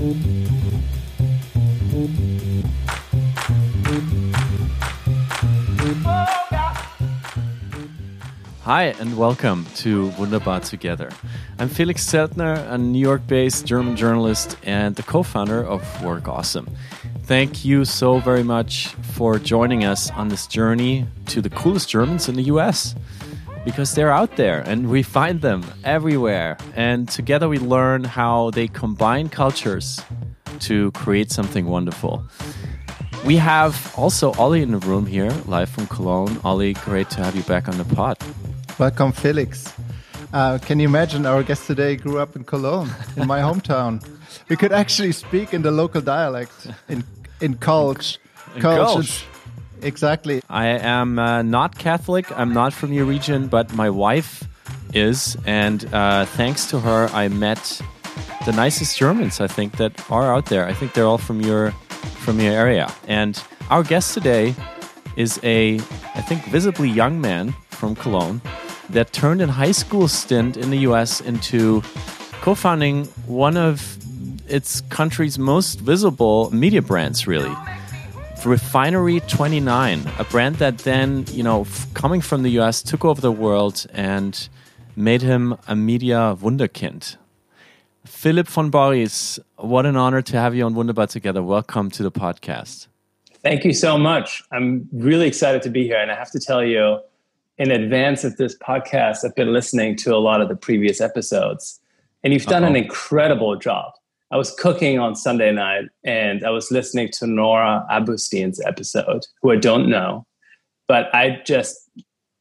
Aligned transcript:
Hi, 0.00 0.06
and 8.98 9.18
welcome 9.18 9.66
to 9.74 10.06
Wunderbar 10.18 10.60
Together. 10.60 11.10
I'm 11.58 11.68
Felix 11.68 12.02
Zeltner, 12.06 12.66
a 12.72 12.78
New 12.78 12.98
York 12.98 13.26
based 13.26 13.66
German 13.66 13.94
journalist 13.94 14.56
and 14.62 14.96
the 14.96 15.02
co 15.02 15.22
founder 15.22 15.62
of 15.62 16.02
Work 16.02 16.28
Awesome. 16.28 16.70
Thank 17.24 17.66
you 17.66 17.84
so 17.84 18.20
very 18.20 18.42
much 18.42 18.86
for 19.12 19.38
joining 19.38 19.84
us 19.84 20.10
on 20.12 20.30
this 20.30 20.46
journey 20.46 21.08
to 21.26 21.42
the 21.42 21.50
coolest 21.50 21.90
Germans 21.90 22.26
in 22.26 22.36
the 22.36 22.44
US 22.44 22.94
because 23.64 23.94
they're 23.94 24.12
out 24.12 24.36
there 24.36 24.60
and 24.66 24.88
we 24.88 25.02
find 25.02 25.40
them 25.40 25.64
everywhere. 25.84 26.56
And 26.74 27.08
together 27.08 27.48
we 27.48 27.58
learn 27.58 28.04
how 28.04 28.50
they 28.50 28.68
combine 28.68 29.28
cultures 29.28 30.00
to 30.60 30.90
create 30.92 31.30
something 31.30 31.66
wonderful. 31.66 32.24
We 33.24 33.36
have 33.36 33.92
also 33.96 34.32
Ollie 34.32 34.62
in 34.62 34.70
the 34.70 34.78
room 34.78 35.06
here, 35.06 35.30
live 35.46 35.68
from 35.68 35.86
Cologne. 35.88 36.38
Ollie, 36.42 36.72
great 36.72 37.10
to 37.10 37.22
have 37.22 37.36
you 37.36 37.42
back 37.42 37.68
on 37.68 37.76
the 37.76 37.84
pod. 37.84 38.16
Welcome, 38.78 39.12
Felix. 39.12 39.72
Uh, 40.32 40.58
can 40.58 40.78
you 40.78 40.88
imagine 40.88 41.26
our 41.26 41.42
guest 41.42 41.66
today 41.66 41.96
grew 41.96 42.18
up 42.18 42.36
in 42.36 42.44
Cologne, 42.44 42.88
in 43.16 43.26
my 43.26 43.40
hometown? 43.48 44.02
We 44.48 44.56
could 44.56 44.72
actually 44.72 45.12
speak 45.12 45.52
in 45.52 45.62
the 45.62 45.70
local 45.70 46.00
dialect 46.00 46.68
in 46.88 47.04
in 47.40 47.56
Kölsch. 47.56 48.18
In 48.54 48.62
Kölsch. 48.62 49.24
Exactly. 49.82 50.42
I 50.48 50.66
am 50.66 51.18
uh, 51.18 51.42
not 51.42 51.78
Catholic. 51.78 52.30
I'm 52.38 52.52
not 52.52 52.72
from 52.72 52.92
your 52.92 53.04
region, 53.04 53.48
but 53.48 53.72
my 53.74 53.90
wife 53.90 54.44
is, 54.92 55.36
and 55.46 55.84
uh, 55.92 56.24
thanks 56.26 56.68
to 56.70 56.80
her, 56.80 57.08
I 57.12 57.28
met 57.28 57.80
the 58.46 58.52
nicest 58.52 58.96
Germans 58.96 59.40
I 59.40 59.46
think 59.46 59.76
that 59.76 59.92
are 60.10 60.34
out 60.34 60.46
there. 60.46 60.66
I 60.66 60.72
think 60.72 60.94
they're 60.94 61.06
all 61.06 61.18
from 61.18 61.40
your 61.40 61.72
from 62.24 62.40
your 62.40 62.52
area. 62.52 62.92
And 63.06 63.42
our 63.70 63.82
guest 63.82 64.14
today 64.14 64.54
is 65.16 65.38
a, 65.42 65.78
I 66.14 66.22
think, 66.22 66.44
visibly 66.46 66.88
young 66.88 67.20
man 67.20 67.54
from 67.70 67.94
Cologne 67.94 68.40
that 68.90 69.12
turned 69.12 69.40
a 69.42 69.46
high 69.46 69.72
school 69.72 70.08
stint 70.08 70.56
in 70.56 70.70
the 70.70 70.78
U.S. 70.78 71.20
into 71.20 71.82
co-founding 72.40 73.04
one 73.26 73.56
of 73.56 73.98
its 74.48 74.80
country's 74.82 75.38
most 75.38 75.80
visible 75.80 76.50
media 76.52 76.82
brands, 76.82 77.26
really. 77.26 77.54
Refinery 78.44 79.20
29, 79.20 80.02
a 80.18 80.24
brand 80.24 80.56
that 80.56 80.78
then, 80.78 81.26
you 81.30 81.42
know, 81.42 81.66
coming 81.94 82.20
from 82.20 82.42
the 82.42 82.50
US, 82.60 82.82
took 82.82 83.04
over 83.04 83.20
the 83.20 83.30
world 83.30 83.86
and 83.92 84.48
made 84.96 85.20
him 85.22 85.56
a 85.68 85.76
media 85.76 86.36
wunderkind. 86.40 87.16
Philip 88.06 88.48
von 88.48 88.70
Borries, 88.70 89.38
what 89.56 89.84
an 89.84 89.96
honor 89.96 90.22
to 90.22 90.36
have 90.38 90.54
you 90.54 90.64
on 90.64 90.74
Wunderbar 90.74 91.06
together. 91.06 91.42
Welcome 91.42 91.90
to 91.90 92.02
the 92.02 92.10
podcast. 92.10 92.86
Thank 93.42 93.64
you 93.64 93.74
so 93.74 93.98
much. 93.98 94.42
I'm 94.52 94.88
really 94.92 95.26
excited 95.26 95.62
to 95.62 95.70
be 95.70 95.84
here. 95.84 95.98
And 95.98 96.10
I 96.10 96.14
have 96.14 96.30
to 96.30 96.40
tell 96.40 96.64
you, 96.64 96.98
in 97.58 97.70
advance 97.70 98.24
of 98.24 98.36
this 98.38 98.56
podcast, 98.56 99.18
I've 99.24 99.34
been 99.34 99.52
listening 99.52 99.96
to 99.96 100.14
a 100.14 100.18
lot 100.18 100.40
of 100.40 100.48
the 100.48 100.56
previous 100.56 101.00
episodes, 101.00 101.78
and 102.24 102.32
you've 102.32 102.46
done 102.46 102.64
Uh-oh. 102.64 102.70
an 102.70 102.76
incredible 102.76 103.56
job. 103.56 103.92
I 104.30 104.36
was 104.36 104.54
cooking 104.54 104.98
on 104.98 105.16
Sunday 105.16 105.52
night 105.52 105.86
and 106.04 106.44
I 106.44 106.50
was 106.50 106.70
listening 106.70 107.08
to 107.14 107.26
Nora 107.26 107.84
Abousteit's 107.90 108.64
episode, 108.64 109.26
who 109.42 109.50
I 109.50 109.56
don't 109.56 109.88
know, 109.88 110.24
but 110.86 111.12
I 111.14 111.40
just 111.44 111.90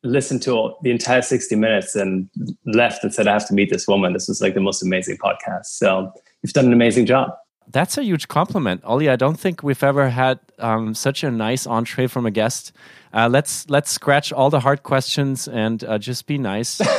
listened 0.03 0.41
to 0.43 0.73
the 0.83 0.91
entire 0.91 1.21
60 1.21 1.55
minutes 1.55 1.95
and 1.95 2.29
left 2.65 3.03
and 3.03 3.13
said, 3.13 3.27
I 3.27 3.33
have 3.33 3.47
to 3.47 3.53
meet 3.53 3.69
this 3.69 3.87
woman. 3.87 4.13
This 4.13 4.27
was 4.27 4.41
like 4.41 4.53
the 4.53 4.61
most 4.61 4.83
amazing 4.83 5.17
podcast. 5.17 5.65
So 5.65 6.11
you've 6.41 6.53
done 6.53 6.67
an 6.67 6.73
amazing 6.73 7.05
job. 7.05 7.31
That's 7.71 7.97
a 7.99 8.03
huge 8.03 8.27
compliment, 8.27 8.83
Ollie. 8.83 9.09
I 9.09 9.15
don't 9.15 9.39
think 9.39 9.61
we've 9.61 9.83
ever 9.83 10.09
had 10.09 10.39
um, 10.57 10.95
such 10.95 11.23
a 11.23 11.29
nice 11.29 11.67
entree 11.67 12.07
from 12.07 12.25
a 12.25 12.31
guest. 12.31 12.71
Uh, 13.13 13.29
let's 13.29 13.69
let's 13.69 13.91
scratch 13.91 14.33
all 14.33 14.49
the 14.49 14.59
hard 14.59 14.81
questions 14.81 15.47
and 15.47 15.83
uh, 15.83 15.97
just 15.97 16.25
be 16.25 16.37
nice. 16.37 16.81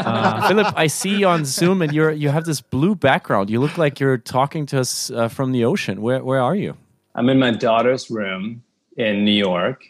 Uh, 0.00 0.48
Philipp, 0.48 0.72
I 0.76 0.86
see 0.86 1.16
you 1.16 1.26
on 1.26 1.44
Zoom 1.44 1.82
and 1.82 1.92
you're 1.92 2.10
you 2.10 2.30
have 2.30 2.44
this 2.44 2.60
blue 2.60 2.94
background. 2.94 3.50
You 3.50 3.60
look 3.60 3.76
like 3.76 4.00
you're 4.00 4.16
talking 4.16 4.66
to 4.66 4.80
us 4.80 5.10
uh, 5.10 5.28
from 5.28 5.52
the 5.52 5.64
ocean. 5.64 6.00
Where 6.00 6.24
where 6.24 6.40
are 6.40 6.56
you? 6.56 6.76
I'm 7.14 7.28
in 7.28 7.38
my 7.38 7.50
daughter's 7.50 8.10
room 8.10 8.62
in 8.96 9.24
New 9.24 9.32
York, 9.32 9.84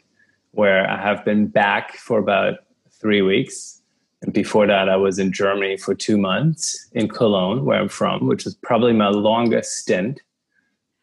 where 0.53 0.89
I 0.91 1.01
have 1.01 1.25
been 1.25 1.47
back 1.47 1.97
for 1.97 2.19
about 2.19 2.55
three 2.91 3.23
weeks. 3.23 3.81
And 4.23 4.33
before 4.33 4.67
that, 4.67 4.89
I 4.89 4.97
was 4.97 5.19
in 5.19 5.33
Germany 5.33 5.77
for 5.77 5.95
two 5.95 6.19
months 6.19 6.89
in 6.93 7.09
Cologne, 7.09 7.65
where 7.65 7.81
I'm 7.81 7.89
from, 7.89 8.27
which 8.27 8.45
was 8.45 8.55
probably 8.57 8.93
my 8.93 9.09
longest 9.09 9.79
stint. 9.79 10.21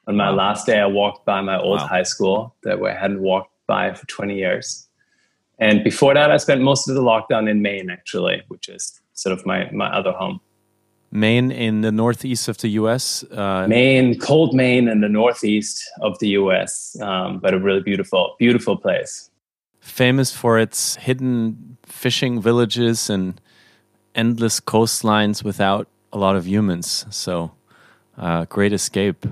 On 0.08 0.16
my 0.16 0.30
last 0.30 0.66
day, 0.66 0.80
I 0.80 0.86
walked 0.86 1.26
by 1.26 1.42
my 1.42 1.60
old 1.60 1.80
wow. 1.80 1.88
high 1.88 2.04
school 2.04 2.56
that 2.64 2.82
I 2.82 2.94
hadn't 2.94 3.22
walked 3.22 3.52
by 3.68 3.94
for 3.94 4.08
20 4.08 4.36
years. 4.36 4.88
And 5.60 5.84
before 5.84 6.14
that, 6.14 6.32
I 6.32 6.38
spent 6.38 6.62
most 6.62 6.88
of 6.88 6.96
the 6.96 7.02
lockdown 7.02 7.50
in 7.50 7.62
Maine, 7.62 7.90
actually, 7.90 8.44
which 8.48 8.70
is 8.70 9.02
sort 9.14 9.38
of 9.38 9.46
my, 9.46 9.70
my 9.72 9.88
other 9.88 10.12
home. 10.12 10.40
Maine 11.12 11.52
in 11.52 11.82
the 11.82 11.92
northeast 11.92 12.48
of 12.48 12.58
the 12.60 12.70
U.S. 12.82 13.24
Uh, 13.32 13.66
Maine, 13.68 14.18
cold 14.20 14.54
Maine 14.54 14.88
in 14.88 15.02
the 15.02 15.10
northeast 15.10 15.84
of 16.02 16.18
the 16.20 16.30
U.S., 16.30 16.98
um, 17.02 17.40
but 17.40 17.54
a 17.54 17.60
really 17.60 17.82
beautiful, 17.82 18.36
beautiful 18.38 18.78
place. 18.78 19.30
Famous 19.80 20.32
for 20.32 20.60
its 20.60 20.96
hidden 20.98 21.78
fishing 21.84 22.42
villages 22.42 23.10
and 23.10 23.40
endless 24.16 24.60
coastlines 24.60 25.44
without 25.44 25.88
a 26.12 26.18
lot 26.18 26.36
of 26.36 26.46
humans. 26.46 27.06
So, 27.10 27.52
uh, 28.18 28.46
great 28.46 28.74
escape. 28.74 29.26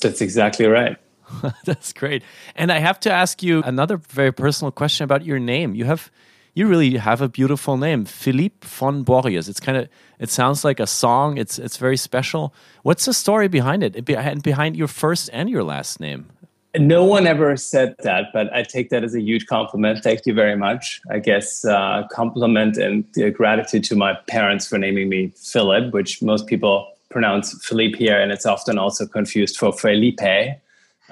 That's 0.00 0.20
exactly 0.20 0.66
right. 0.66 0.96
That's 1.64 1.92
great. 1.92 2.22
And 2.54 2.70
I 2.70 2.78
have 2.78 3.00
to 3.00 3.12
ask 3.12 3.42
you 3.42 3.62
another 3.64 3.96
very 3.96 4.32
personal 4.32 4.70
question 4.70 5.04
about 5.04 5.24
your 5.24 5.38
name. 5.38 5.74
You 5.74 5.84
have 5.84 6.10
you 6.54 6.66
really 6.66 6.96
have 6.96 7.20
a 7.20 7.28
beautiful 7.28 7.76
name, 7.76 8.06
Philippe 8.06 8.66
von 8.66 9.04
Borries. 9.04 9.48
It's 9.48 9.60
kind 9.60 9.76
of 9.76 9.88
it 10.18 10.30
sounds 10.30 10.64
like 10.64 10.80
a 10.80 10.86
song. 10.86 11.36
It's 11.36 11.58
it's 11.58 11.76
very 11.76 11.96
special. 11.96 12.54
What's 12.82 13.04
the 13.04 13.12
story 13.12 13.48
behind 13.48 13.82
it? 13.82 14.08
And 14.08 14.42
behind 14.42 14.76
your 14.76 14.88
first 14.88 15.28
and 15.32 15.50
your 15.50 15.64
last 15.64 16.00
name? 16.00 16.30
No 16.78 17.04
one 17.04 17.26
ever 17.26 17.56
said 17.56 17.94
that, 18.02 18.26
but 18.34 18.52
I 18.54 18.62
take 18.62 18.90
that 18.90 19.02
as 19.02 19.14
a 19.14 19.20
huge 19.20 19.46
compliment. 19.46 20.02
Thank 20.02 20.26
you 20.26 20.34
very 20.34 20.56
much. 20.56 21.00
I 21.10 21.20
guess 21.20 21.64
uh, 21.64 22.06
compliment 22.10 22.76
and 22.76 23.04
uh, 23.18 23.30
gratitude 23.30 23.84
to 23.84 23.96
my 23.96 24.14
parents 24.28 24.66
for 24.66 24.78
naming 24.78 25.08
me 25.08 25.32
Philip, 25.36 25.92
which 25.94 26.22
most 26.22 26.46
people 26.46 26.86
pronounce 27.16 27.58
Philippe 27.66 27.96
here, 27.96 28.20
and 28.20 28.30
it's 28.30 28.44
often 28.44 28.76
also 28.76 29.06
confused 29.06 29.56
for 29.56 29.72
Felipe, 29.72 30.20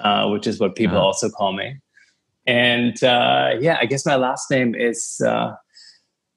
uh, 0.07 0.27
which 0.29 0.45
is 0.45 0.59
what 0.59 0.75
people 0.75 0.97
uh-huh. 0.97 1.07
also 1.07 1.29
call 1.29 1.51
me. 1.51 1.77
And 2.45 3.03
uh, 3.03 3.55
yeah, 3.59 3.79
I 3.81 3.87
guess 3.87 4.05
my 4.05 4.15
last 4.15 4.51
name 4.51 4.75
is 4.75 5.19
uh, 5.25 5.55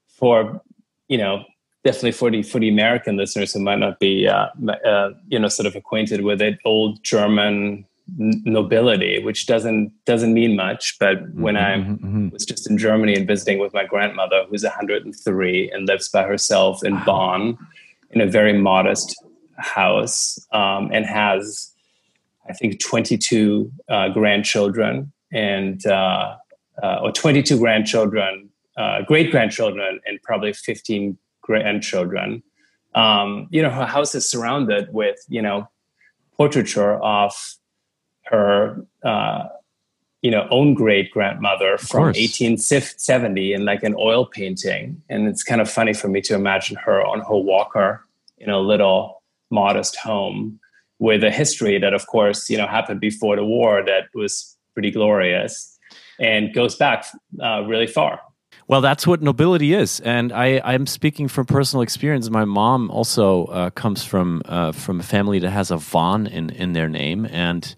for 0.09 0.63
you 1.09 1.19
know 1.19 1.45
definitely 1.85 2.13
for 2.13 2.31
the 2.31 2.43
for 2.43 2.59
the 2.61 2.71
American 2.71 3.19
listeners 3.19 3.53
who 3.53 3.61
might 3.61 3.79
not 3.79 4.01
be 4.01 4.27
uh, 4.27 4.47
uh, 4.87 5.11
you 5.29 5.39
know 5.39 5.49
sort 5.49 5.67
of 5.67 5.77
acquainted 5.77 6.23
with 6.23 6.41
it, 6.41 6.59
old 6.65 7.05
German 7.05 7.85
nobility, 8.17 9.23
which 9.23 9.45
doesn't 9.47 9.93
doesn't 10.07 10.33
mean 10.33 10.57
much. 10.57 10.97
But 10.99 11.17
mm-hmm, 11.19 11.43
when 11.43 11.57
I 11.59 11.77
mm-hmm, 11.77 12.07
mm-hmm. 12.07 12.29
was 12.31 12.47
just 12.47 12.71
in 12.71 12.79
Germany 12.79 13.15
and 13.17 13.27
visiting 13.27 13.59
with 13.59 13.75
my 13.75 13.85
grandmother, 13.85 14.47
who's 14.49 14.65
103 14.65 15.71
and 15.73 15.87
lives 15.87 16.09
by 16.09 16.23
herself 16.23 16.83
in 16.83 16.99
Bonn, 17.05 17.59
in 18.13 18.23
a 18.23 18.27
very 18.27 18.55
modest 18.55 19.15
house, 19.59 20.39
um, 20.53 20.91
and 20.93 21.05
has 21.05 21.73
I 22.49 22.53
think 22.53 22.83
22 22.83 23.71
uh, 23.89 24.09
grandchildren 24.11 25.13
and 25.33 25.85
uh, 25.87 26.37
uh, 26.83 27.01
or 27.03 27.13
22 27.13 27.59
grandchildren, 27.59 28.49
uh, 28.77 29.03
great 29.03 29.31
grandchildren, 29.31 30.01
and 30.07 30.23
probably 30.23 30.53
15 30.53 31.19
grandchildren. 31.43 32.43
Um, 32.95 33.49
you 33.51 33.63
know, 33.63 33.71
her 33.71 33.87
house 33.87 34.15
is 34.15 34.29
surrounded 34.29 34.93
with 34.93 35.19
you 35.29 35.43
know 35.43 35.69
portraiture 36.37 36.95
of 37.03 37.35
her 38.27 38.85
uh, 39.05 39.45
you 40.23 40.31
know 40.31 40.49
own 40.51 40.75
great 40.75 41.11
grandmother 41.11 41.77
from 41.79 42.05
1870 42.05 43.53
in 43.53 43.65
like 43.65 43.83
an 43.83 43.95
oil 43.99 44.25
painting, 44.25 45.03
and 45.09 45.29
it's 45.29 45.43
kind 45.43 45.61
of 45.61 45.71
funny 45.71 45.93
for 45.93 46.09
me 46.09 46.21
to 46.23 46.35
imagine 46.35 46.77
her 46.77 47.05
on 47.05 47.21
her 47.21 47.37
walker 47.37 48.05
in 48.39 48.49
a 48.51 48.59
little 48.59 49.18
modest 49.51 49.97
home 49.97 50.59
with 50.99 51.23
a 51.23 51.31
history 51.31 51.79
that, 51.79 51.95
of 51.95 52.07
course, 52.07 52.51
you 52.51 52.57
know, 52.57 52.67
happened 52.67 53.01
before 53.01 53.37
the 53.37 53.45
war 53.45 53.83
that 53.85 54.05
was 54.15 54.57
pretty 54.75 54.91
glorious 54.91 55.79
and 56.19 56.53
goes 56.53 56.77
back 56.77 57.07
uh, 57.43 57.63
really 57.63 57.87
far. 57.87 58.21
Well, 58.67 58.83
that's 58.83 59.07
what 59.07 59.23
nobility 59.23 59.73
is, 59.73 60.01
and 60.01 60.31
I, 60.31 60.61
I'm 60.63 60.87
speaking 60.87 61.27
from 61.27 61.47
personal 61.47 61.81
experience. 61.81 62.29
My 62.29 62.45
mom 62.45 62.91
also 62.91 63.47
uh, 63.47 63.71
comes 63.71 64.05
from 64.05 64.43
uh, 64.45 64.73
from 64.73 65.01
a 65.01 65.03
family 65.03 65.39
that 65.39 65.51
has 65.51 65.71
a 65.71 65.79
von 65.79 66.27
in 66.27 66.51
in 66.51 66.75
their 66.75 66.89
name, 66.89 67.27
and 67.31 67.75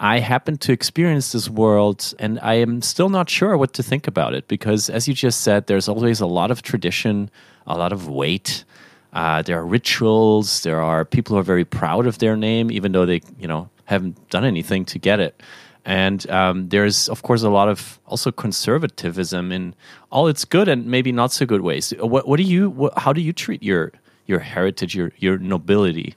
I 0.00 0.20
happen 0.20 0.56
to 0.58 0.72
experience 0.72 1.32
this 1.32 1.50
world, 1.50 2.14
and 2.18 2.40
I 2.40 2.54
am 2.54 2.80
still 2.80 3.10
not 3.10 3.28
sure 3.28 3.58
what 3.58 3.74
to 3.74 3.82
think 3.82 4.08
about 4.08 4.32
it 4.32 4.48
because, 4.48 4.88
as 4.88 5.06
you 5.06 5.12
just 5.12 5.42
said, 5.42 5.66
there's 5.66 5.86
always 5.86 6.20
a 6.20 6.26
lot 6.26 6.50
of 6.50 6.62
tradition, 6.62 7.30
a 7.66 7.76
lot 7.76 7.92
of 7.92 8.08
weight, 8.08 8.64
Uh, 9.12 9.42
there 9.42 9.58
are 9.58 9.66
rituals. 9.66 10.62
There 10.62 10.80
are 10.80 11.04
people 11.04 11.34
who 11.34 11.40
are 11.40 11.44
very 11.44 11.64
proud 11.64 12.06
of 12.06 12.18
their 12.18 12.36
name, 12.36 12.70
even 12.70 12.92
though 12.92 13.06
they, 13.06 13.20
you 13.38 13.46
know, 13.46 13.68
haven't 13.84 14.30
done 14.30 14.44
anything 14.44 14.84
to 14.86 14.98
get 14.98 15.20
it. 15.20 15.42
And 15.84 16.28
um, 16.30 16.68
there's, 16.68 17.08
of 17.08 17.22
course, 17.22 17.42
a 17.42 17.50
lot 17.50 17.68
of 17.68 17.98
also 18.06 18.30
conservatism 18.30 19.50
in 19.50 19.74
all 20.10 20.28
its 20.28 20.44
good 20.44 20.68
and 20.68 20.86
maybe 20.86 21.10
not 21.12 21.32
so 21.32 21.44
good 21.44 21.62
ways. 21.62 21.92
What, 21.98 22.28
what 22.28 22.36
do 22.36 22.44
you? 22.44 22.70
What, 22.70 22.96
how 22.98 23.12
do 23.12 23.20
you 23.20 23.32
treat 23.32 23.62
your 23.62 23.92
your 24.26 24.38
heritage, 24.38 24.94
your 24.94 25.10
your 25.18 25.38
nobility? 25.38 26.14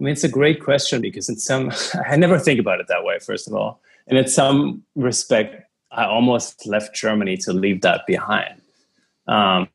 I 0.00 0.04
mean, 0.04 0.12
it's 0.12 0.24
a 0.24 0.28
great 0.28 0.62
question 0.62 1.02
because 1.02 1.28
in 1.28 1.36
some, 1.36 1.72
I 2.08 2.16
never 2.16 2.38
think 2.38 2.60
about 2.60 2.80
it 2.80 2.86
that 2.88 3.04
way. 3.04 3.18
First 3.18 3.48
of 3.48 3.54
all, 3.54 3.80
and 4.06 4.16
in 4.16 4.28
some 4.28 4.84
respect, 4.94 5.64
I 5.90 6.04
almost 6.04 6.66
left 6.66 6.94
Germany 6.94 7.36
to 7.38 7.52
leave 7.52 7.80
that 7.82 8.06
behind. 8.06 8.60
Um, 9.26 9.68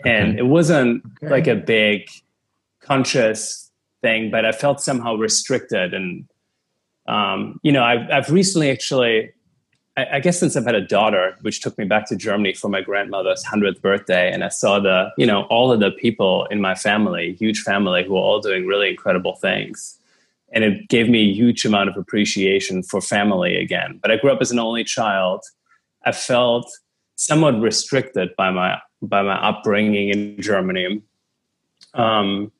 okay. 0.00 0.14
And 0.14 0.38
it 0.38 0.46
wasn't 0.46 1.04
okay. 1.22 1.30
like 1.30 1.46
a 1.46 1.56
big 1.56 2.08
conscious 2.80 3.70
thing, 4.02 4.30
but 4.30 4.44
I 4.44 4.52
felt 4.52 4.80
somehow 4.80 5.16
restricted 5.16 5.94
and 5.94 6.28
um, 7.08 7.60
you 7.62 7.72
know, 7.72 7.84
I've, 7.84 8.10
I've 8.10 8.30
recently 8.30 8.70
actually, 8.70 9.32
I, 9.96 10.06
I, 10.14 10.20
guess 10.20 10.38
since 10.38 10.56
I've 10.56 10.64
had 10.64 10.74
a 10.74 10.84
daughter, 10.84 11.36
which 11.42 11.60
took 11.60 11.78
me 11.78 11.84
back 11.84 12.08
to 12.08 12.16
Germany 12.16 12.54
for 12.54 12.68
my 12.68 12.80
grandmother's 12.80 13.44
100th 13.44 13.80
birthday, 13.80 14.32
and 14.32 14.42
I 14.42 14.48
saw 14.48 14.80
the, 14.80 15.10
you 15.16 15.26
know, 15.26 15.44
all 15.44 15.70
of 15.70 15.80
the 15.80 15.92
people 15.92 16.46
in 16.46 16.60
my 16.60 16.74
family, 16.74 17.34
huge 17.34 17.60
family, 17.60 18.04
who 18.04 18.16
are 18.16 18.20
all 18.20 18.40
doing 18.40 18.66
really 18.66 18.90
incredible 18.90 19.36
things. 19.36 19.98
And 20.52 20.64
it 20.64 20.88
gave 20.88 21.08
me 21.08 21.30
a 21.30 21.32
huge 21.32 21.64
amount 21.64 21.90
of 21.90 21.96
appreciation 21.96 22.82
for 22.82 23.00
family 23.00 23.56
again. 23.56 23.98
But 24.02 24.10
I 24.10 24.16
grew 24.16 24.32
up 24.32 24.40
as 24.40 24.50
an 24.50 24.58
only 24.58 24.84
child. 24.84 25.44
I 26.04 26.12
felt 26.12 26.70
somewhat 27.16 27.60
restricted 27.60 28.36
by 28.36 28.50
my 28.50 28.78
by 29.02 29.22
my 29.22 29.34
upbringing 29.34 30.10
in 30.10 30.40
Germany. 30.40 31.02
Um, 31.94 32.52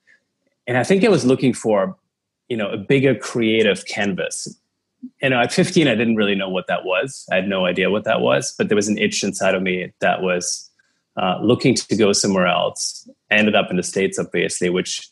and 0.66 0.76
I 0.76 0.84
think 0.84 1.04
I 1.04 1.08
was 1.08 1.24
looking 1.24 1.52
for 1.52 1.96
you 2.48 2.56
know 2.56 2.70
a 2.70 2.76
bigger 2.76 3.14
creative 3.14 3.86
canvas. 3.86 4.58
You 5.22 5.28
know 5.28 5.38
at 5.38 5.52
15 5.52 5.86
i 5.86 5.94
didn't 5.94 6.16
really 6.16 6.34
know 6.34 6.48
what 6.48 6.66
that 6.66 6.84
was. 6.84 7.26
I 7.30 7.36
had 7.36 7.48
no 7.48 7.66
idea 7.66 7.90
what 7.90 8.04
that 8.04 8.20
was 8.20 8.54
but 8.56 8.68
there 8.68 8.76
was 8.76 8.88
an 8.88 8.98
itch 8.98 9.22
inside 9.22 9.54
of 9.54 9.62
me 9.62 9.92
that 10.00 10.22
was 10.22 10.68
uh, 11.16 11.38
looking 11.40 11.74
to 11.74 11.96
go 11.96 12.12
somewhere 12.12 12.46
else. 12.46 13.08
I 13.30 13.36
ended 13.36 13.54
up 13.54 13.70
in 13.70 13.76
the 13.76 13.82
states 13.82 14.18
obviously 14.18 14.70
which 14.70 15.08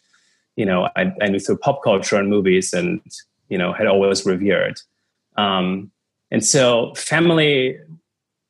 you 0.56 0.66
know 0.66 0.88
I, 0.96 1.12
I, 1.20 1.28
knew 1.28 1.38
through 1.38 1.58
pop 1.58 1.84
culture 1.84 2.16
and 2.16 2.28
movies 2.28 2.72
and 2.72 3.00
you 3.48 3.58
know 3.58 3.72
had 3.72 3.86
always 3.86 4.26
revered. 4.26 4.80
Um, 5.36 5.92
and 6.30 6.44
so 6.44 6.94
family 6.94 7.78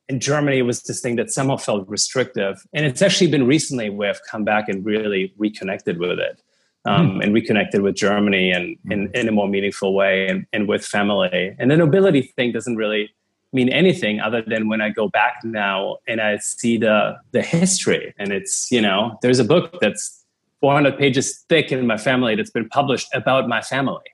in 0.09 0.21
germany 0.21 0.62
was 0.62 0.83
this 0.83 1.01
thing 1.01 1.17
that 1.17 1.31
somehow 1.31 1.56
felt 1.56 1.89
restrictive 1.89 2.65
and 2.73 2.85
it's 2.87 3.03
actually 3.03 3.31
been 3.31 3.47
recently 3.47 3.91
where 3.91 4.11
i've 4.11 4.21
come 4.31 4.45
back 4.45 4.69
and 4.69 4.85
really 4.85 5.33
reconnected 5.37 5.99
with 5.99 6.19
it 6.19 6.41
um, 6.87 7.11
mm-hmm. 7.11 7.21
and 7.23 7.35
reconnected 7.35 7.83
with 7.83 7.95
Germany 7.95 8.51
and 8.51 8.77
in, 8.91 9.11
in 9.15 9.29
a 9.29 9.33
more 9.33 9.49
meaningful 9.49 9.95
way 9.95 10.29
and, 10.29 10.47
and 10.53 10.69
with 10.69 10.85
family. 10.85 11.55
And 11.59 11.71
the 11.71 11.77
nobility 11.77 12.23
thing 12.23 12.53
doesn't 12.53 12.77
really 12.77 13.15
mean 13.53 13.69
anything 13.69 14.21
other 14.21 14.43
than 14.43 14.69
when 14.69 14.81
I 14.81 14.91
go 14.91 15.09
back 15.09 15.37
now 15.45 15.99
and 16.09 16.21
I 16.21 16.39
see 16.39 16.77
the 16.77 17.17
the 17.31 17.43
history. 17.43 18.15
And 18.19 18.33
it's, 18.33 18.71
you 18.71 18.81
know, 18.81 19.19
there's 19.23 19.39
a 19.39 19.45
book 19.45 19.79
that's 19.81 20.25
400 20.61 20.99
pages 20.99 21.45
thick 21.49 21.73
in 21.73 21.87
my 21.87 21.97
family 21.97 22.35
that's 22.35 22.51
been 22.51 22.69
published 22.69 23.09
about 23.15 23.49
my 23.49 23.62
family. 23.62 24.05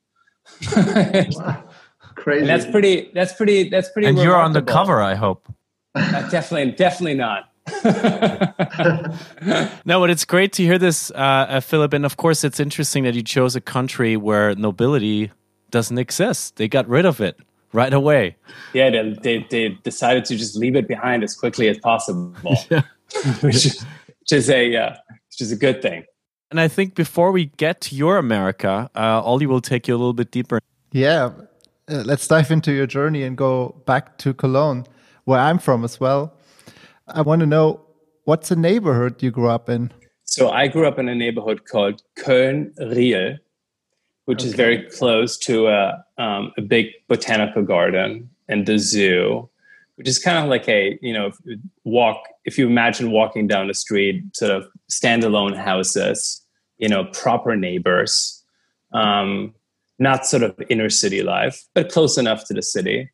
wow. 0.76 1.64
Crazy. 2.16 2.40
And 2.40 2.48
that's 2.48 2.66
pretty, 2.66 3.10
that's 3.14 3.32
pretty, 3.32 3.68
that's 3.68 3.88
pretty. 3.90 4.08
And 4.08 4.18
remarkable. 4.18 4.36
you're 4.36 4.44
on 4.44 4.52
the 4.52 4.62
cover, 4.62 5.00
I 5.00 5.14
hope. 5.14 5.48
Uh, 5.94 6.28
definitely, 6.28 6.72
definitely 6.72 7.14
not. 7.14 7.50
no, 9.84 10.00
but 10.00 10.10
it's 10.10 10.24
great 10.24 10.52
to 10.54 10.62
hear 10.64 10.78
this, 10.78 11.10
uh, 11.12 11.14
uh, 11.14 11.60
Philip. 11.60 11.92
And 11.92 12.04
of 12.04 12.16
course, 12.16 12.44
it's 12.44 12.60
interesting 12.60 13.04
that 13.04 13.14
you 13.14 13.22
chose 13.22 13.54
a 13.56 13.60
country 13.60 14.16
where 14.16 14.54
nobility 14.54 15.30
doesn't 15.70 15.98
exist. 15.98 16.56
They 16.56 16.68
got 16.68 16.88
rid 16.88 17.06
of 17.06 17.20
it 17.20 17.38
right 17.72 17.92
away. 17.92 18.36
Yeah, 18.72 18.90
they, 18.90 19.16
they, 19.22 19.46
they 19.50 19.68
decided 19.82 20.24
to 20.26 20.36
just 20.36 20.56
leave 20.56 20.76
it 20.76 20.88
behind 20.88 21.22
as 21.22 21.34
quickly 21.34 21.68
as 21.68 21.78
possible, 21.78 22.34
yeah. 22.70 22.82
which, 23.40 23.66
is, 23.66 23.82
which, 24.20 24.32
is 24.32 24.50
a 24.50 24.76
uh, 24.76 24.90
which 25.28 25.40
is 25.40 25.52
a 25.52 25.56
good 25.56 25.82
thing. 25.82 26.04
And 26.50 26.60
I 26.60 26.66
think 26.66 26.94
before 26.94 27.30
we 27.30 27.46
get 27.56 27.80
to 27.82 27.94
your 27.94 28.18
America, 28.18 28.90
uh, 28.96 29.22
Ollie 29.22 29.46
will 29.46 29.60
take 29.60 29.86
you 29.86 29.94
a 29.94 29.98
little 29.98 30.12
bit 30.12 30.32
deeper. 30.32 30.58
Yeah, 30.90 31.30
uh, 31.88 32.02
let's 32.04 32.26
dive 32.26 32.50
into 32.50 32.72
your 32.72 32.86
journey 32.86 33.22
and 33.22 33.36
go 33.36 33.80
back 33.86 34.18
to 34.18 34.34
Cologne, 34.34 34.84
where 35.24 35.40
I'm 35.40 35.58
from 35.58 35.84
as 35.84 36.00
well. 36.00 36.34
I 37.08 37.22
want 37.22 37.40
to 37.40 37.46
know 37.46 37.80
what's 38.24 38.48
the 38.48 38.56
neighborhood 38.56 39.22
you 39.22 39.30
grew 39.30 39.48
up 39.48 39.68
in? 39.68 39.92
So 40.24 40.50
I 40.50 40.68
grew 40.68 40.86
up 40.86 40.98
in 40.98 41.08
a 41.08 41.14
neighborhood 41.14 41.66
called 41.66 42.02
Köln-Riehl, 42.18 43.38
which 44.26 44.40
okay. 44.40 44.48
is 44.48 44.54
very 44.54 44.88
close 44.90 45.36
to 45.38 45.68
a, 45.68 46.04
um, 46.18 46.52
a 46.56 46.62
big 46.62 46.86
botanical 47.08 47.62
garden 47.62 48.30
and 48.48 48.66
the 48.66 48.78
zoo, 48.78 49.48
which 49.96 50.08
is 50.08 50.18
kind 50.18 50.38
of 50.38 50.48
like 50.48 50.68
a, 50.68 50.98
you 51.02 51.12
know, 51.12 51.32
walk, 51.84 52.22
if 52.44 52.58
you 52.58 52.66
imagine 52.66 53.10
walking 53.10 53.46
down 53.46 53.66
the 53.66 53.74
street, 53.74 54.22
sort 54.34 54.52
of 54.52 54.66
standalone 54.90 55.56
houses, 55.56 56.40
you 56.78 56.88
know, 56.88 57.04
proper 57.06 57.56
neighbors, 57.56 58.44
um, 58.92 59.54
not 59.98 60.26
sort 60.26 60.42
of 60.42 60.54
inner 60.68 60.88
city 60.88 61.22
life, 61.22 61.62
but 61.74 61.90
close 61.90 62.16
enough 62.16 62.44
to 62.46 62.54
the 62.54 62.62
city. 62.62 63.10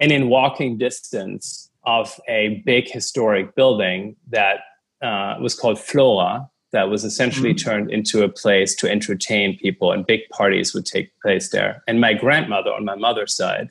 And 0.00 0.10
in 0.12 0.28
walking 0.28 0.78
distance, 0.78 1.70
of 1.86 2.20
a 2.28 2.62
big 2.66 2.90
historic 2.90 3.54
building 3.54 4.16
that 4.28 4.60
uh, 5.02 5.36
was 5.40 5.54
called 5.54 5.78
Flora, 5.78 6.48
that 6.72 6.90
was 6.90 7.04
essentially 7.04 7.54
mm-hmm. 7.54 7.68
turned 7.68 7.90
into 7.90 8.22
a 8.24 8.28
place 8.28 8.74
to 8.74 8.90
entertain 8.90 9.56
people, 9.56 9.92
and 9.92 10.04
big 10.04 10.28
parties 10.30 10.74
would 10.74 10.84
take 10.84 11.10
place 11.20 11.50
there. 11.50 11.82
And 11.86 12.00
my 12.00 12.12
grandmother, 12.12 12.72
on 12.72 12.84
my 12.84 12.96
mother's 12.96 13.34
side, 13.34 13.70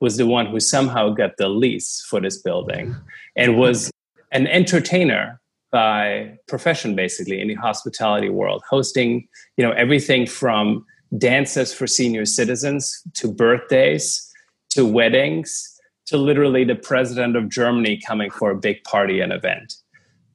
was 0.00 0.16
the 0.16 0.26
one 0.26 0.46
who 0.46 0.58
somehow 0.58 1.10
got 1.10 1.36
the 1.36 1.48
lease 1.48 2.04
for 2.08 2.20
this 2.20 2.38
building 2.38 2.96
and 3.36 3.58
was 3.58 3.90
an 4.32 4.46
entertainer 4.48 5.40
by 5.70 6.36
profession 6.48 6.96
basically 6.96 7.40
in 7.40 7.48
the 7.48 7.54
hospitality 7.54 8.28
world 8.28 8.62
hosting 8.68 9.26
you 9.56 9.64
know 9.64 9.70
everything 9.72 10.26
from 10.26 10.84
dances 11.16 11.72
for 11.72 11.86
senior 11.86 12.26
citizens 12.26 13.02
to 13.14 13.32
birthdays 13.32 14.31
to 14.72 14.84
weddings 14.84 15.68
to 16.06 16.16
literally 16.16 16.64
the 16.64 16.74
president 16.74 17.36
of 17.36 17.48
Germany 17.48 18.00
coming 18.06 18.30
for 18.30 18.50
a 18.50 18.56
big 18.56 18.82
party 18.84 19.20
and 19.20 19.32
event. 19.32 19.74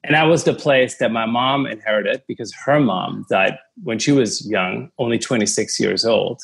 And 0.04 0.14
that 0.14 0.24
was 0.24 0.44
the 0.44 0.54
place 0.54 0.98
that 0.98 1.10
my 1.10 1.26
mom 1.26 1.66
inherited 1.66 2.22
because 2.26 2.54
her 2.64 2.80
mom 2.80 3.26
died 3.28 3.58
when 3.82 3.98
she 3.98 4.12
was 4.12 4.48
young, 4.48 4.90
only 4.98 5.18
26 5.18 5.78
years 5.78 6.04
old. 6.04 6.40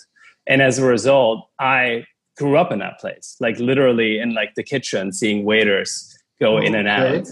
And 0.46 0.60
as 0.60 0.78
a 0.78 0.84
result, 0.84 1.48
I 1.58 2.04
grew 2.36 2.56
up 2.56 2.72
in 2.72 2.80
that 2.80 2.98
place, 2.98 3.36
like 3.40 3.58
literally 3.58 4.18
in 4.18 4.34
like 4.34 4.54
the 4.54 4.62
kitchen, 4.62 5.12
seeing 5.12 5.44
waiters 5.44 6.16
go 6.40 6.58
in 6.58 6.74
and 6.74 6.88
out. 6.88 7.28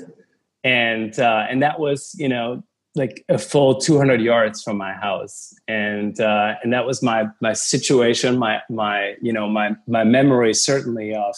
And 0.65 1.19
uh, 1.19 1.47
and 1.51 1.61
that 1.63 1.81
was, 1.81 2.15
you 2.17 2.29
know, 2.29 2.63
like 2.95 3.25
a 3.29 3.39
full 3.39 3.81
200 3.81 4.21
yards 4.21 4.63
from 4.63 4.77
my 4.77 4.93
house 4.93 5.55
and 5.67 6.21
uh, 6.21 6.55
and 6.63 6.73
that 6.73 6.87
was 6.87 7.03
my 7.03 7.25
my 7.41 7.55
situation 7.55 8.39
my 8.39 8.61
my 8.69 9.15
you 9.23 9.33
know 9.33 9.49
my 9.49 9.71
my 9.87 10.05
memory 10.05 10.53
certainly 10.53 11.15
of 11.15 11.35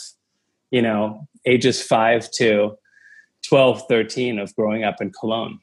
you 0.75 0.83
know, 0.83 1.29
ages 1.47 1.81
five 1.81 2.29
to 2.33 2.77
12, 3.47 3.83
13 3.87 4.41
of 4.41 4.53
growing 4.57 4.83
up 4.83 5.01
in 5.01 5.13
Cologne. 5.13 5.61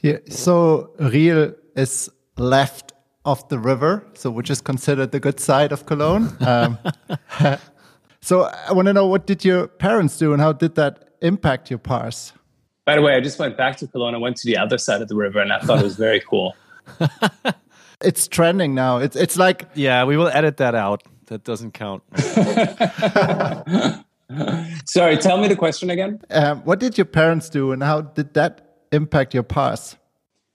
Yeah. 0.00 0.18
So 0.30 0.94
Riehl 0.98 1.54
is 1.76 2.08
left 2.38 2.94
of 3.26 3.46
the 3.50 3.58
river, 3.58 4.06
so 4.14 4.30
which 4.30 4.48
is 4.48 4.62
considered 4.62 5.12
the 5.12 5.20
good 5.20 5.38
side 5.38 5.70
of 5.70 5.84
Cologne. 5.84 6.34
Um, 6.40 6.78
so 8.22 8.44
I 8.68 8.72
want 8.72 8.86
to 8.86 8.94
know 8.94 9.06
what 9.06 9.26
did 9.26 9.44
your 9.44 9.66
parents 9.66 10.16
do 10.16 10.32
and 10.32 10.40
how 10.40 10.52
did 10.52 10.76
that 10.76 11.10
impact 11.20 11.68
your 11.68 11.78
pars? 11.78 12.32
By 12.84 12.96
the 12.96 13.02
way, 13.02 13.14
I 13.14 13.20
just 13.20 13.38
went 13.38 13.56
back 13.56 13.76
to 13.78 13.86
Cologne. 13.86 14.14
I 14.14 14.18
went 14.18 14.36
to 14.38 14.46
the 14.46 14.58
other 14.58 14.76
side 14.76 15.00
of 15.00 15.08
the 15.08 15.16
river, 15.16 15.40
and 15.40 15.52
I 15.52 15.60
thought 15.60 15.80
it 15.80 15.84
was 15.84 15.96
very 15.96 16.20
cool. 16.20 16.54
it's 18.02 18.28
trending 18.28 18.74
now. 18.74 18.98
It's 18.98 19.16
it's 19.16 19.36
like 19.36 19.68
yeah, 19.74 20.04
we 20.04 20.16
will 20.16 20.28
edit 20.28 20.58
that 20.58 20.74
out. 20.74 21.02
That 21.26 21.44
doesn't 21.44 21.72
count. 21.72 22.02
Sorry, 24.86 25.16
tell 25.16 25.38
me 25.38 25.48
the 25.48 25.56
question 25.56 25.88
again. 25.88 26.20
Um, 26.30 26.60
what 26.60 26.78
did 26.78 26.98
your 26.98 27.06
parents 27.06 27.48
do, 27.48 27.72
and 27.72 27.82
how 27.82 28.02
did 28.02 28.34
that 28.34 28.76
impact 28.92 29.32
your 29.32 29.42
past? 29.42 29.96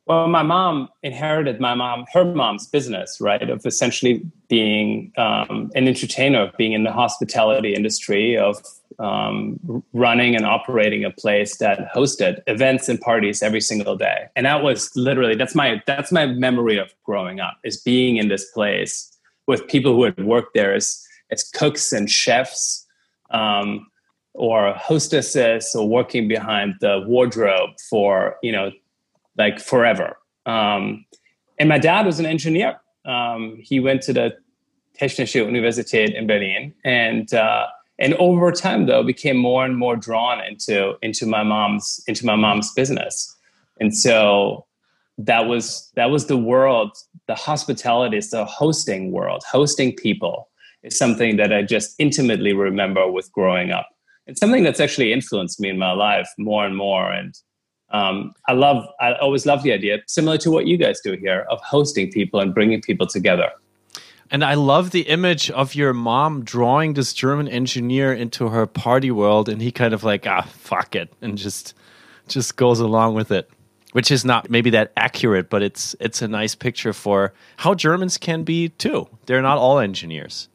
Well, 0.06 0.28
my 0.28 0.42
mom 0.42 0.90
inherited 1.04 1.60
my 1.60 1.76
mom, 1.76 2.06
her 2.14 2.26
mom's 2.26 2.68
business, 2.68 3.20
right, 3.22 3.48
of 3.48 3.64
essentially 3.66 4.24
being 4.48 5.12
um, 5.18 5.70
an 5.76 5.88
entertainer, 5.88 6.42
of 6.42 6.58
being 6.58 6.74
in 6.74 6.84
the 6.84 6.92
hospitality 6.92 7.76
industry, 7.76 8.36
of 8.36 8.58
um, 8.98 9.84
running 9.94 10.36
and 10.36 10.46
operating 10.46 11.06
a 11.06 11.12
place 11.12 11.58
that 11.58 11.94
hosted 11.94 12.42
events 12.48 12.90
and 12.90 13.00
parties 13.00 13.44
every 13.44 13.62
single 13.62 13.96
day. 13.96 14.28
And 14.36 14.46
that 14.46 14.64
was 14.64 14.92
literally 14.96 15.36
that's 15.36 15.56
my 15.56 15.82
that's 15.86 16.12
my 16.12 16.26
memory 16.26 16.78
of 16.78 16.94
growing 17.04 17.40
up 17.40 17.58
is 17.64 17.78
being 17.78 18.18
in 18.18 18.28
this 18.28 18.50
place 18.52 19.12
with 19.48 19.68
people 19.68 19.94
who 19.94 20.04
had 20.04 20.24
worked 20.26 20.54
there 20.54 20.74
as 20.74 21.02
as 21.32 21.44
cooks 21.44 21.92
and 21.94 22.10
chefs 22.10 22.86
um, 23.32 23.86
or 24.34 24.74
hostesses 24.74 25.76
or 25.76 25.88
working 25.88 26.28
behind 26.28 26.76
the 26.82 27.04
wardrobe 27.06 27.72
for 27.90 28.38
you 28.42 28.52
know 28.52 28.72
like 29.38 29.60
forever 29.60 30.18
um, 30.46 31.06
and 31.60 31.68
my 31.68 31.78
dad 31.78 32.06
was 32.06 32.20
an 32.20 32.26
engineer. 32.26 32.80
Um, 33.06 33.58
he 33.62 33.80
went 33.80 34.02
to 34.04 34.14
the 34.14 34.36
Technische 35.00 35.46
Universität 35.46 36.16
in 36.16 36.26
Berlin, 36.26 36.74
and 36.84 37.34
uh, 37.34 37.68
and 38.00 38.14
over 38.16 38.52
time 38.52 38.88
though 38.88 39.04
became 39.04 39.38
more 39.38 39.66
and 39.66 39.78
more 39.78 39.96
drawn 39.96 40.44
into 40.44 40.96
into 41.02 41.26
my 41.26 41.44
mom's 41.44 42.04
into 42.08 42.26
my 42.26 42.36
mom's 42.36 42.74
business, 42.74 43.36
and 43.80 43.96
so 43.96 44.66
that 45.18 45.48
was 45.48 45.92
that 45.96 46.10
was 46.10 46.28
the 46.28 46.38
world. 46.38 46.98
The 47.28 47.36
hospitality 47.36 48.18
is 48.18 48.32
the 48.32 48.46
hosting 48.46 49.12
world, 49.12 49.44
hosting 49.50 49.96
people 49.96 50.50
is 50.84 50.98
something 50.98 51.38
that 51.38 51.52
I 51.54 51.62
just 51.62 51.96
intimately 52.00 52.54
remember 52.54 53.10
with 53.12 53.32
growing 53.32 53.72
up. 53.72 53.88
It's 54.28 54.40
something 54.40 54.64
that's 54.64 54.80
actually 54.80 55.12
influenced 55.12 55.60
me 55.60 55.70
in 55.70 55.78
my 55.78 55.92
life 55.92 56.30
more 56.38 56.66
and 56.66 56.76
more. 56.78 57.12
And 57.12 57.36
um, 57.92 58.34
I 58.48 58.54
love, 58.54 58.86
I 59.00 59.14
always 59.16 59.46
love 59.46 59.64
the 59.64 59.74
idea, 59.74 60.00
similar 60.08 60.38
to 60.38 60.52
what 60.52 60.68
you 60.68 60.78
guys 60.78 61.00
do 61.02 61.14
here, 61.14 61.48
of 61.50 61.60
hosting 61.62 62.12
people 62.12 62.40
and 62.40 62.54
bringing 62.54 62.82
people 62.82 63.08
together. 63.08 63.50
And 64.32 64.44
I 64.44 64.54
love 64.54 64.92
the 64.92 65.02
image 65.02 65.50
of 65.50 65.74
your 65.74 65.94
mom 65.94 66.44
drawing 66.44 66.94
this 66.94 67.14
German 67.14 67.48
engineer 67.48 68.14
into 68.14 68.50
her 68.50 68.68
party 68.68 69.12
world, 69.12 69.50
and 69.50 69.62
he 69.62 69.72
kind 69.72 69.94
of 69.94 70.04
like, 70.04 70.28
ah, 70.28 70.42
fuck 70.42 70.96
it, 70.96 71.12
and 71.22 71.38
just 71.38 71.74
just 72.28 72.56
goes 72.56 72.80
along 72.80 73.16
with 73.16 73.32
it. 73.32 73.50
Which 73.94 74.12
is 74.12 74.24
not 74.24 74.52
maybe 74.52 74.70
that 74.70 74.92
accurate, 74.96 75.50
but 75.50 75.64
it's 75.64 75.96
it's 76.00 76.22
a 76.22 76.28
nice 76.28 76.54
picture 76.54 76.94
for 76.94 77.34
how 77.58 77.74
Germans 77.74 78.18
can 78.20 78.44
be 78.44 78.70
too. 78.70 79.08
They're 79.26 79.42
not 79.42 79.58
all 79.58 79.80
engineers. 79.80 80.48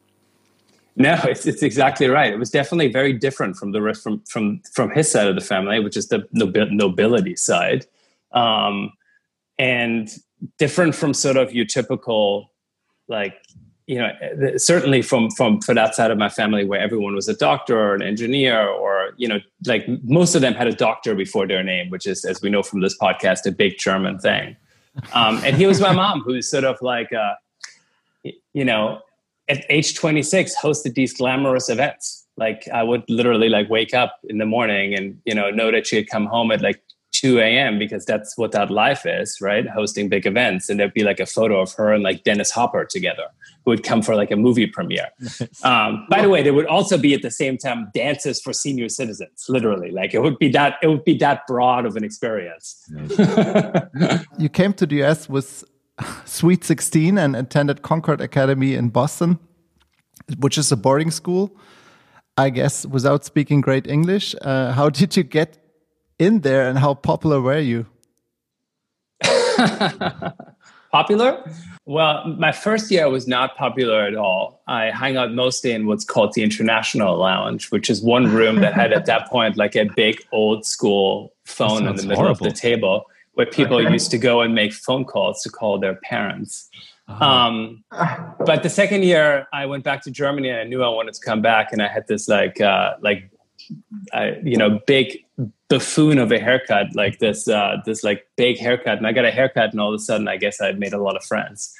No, 0.97 1.19
it's, 1.25 1.45
it's 1.45 1.63
exactly 1.63 2.09
right. 2.09 2.33
It 2.33 2.39
was 2.39 2.51
definitely 2.51 2.93
very 2.93 3.13
different 3.13 3.57
from 3.57 3.73
the 3.73 3.99
from 4.01 4.21
from 4.21 4.63
from 4.73 4.91
his 4.91 5.11
side 5.11 5.27
of 5.27 5.35
the 5.35 5.41
family, 5.41 5.81
which 5.81 5.97
is 5.97 6.09
the 6.09 6.29
nobility 6.33 7.35
side, 7.35 7.87
um, 8.31 8.93
and 9.59 10.09
different 10.59 10.95
from 10.95 11.13
sort 11.13 11.37
of 11.37 11.53
your 11.53 11.65
typical, 11.65 12.53
like 13.09 13.35
you 13.87 13.99
know, 13.99 14.11
certainly 14.57 15.03
from 15.03 15.31
from 15.31 15.61
for 15.61 15.75
that 15.75 15.95
side 15.95 16.11
of 16.11 16.17
my 16.17 16.29
family 16.29 16.65
where 16.65 16.81
everyone 16.81 17.15
was 17.15 17.29
a 17.29 17.35
doctor 17.35 17.79
or 17.79 17.95
an 17.95 18.03
engineer 18.03 18.67
or 18.67 19.13
you 19.17 19.29
know, 19.29 19.41
like 19.67 19.85
most 20.05 20.35
of 20.35 20.41
them 20.41 20.55
had 20.55 20.67
a 20.67 20.73
doctor 20.73 21.15
before 21.15 21.47
their 21.47 21.63
name, 21.63 21.91
which 21.91 22.07
is, 22.07 22.25
as 22.25 22.41
we 22.41 22.49
know 22.51 22.63
from 22.63 22.81
this 22.81 22.97
podcast, 22.99 23.47
a 23.47 23.53
big 23.53 23.79
German 23.79 24.19
thing. 24.19 24.57
Um, 25.13 25.41
and 25.45 25.57
he 25.57 25.67
was 25.67 25.81
my 25.81 25.93
mom, 25.93 26.21
who's 26.21 26.49
sort 26.49 26.65
of 26.65 26.81
like, 26.81 27.13
uh, 27.13 27.35
you 28.53 28.65
know, 28.65 29.01
at 29.49 29.65
age 29.69 29.95
26 29.95 30.55
hosted 30.57 30.95
these 30.95 31.13
glamorous 31.13 31.69
events 31.69 32.27
like 32.37 32.67
i 32.73 32.83
would 32.83 33.03
literally 33.09 33.49
like 33.49 33.69
wake 33.69 33.95
up 33.95 34.19
in 34.25 34.39
the 34.39 34.47
morning 34.47 34.95
and 34.95 35.21
you 35.25 35.35
know 35.35 35.51
know 35.51 35.71
that 35.71 35.87
she 35.87 35.97
had 35.97 36.09
come 36.09 36.27
home 36.27 36.51
at 36.51 36.61
like 36.61 36.83
2 37.25 37.39
a.m 37.41 37.79
because 37.79 38.05
that's 38.05 38.37
what 38.37 38.53
that 38.53 38.71
life 38.71 39.07
is 39.07 39.41
right? 39.41 39.67
Hosting 39.67 40.11
big 40.11 40.27
events. 40.27 40.69
And 40.69 40.79
there'd 40.79 40.93
be 40.93 41.05
like 41.05 41.21
a 41.21 41.27
photo 41.27 41.59
of 41.59 41.73
her 41.79 41.91
and 41.91 42.03
like 42.03 42.23
dennis 42.23 42.51
hopper 42.51 42.85
together 42.85 43.29
who 43.65 43.71
would 43.71 43.83
come 43.83 44.03
for 44.03 44.15
like 44.15 44.31
a 44.31 44.37
movie 44.37 44.67
premiere. 44.67 45.09
Um, 45.63 46.07
by 46.11 46.21
the 46.21 46.29
way 46.29 46.43
there 46.43 46.53
would 46.53 46.67
also 46.67 46.99
be 46.99 47.15
at 47.15 47.23
the 47.23 47.31
same 47.31 47.57
time 47.57 47.91
dances 47.95 48.41
for 48.43 48.53
senior 48.53 48.89
citizens 48.89 49.47
literally. 49.49 49.91
Like 49.91 50.13
it 50.13 50.21
would 50.21 50.39
be 50.39 50.51
that 50.51 50.75
it 50.83 50.89
would 50.89 51.05
be 51.05 51.17
that 51.19 51.47
broad 51.47 51.87
of 51.87 51.97
an 51.97 52.05
experience. 52.05 52.67
You 54.43 54.49
came 54.49 54.73
to 54.75 54.87
the 54.87 55.05
us 55.05 55.29
with 55.29 55.65
Sweet 56.25 56.65
16 56.65 57.17
and 57.17 57.37
attended 57.37 57.83
Concord 57.83 58.21
Academy 58.21 58.75
in 58.75 58.89
Boston, 58.91 59.39
which 60.39 60.59
is 60.59 60.71
a 60.73 60.77
boarding 60.77 61.11
school. 61.11 61.57
I 62.37 62.51
guess 62.51 62.85
without 62.85 63.25
speaking 63.25 63.61
great 63.61 63.87
English, 63.87 64.35
uh, 64.43 64.73
how 64.73 64.91
did 64.91 65.17
you 65.17 65.23
get 65.23 65.64
in 66.19 66.41
there 66.41 66.69
and 66.69 66.79
how 66.79 66.95
popular 66.95 67.41
were 67.41 67.59
you? 67.59 67.87
popular? 70.93 71.43
Well, 71.87 72.27
my 72.39 72.53
first 72.53 72.91
year 72.91 73.11
was 73.11 73.29
not 73.29 73.57
popular 73.57 74.05
at 74.07 74.15
all. 74.15 74.63
I 74.67 74.91
hung 74.91 75.17
out 75.17 75.33
mostly 75.33 75.73
in 75.73 75.87
what's 75.87 76.05
called 76.05 76.33
the 76.33 76.43
International 76.43 77.17
Lounge, 77.19 77.71
which 77.71 77.91
is 77.91 78.01
one 78.01 78.33
room 78.33 78.61
that 78.61 78.73
had 78.73 78.93
at 78.93 79.07
that 79.07 79.29
point 79.29 79.57
like 79.57 79.77
a 79.77 79.85
big 79.95 80.25
old 80.33 80.65
school 80.65 81.35
phone 81.45 81.87
in 81.87 81.97
the 81.97 82.03
middle 82.03 82.25
horrible. 82.25 82.47
of 82.47 82.53
the 82.53 82.59
table 82.59 83.05
where 83.35 83.47
people 83.47 83.79
okay. 83.79 83.93
used 83.93 84.11
to 84.13 84.19
go 84.19 84.41
and 84.41 84.55
make 84.55 84.73
phone 84.73 85.05
calls 85.05 85.43
to 85.43 85.51
call 85.51 85.79
their 85.79 85.97
parents. 85.97 86.71
Uh-huh. 87.07 87.25
Um, 87.25 87.85
but 88.47 88.63
the 88.63 88.71
second 88.71 89.05
year, 89.05 89.47
I 89.53 89.67
went 89.67 89.85
back 89.85 90.03
to 90.05 90.11
Germany 90.11 90.49
and 90.49 90.61
I 90.61 90.65
knew 90.65 90.83
I 90.83 90.89
wanted 90.89 91.15
to 91.15 91.21
come 91.21 91.43
back, 91.43 91.71
and 91.71 91.83
I 91.83 91.89
had 91.89 92.07
this 92.07 92.29
like 92.29 92.61
uh, 92.61 92.95
like 93.03 93.31
uh, 94.13 94.33
you 94.43 94.57
know 94.57 94.81
big 94.87 95.25
buffoon 95.69 96.19
of 96.19 96.33
a 96.33 96.39
haircut, 96.39 96.95
like 96.95 97.19
this 97.19 97.49
uh, 97.49 97.77
this 97.85 98.05
like 98.05 98.27
big 98.37 98.59
haircut, 98.59 98.99
and 98.99 99.07
I 99.07 99.13
got 99.13 99.25
a 99.25 99.31
haircut, 99.31 99.73
and 99.73 99.81
all 99.81 99.89
of 99.89 99.95
a 99.95 100.03
sudden, 100.03 100.29
I 100.29 100.37
guess 100.37 100.61
I 100.61 100.67
had 100.67 100.79
made 100.79 100.93
a 100.93 101.03
lot 101.03 101.17
of 101.17 101.25
friends. 101.25 101.75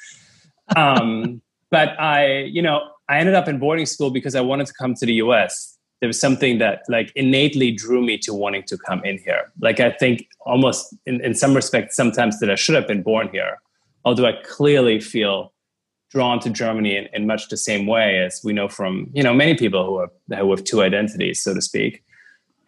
Um, 0.77 1.41
but 1.71 1.99
I, 2.01 2.45
you 2.45 2.63
know, 2.63 2.89
I 3.09 3.19
ended 3.19 3.35
up 3.35 3.49
in 3.49 3.59
boarding 3.59 3.87
school 3.87 4.11
because 4.11 4.35
I 4.35 4.41
wanted 4.41 4.67
to 4.67 4.73
come 4.75 4.95
to 4.95 5.07
the 5.07 5.15
U.S 5.15 5.75
there 6.05 6.09
was 6.09 6.21
something 6.21 6.59
that 6.59 6.83
like 6.87 7.11
innately 7.17 7.73
drew 7.73 8.05
me 8.05 8.19
to 8.19 8.35
wanting 8.35 8.63
to 8.65 8.77
come 8.77 9.03
in 9.07 9.17
here. 9.17 9.51
Like 9.63 9.81
I 9.81 9.91
think 9.91 10.29
almost 10.45 10.95
in, 11.07 11.25
in 11.25 11.35
some 11.35 11.55
respects, 11.55 11.97
sometimes 11.97 12.41
that 12.41 12.51
I 12.51 12.57
should 12.57 12.75
have 12.75 12.87
been 12.87 13.03
born 13.03 13.31
here. 13.33 13.57
Although 14.05 14.27
I 14.27 14.35
clearly 14.45 15.01
feel 15.01 15.54
drawn 16.15 16.39
to 16.41 16.49
Germany 16.49 16.97
in, 16.97 17.09
in 17.13 17.27
much 17.27 17.49
the 17.49 17.57
same 17.57 17.87
way 17.87 18.21
as 18.21 18.41
we 18.45 18.53
know 18.53 18.69
from, 18.69 19.11
you 19.13 19.23
know, 19.23 19.35
many 19.35 19.55
people 19.55 19.85
who 19.85 19.97
are 19.97 20.39
who 20.39 20.51
have 20.51 20.65
two 20.65 20.81
identities, 20.81 21.43
so 21.43 21.53
to 21.53 21.61
speak. 21.61 22.03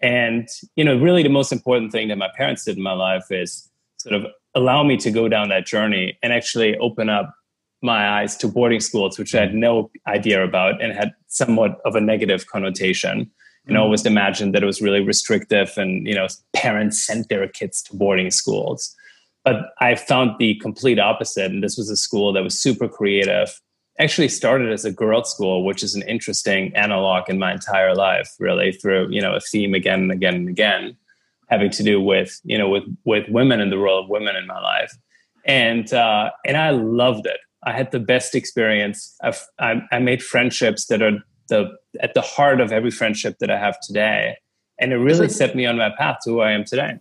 And, 0.03 0.47
you 0.75 0.85
know, 0.85 0.99
really 0.99 1.23
the 1.23 1.31
most 1.31 1.53
important 1.53 1.93
thing 1.93 2.09
that 2.09 2.19
my 2.19 2.29
parents 2.37 2.65
did 2.65 2.77
in 2.77 2.83
my 2.83 2.93
life 2.93 3.31
is 3.31 3.71
sort 3.97 4.15
of 4.15 4.27
allow 4.55 4.83
me 4.83 4.97
to 4.99 5.11
go 5.11 5.29
down 5.29 5.49
that 5.49 5.65
journey 5.65 6.19
and 6.23 6.33
actually 6.33 6.77
open 6.79 7.09
up 7.09 7.35
my 7.83 8.21
eyes 8.21 8.37
to 8.39 8.49
boarding 8.49 8.81
schools, 8.81 9.19
which 9.19 9.35
I 9.35 9.41
had 9.41 9.55
no 9.55 9.91
idea 10.07 10.43
about 10.43 10.83
and 10.83 10.93
had 10.93 11.13
somewhat 11.29 11.79
of 11.85 11.95
a 11.95 12.01
negative 12.01 12.47
connotation. 12.47 13.31
And 13.67 13.77
mm. 13.77 13.81
always 13.81 14.05
imagined 14.07 14.55
that 14.55 14.63
it 14.63 14.67
was 14.67 14.83
really 14.83 15.01
restrictive 15.01 15.73
and, 15.77 16.07
you 16.07 16.15
know, 16.15 16.27
parents 16.53 17.05
sent 17.05 17.29
their 17.29 17.47
kids 17.49 17.83
to 17.83 17.97
boarding 17.97 18.31
schools. 18.31 18.95
But 19.47 19.73
I 19.81 19.95
found 19.95 20.33
the 20.41 20.57
complete 20.57 20.99
opposite. 20.99 21.53
And 21.53 21.63
this 21.63 21.79
was 21.79 21.89
a 21.89 21.97
school 21.97 22.33
that 22.33 22.43
was 22.43 22.61
super 22.61 22.89
creative. 22.89 23.49
Actually 24.01 24.29
started 24.29 24.73
as 24.73 24.85
a 24.85 24.91
girls' 24.91 25.31
school, 25.31 25.65
which 25.65 25.85
is 25.85 25.95
an 25.95 26.03
interesting 26.03 26.75
analog 26.75 27.31
in 27.31 27.39
my 27.39 27.53
entire 27.53 27.95
life, 27.95 28.35
really, 28.41 28.73
through, 28.73 29.09
you 29.11 29.23
know, 29.23 29.35
a 29.35 29.41
theme 29.41 29.73
again 29.73 30.01
and 30.01 30.13
again 30.13 30.35
and 30.35 30.49
again, 30.49 30.97
having 31.49 31.71
to 31.71 31.83
do 31.85 32.01
with, 32.01 32.41
you 32.43 32.59
know, 32.59 32.69
with 32.69 32.83
with 33.05 33.27
women 33.29 33.61
and 33.61 33.71
the 33.71 33.79
role 33.79 34.03
of 34.03 34.11
women 34.11 34.35
in 34.35 34.47
my 34.49 34.61
life. 34.61 34.93
And 35.47 35.91
uh, 35.95 36.31
and 36.45 36.57
I 36.57 36.71
loved 36.71 37.27
it. 37.27 37.39
I 37.65 37.73
had 37.73 37.93
the 37.93 38.01
best 38.01 38.35
experience. 38.35 39.17
I've, 39.23 39.47
I, 39.61 39.81
I 39.93 39.99
made 40.01 40.23
friendships 40.23 40.87
that 40.87 41.03
are 41.03 41.19
the 41.49 41.71
at 42.01 42.15
the 42.15 42.21
heart 42.21 42.61
of 42.61 42.73
every 42.73 42.91
friendship 42.91 43.39
that 43.39 43.51
I 43.51 43.59
have 43.59 43.79
today, 43.81 44.39
and 44.81 44.93
it 44.93 44.97
really 44.97 45.29
set 45.29 45.55
me 45.55 45.67
on 45.67 45.77
my 45.79 45.91
path 45.97 46.19
to 46.25 46.31
who 46.31 46.41
I 46.41 46.51
am 46.51 46.65
today. 46.65 46.99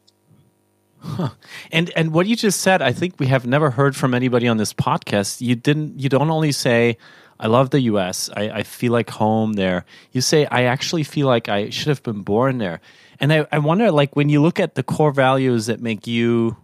Huh. 1.05 1.29
And 1.71 1.91
and 1.95 2.13
what 2.13 2.27
you 2.27 2.35
just 2.35 2.61
said, 2.61 2.81
I 2.81 2.91
think 2.91 3.19
we 3.19 3.27
have 3.27 3.45
never 3.45 3.71
heard 3.71 3.95
from 3.95 4.13
anybody 4.13 4.47
on 4.47 4.57
this 4.57 4.73
podcast. 4.73 5.41
You 5.41 5.55
didn't. 5.55 5.99
You 5.99 6.09
don't 6.09 6.29
only 6.29 6.51
say, 6.51 6.97
"I 7.39 7.47
love 7.47 7.69
the 7.69 7.81
U.S. 7.91 8.29
I, 8.35 8.49
I 8.49 8.63
feel 8.63 8.91
like 8.91 9.09
home 9.09 9.53
there." 9.53 9.85
You 10.11 10.21
say, 10.21 10.45
"I 10.47 10.63
actually 10.63 11.03
feel 11.03 11.27
like 11.27 11.49
I 11.49 11.69
should 11.69 11.87
have 11.87 12.03
been 12.03 12.21
born 12.23 12.57
there." 12.57 12.79
And 13.19 13.31
I, 13.31 13.47
I 13.51 13.59
wonder, 13.59 13.91
like, 13.91 14.15
when 14.15 14.29
you 14.29 14.41
look 14.41 14.59
at 14.59 14.75
the 14.75 14.83
core 14.83 15.11
values 15.11 15.67
that 15.67 15.79
make 15.79 16.07
you 16.07 16.57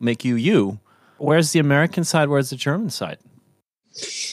make 0.00 0.24
you 0.24 0.36
you, 0.36 0.78
Where's 1.18 1.52
the 1.52 1.58
American 1.58 2.04
side? 2.04 2.28
Where's 2.28 2.50
the 2.50 2.56
German 2.56 2.90
side? 2.90 3.18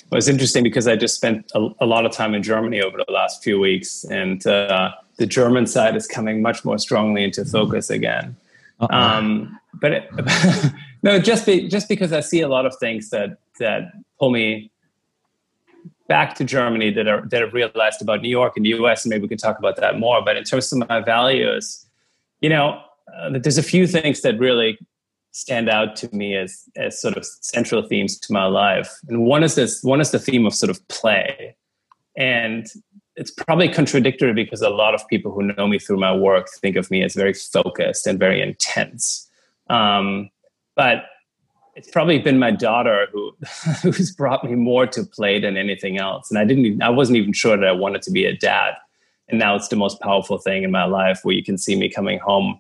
Well, 0.10 0.18
it's 0.18 0.28
interesting 0.28 0.64
because 0.64 0.88
I 0.88 0.96
just 0.96 1.16
spent 1.16 1.52
a, 1.54 1.70
a 1.80 1.86
lot 1.86 2.06
of 2.06 2.12
time 2.12 2.34
in 2.34 2.42
Germany 2.42 2.82
over 2.82 2.98
the 2.98 3.12
last 3.12 3.44
few 3.44 3.60
weeks, 3.60 4.04
and 4.06 4.46
uh, 4.48 4.92
the 5.18 5.28
German 5.28 5.68
side 5.68 5.96
is 5.96 6.08
coming 6.08 6.42
much 6.42 6.66
more 6.66 6.80
strongly 6.80 7.24
into 7.24 7.46
focus 7.46 7.90
again. 7.90 8.36
Um, 8.90 9.60
but 9.74 9.92
it, 9.92 10.10
no, 11.04 11.20
just 11.20 11.46
be, 11.46 11.68
just 11.68 11.88
because 11.88 12.14
I 12.14 12.20
see 12.20 12.42
a 12.42 12.48
lot 12.48 12.66
of 12.66 12.76
things 12.80 13.10
that 13.10 13.38
that 13.60 13.92
pull 14.20 14.32
me 14.32 14.72
back 16.08 16.36
to 16.36 16.44
Germany 16.44 16.92
that 16.92 17.08
are 17.08 17.26
that 17.30 17.44
I've 17.44 17.54
realized 17.54 18.02
about 18.02 18.22
New 18.22 18.30
York 18.30 18.54
and 18.58 18.66
the 18.66 18.70
U.S. 18.72 19.06
and 19.06 19.10
maybe 19.10 19.24
we 19.24 19.28
can 19.30 19.38
talk 19.38 19.58
about 19.60 19.78
that 19.78 20.00
more. 20.00 20.22
But 20.24 20.38
in 20.38 20.44
terms 20.44 20.72
of 20.74 20.88
my 20.90 21.00
values, 21.00 21.86
you 22.42 22.50
know, 22.50 22.82
uh, 23.16 23.38
there's 23.40 23.58
a 23.58 23.64
few 23.64 23.88
things 23.88 24.22
that 24.22 24.38
really 24.40 24.78
stand 25.32 25.70
out 25.70 25.96
to 25.96 26.14
me 26.14 26.36
as 26.36 26.64
as 26.76 27.02
sort 27.02 27.16
of 27.16 27.26
central 27.26 27.82
themes 27.82 28.20
to 28.20 28.34
my 28.34 28.46
life. 28.46 28.92
And 29.08 29.24
one 29.26 29.44
is 29.44 29.56
this 29.56 29.84
one 29.84 30.02
is 30.02 30.12
the 30.12 30.20
theme 30.20 30.46
of 30.46 30.54
sort 30.54 30.70
of 30.70 30.86
play. 30.88 31.56
And 32.18 32.68
it's 33.22 33.30
probably 33.30 33.70
contradictory 33.70 34.34
because 34.34 34.64
a 34.64 34.70
lot 34.70 34.96
of 34.96 35.08
people 35.08 35.32
who 35.32 35.44
know 35.44 35.68
me 35.68 35.78
through 35.78 35.98
my 35.98 36.12
work 36.12 36.50
think 36.60 36.76
of 36.76 36.90
me 36.90 37.04
as 37.04 37.14
very 37.14 37.36
focused 37.36 38.08
and 38.08 38.18
very 38.18 38.42
intense. 38.42 39.30
Um, 39.70 40.32
but 40.76 41.04
it's 41.76 41.92
probably 41.92 42.18
been 42.18 42.40
my 42.40 42.50
daughter 42.50 43.06
who 43.14 43.32
who's 43.84 44.12
brought 44.12 44.44
me 44.44 44.56
more 44.56 44.88
to 44.88 45.04
play 45.04 45.40
than 45.40 45.56
anything 45.56 46.00
else. 46.00 46.32
And 46.32 46.40
I 46.40 46.46
didn't 46.46 46.66
even, 46.66 46.82
I 46.82 46.90
wasn't 46.90 47.18
even 47.18 47.32
sure 47.32 47.56
that 47.56 47.68
I 47.68 47.72
wanted 47.72 48.02
to 48.02 48.12
be 48.12 48.26
a 48.26 48.36
dad. 48.36 48.74
And 49.30 49.38
now 49.38 49.56
it's 49.56 49.68
the 49.68 49.76
most 49.76 50.02
powerful 50.02 50.40
thing 50.40 50.64
in 50.64 50.72
my 50.72 50.86
life 50.86 51.20
where 51.22 51.36
you 51.36 51.44
can 51.44 51.60
see 51.60 51.76
me 51.76 51.90
coming 51.90 52.18
home 52.18 52.60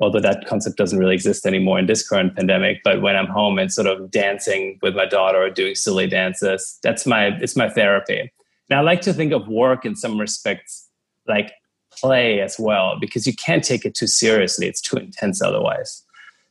although 0.00 0.20
that 0.20 0.46
concept 0.46 0.76
doesn't 0.76 1.00
really 1.00 1.14
exist 1.14 1.44
anymore 1.44 1.76
in 1.76 1.86
this 1.86 2.08
current 2.08 2.36
pandemic. 2.36 2.80
But 2.84 3.02
when 3.02 3.16
I'm 3.16 3.26
home 3.26 3.58
and 3.58 3.72
sort 3.72 3.88
of 3.88 4.12
dancing 4.12 4.78
with 4.80 4.94
my 4.94 5.06
daughter 5.06 5.42
or 5.42 5.50
doing 5.50 5.74
silly 5.74 6.06
dances, 6.06 6.78
that's 6.84 7.04
my 7.04 7.36
it's 7.40 7.56
my 7.56 7.68
therapy. 7.68 8.30
And 8.68 8.78
I 8.78 8.82
like 8.82 9.00
to 9.02 9.12
think 9.12 9.32
of 9.32 9.48
work 9.48 9.84
in 9.84 9.96
some 9.96 10.20
respects 10.20 10.88
like 11.26 11.52
play 11.90 12.40
as 12.40 12.58
well, 12.58 12.98
because 13.00 13.26
you 13.26 13.34
can't 13.34 13.64
take 13.64 13.84
it 13.84 13.94
too 13.94 14.06
seriously. 14.06 14.66
It's 14.66 14.80
too 14.80 14.96
intense 14.96 15.42
otherwise. 15.42 16.04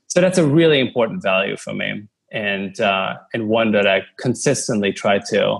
So 0.07 0.21
that's 0.21 0.37
a 0.37 0.45
really 0.45 0.79
important 0.79 1.21
value 1.21 1.57
for 1.57 1.73
me, 1.73 2.07
and 2.31 2.79
uh, 2.79 3.15
and 3.33 3.49
one 3.49 3.71
that 3.73 3.85
I 3.87 4.03
consistently 4.17 4.93
try 4.93 5.19
to 5.29 5.59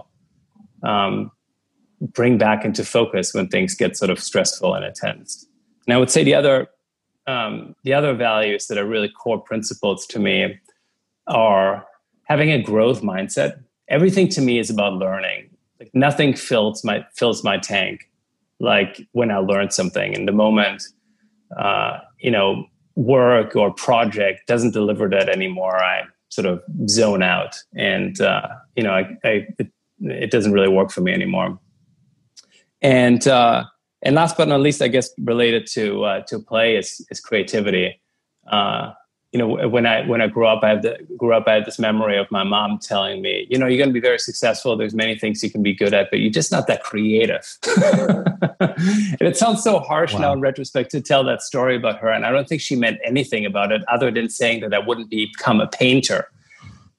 um, 0.84 1.32
bring 2.02 2.38
back 2.38 2.64
into 2.64 2.84
focus 2.86 3.34
when 3.34 3.48
things 3.48 3.76
get 3.76 3.98
sort 3.98 4.10
of 4.10 4.20
stressful 4.20 4.74
and 4.74 4.86
intense. 4.86 5.46
And 5.86 5.94
I 5.94 5.98
would 5.98 6.10
say 6.10 6.24
the 6.24 6.34
other 6.34 6.68
um, 7.28 7.76
the 7.84 7.94
other 7.94 8.14
values 8.14 8.68
that 8.68 8.78
are 8.78 8.86
really 8.86 9.10
core 9.10 9.40
principles 9.40 10.06
to 10.08 10.20
me 10.20 10.60
are 11.28 11.86
having 12.24 12.52
a 12.52 12.62
growth 12.62 13.02
mindset. 13.02 13.64
Everything 13.90 14.28
to 14.30 14.42
me 14.42 14.60
is 14.60 14.70
about 14.70 14.94
learning. 14.94 15.50
Like 15.79 15.91
nothing 15.93 16.36
fills 16.36 16.84
my 16.84 17.05
fills 17.15 17.43
my 17.43 17.57
tank 17.57 18.10
like 18.60 19.07
when 19.12 19.31
I 19.31 19.38
learn 19.38 19.69
something. 19.69 20.15
And 20.15 20.27
the 20.27 20.31
moment 20.31 20.84
uh, 21.55 22.00
you 22.19 22.31
know 22.31 22.65
work 22.96 23.55
or 23.55 23.72
project 23.74 24.48
doesn't 24.48 24.72
deliver 24.72 25.07
that 25.10 25.29
anymore, 25.29 25.77
I 25.77 26.03
sort 26.29 26.48
of 26.48 26.62
zone 26.89 27.24
out, 27.24 27.55
and 27.75 28.19
uh, 28.19 28.48
you 28.75 28.84
know 28.84 28.91
I, 28.91 29.17
I 29.24 29.48
it, 29.60 29.72
it, 30.01 30.31
doesn't 30.31 30.51
really 30.51 30.67
work 30.67 30.91
for 30.91 31.01
me 31.01 31.13
anymore. 31.13 31.60
And 32.81 33.25
uh, 33.27 33.65
and 34.01 34.15
last 34.15 34.38
but 34.38 34.48
not 34.48 34.62
least, 34.62 34.81
I 34.81 34.88
guess 34.88 35.10
related 35.19 35.67
to 35.74 36.03
uh, 36.03 36.22
to 36.22 36.39
play 36.39 36.75
is 36.75 37.05
is 37.12 37.19
creativity. 37.19 38.01
You 39.38 39.46
know, 39.46 39.67
when 39.67 39.86
I 39.86 40.03
when 40.08 40.20
I 40.20 40.25
grew 40.25 40.48
up, 40.48 40.63
I 40.63 40.70
had 40.70 40.82
the, 40.82 40.98
grew 41.15 41.32
up. 41.32 41.48
I 41.48 41.53
had 41.53 41.65
this 41.65 41.77
memory 41.77 42.17
of 42.17 42.25
my 42.32 42.44
mom 42.44 42.79
telling 42.79 43.22
me, 43.22 43.46
you 43.51 43.60
know, 43.60 43.67
you're 43.67 43.77
going 43.77 43.89
to 43.89 43.94
be 43.94 44.00
very 44.00 44.17
successful. 44.17 44.75
There's 44.75 44.96
many 44.96 45.15
things 45.15 45.44
you 45.44 45.51
can 45.51 45.62
be 45.62 45.75
good 45.75 45.94
at, 45.94 46.10
but 46.10 46.22
you're 46.22 46.32
just 46.32 46.51
not 46.51 46.65
that 46.65 46.82
creative. 46.82 47.46
and 48.60 49.22
it 49.22 49.38
sounds 49.38 49.62
so 49.62 49.77
harsh 49.77 50.15
wow. 50.15 50.22
now 50.22 50.34
in 50.34 50.39
retrospect 50.39 50.89
to 50.91 51.01
tell 51.01 51.24
that 51.25 51.44
story 51.44 51.75
about 51.75 52.00
her. 52.00 52.10
And 52.10 52.25
I 52.25 52.32
don't 52.32 52.50
think 52.50 52.62
she 52.62 52.75
meant 52.75 52.98
anything 53.06 53.46
about 53.46 53.72
it 53.72 53.84
other 53.88 54.10
than 54.10 54.27
saying 54.27 54.62
that 54.62 54.74
I 54.74 54.79
wouldn't 54.79 55.12
become 55.12 55.62
a 55.62 55.67
painter. 55.67 56.32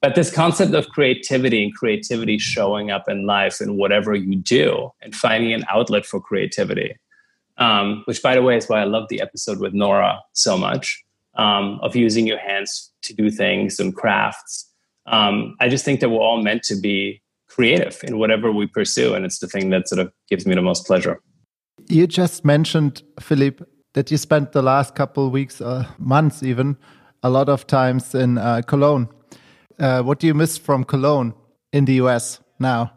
But 0.01 0.15
this 0.15 0.31
concept 0.31 0.73
of 0.73 0.87
creativity 0.87 1.61
and 1.61 1.75
creativity 1.75 2.37
showing 2.37 2.89
up 2.89 3.09
in 3.09 3.25
life 3.25 3.59
in 3.59 3.75
whatever 3.75 4.15
you 4.15 4.37
do 4.37 4.93
and 5.01 5.13
finding 5.13 5.51
an 5.51 5.65
outlet 5.69 6.05
for 6.05 6.21
creativity, 6.21 6.95
um, 7.57 8.03
which, 8.05 8.23
by 8.23 8.35
the 8.35 8.41
way, 8.41 8.55
is 8.55 8.69
why 8.69 8.79
I 8.79 8.85
love 8.85 9.09
the 9.09 9.19
episode 9.19 9.59
with 9.59 9.73
Nora 9.73 10.21
so 10.31 10.57
much 10.57 11.03
um, 11.43 11.79
of 11.81 11.95
using 11.95 12.27
your 12.27 12.39
hands 12.39 12.91
to 13.03 13.13
do 13.13 13.29
things 13.29 13.79
and 13.79 13.95
crafts. 13.95 14.69
Um, 15.07 15.55
I 15.59 15.69
just 15.69 15.85
think 15.85 15.99
that 16.01 16.09
we're 16.09 16.27
all 16.29 16.41
meant 16.41 16.63
to 16.63 16.75
be 16.75 17.21
creative 17.47 17.99
in 18.03 18.19
whatever 18.19 18.51
we 18.51 18.67
pursue. 18.67 19.15
And 19.15 19.25
it's 19.25 19.39
the 19.39 19.47
thing 19.47 19.69
that 19.71 19.87
sort 19.87 19.99
of 19.99 20.11
gives 20.29 20.45
me 20.45 20.53
the 20.53 20.61
most 20.61 20.85
pleasure. 20.85 21.19
You 21.87 22.05
just 22.05 22.45
mentioned, 22.45 23.01
Philippe, 23.19 23.63
that 23.93 24.11
you 24.11 24.17
spent 24.17 24.51
the 24.51 24.61
last 24.61 24.93
couple 24.93 25.29
weeks, 25.31 25.61
uh, 25.61 25.87
months 25.97 26.43
even, 26.43 26.77
a 27.23 27.29
lot 27.29 27.49
of 27.49 27.65
times 27.65 28.13
in 28.13 28.37
uh, 28.37 28.61
Cologne 28.67 29.09
uh, 29.79 30.01
what 30.01 30.19
do 30.19 30.27
you 30.27 30.33
miss 30.33 30.57
from 30.57 30.83
Cologne 30.83 31.33
in 31.71 31.85
the 31.85 31.93
US 31.93 32.39
now? 32.59 32.91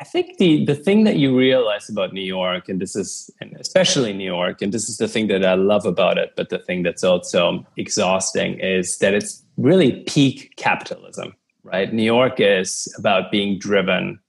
I 0.00 0.04
think 0.04 0.38
the 0.38 0.64
the 0.64 0.76
thing 0.76 1.04
that 1.04 1.16
you 1.16 1.36
realize 1.36 1.88
about 1.88 2.12
New 2.12 2.22
York, 2.22 2.68
and 2.68 2.80
this 2.80 2.94
is 2.94 3.30
and 3.40 3.56
especially 3.58 4.12
New 4.12 4.24
York, 4.24 4.62
and 4.62 4.72
this 4.72 4.88
is 4.88 4.98
the 4.98 5.08
thing 5.08 5.26
that 5.28 5.44
I 5.44 5.54
love 5.54 5.86
about 5.86 6.18
it, 6.18 6.34
but 6.36 6.50
the 6.50 6.58
thing 6.58 6.84
that's 6.84 7.02
also 7.02 7.66
exhausting 7.76 8.60
is 8.60 8.98
that 8.98 9.14
it's 9.14 9.44
really 9.56 10.04
peak 10.04 10.54
capitalism, 10.56 11.34
right? 11.64 11.92
New 11.92 12.04
York 12.04 12.34
is 12.38 12.92
about 12.96 13.32
being 13.32 13.58
driven, 13.58 14.20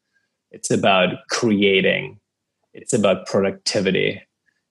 it's 0.51 0.71
about 0.71 1.27
creating, 1.29 2.19
it's 2.73 2.93
about 2.93 3.27
productivity, 3.27 4.21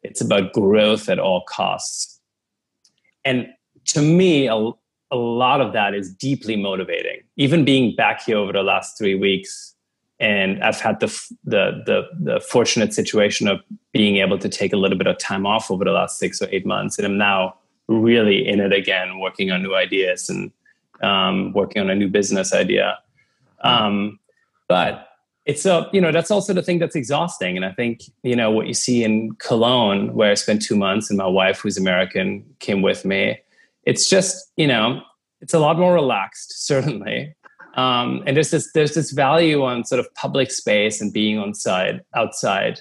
it's 0.03 0.21
about 0.21 0.53
growth 0.53 1.09
at 1.09 1.21
all 1.21 1.45
costs. 1.49 2.21
And 3.25 3.47
to 3.87 4.03
me, 4.03 4.49
a, 4.49 4.57
a 5.13 5.17
lot 5.17 5.61
of 5.61 5.73
that 5.75 5.95
is 5.95 6.13
deeply 6.13 6.57
motivating. 6.57 7.21
Even 7.37 7.65
being 7.65 7.95
back 7.95 8.25
here 8.25 8.37
over 8.37 8.53
the 8.53 8.63
last 8.63 8.99
three 8.99 9.15
weeks, 9.15 9.77
and 10.21 10.63
I've 10.63 10.81
had 10.81 11.01
the, 11.01 11.07
the 11.45 11.83
the 11.87 12.09
the, 12.19 12.41
fortunate 12.41 12.93
situation 12.93 13.47
of 13.49 13.61
being 13.93 14.17
able 14.17 14.39
to 14.39 14.49
take 14.49 14.73
a 14.73 14.77
little 14.77 14.99
bit 14.99 15.07
of 15.07 15.19
time 15.19 15.47
off 15.47 15.71
over 15.71 15.85
the 15.85 15.93
last 15.93 16.19
six 16.19 16.43
or 16.43 16.49
eight 16.51 16.67
months, 16.67 16.99
and 16.99 17.07
I'm 17.07 17.19
now 17.19 17.55
really 17.87 18.47
in 18.47 18.61
it 18.61 18.73
again, 18.73 19.21
working 19.21 19.51
on 19.51 19.63
new 19.63 19.75
ideas 19.75 20.29
and 20.29 20.51
um, 21.03 21.53
working 21.53 21.81
on 21.81 21.91
a 21.91 21.95
new 21.95 22.09
business 22.09 22.53
idea. 22.53 22.99
Um, 23.63 24.19
but 24.69 25.09
it's 25.47 25.65
a 25.65 25.89
you 25.93 26.01
know 26.01 26.13
that's 26.13 26.31
also 26.31 26.53
the 26.53 26.63
thing 26.63 26.79
that's 26.79 26.97
exhausting, 26.97 27.57
and 27.57 27.65
I 27.65 27.73
think 27.73 28.03
you 28.23 28.37
know 28.37 28.51
what 28.51 28.67
you 28.67 28.75
see 28.75 29.05
in 29.05 29.33
Cologne, 29.37 30.15
where 30.15 30.31
I 30.31 30.35
spent 30.35 30.63
two 30.63 30.77
months, 30.77 31.11
and 31.11 31.19
my 31.19 31.27
wife, 31.27 31.61
who's 31.61 31.79
American, 31.79 32.45
came 32.59 32.83
with 32.83 33.05
me 33.05 33.39
it's 33.89 34.09
just 34.09 34.53
you 34.57 34.67
know 34.67 35.01
it's 35.41 35.55
a 35.55 35.59
lot 35.59 35.79
more 35.79 35.95
relaxed 35.95 36.53
certainly 36.67 37.35
um, 37.79 38.25
and 38.27 38.37
there's 38.37 38.51
this 38.51 38.73
there's 38.73 38.95
this 38.95 39.13
value 39.13 39.63
on 39.63 39.85
sort 39.85 40.01
of 40.01 40.13
public 40.15 40.51
space 40.51 41.01
and 41.01 41.13
being 41.13 41.39
on 41.39 41.55
side 41.55 42.03
outside 42.17 42.81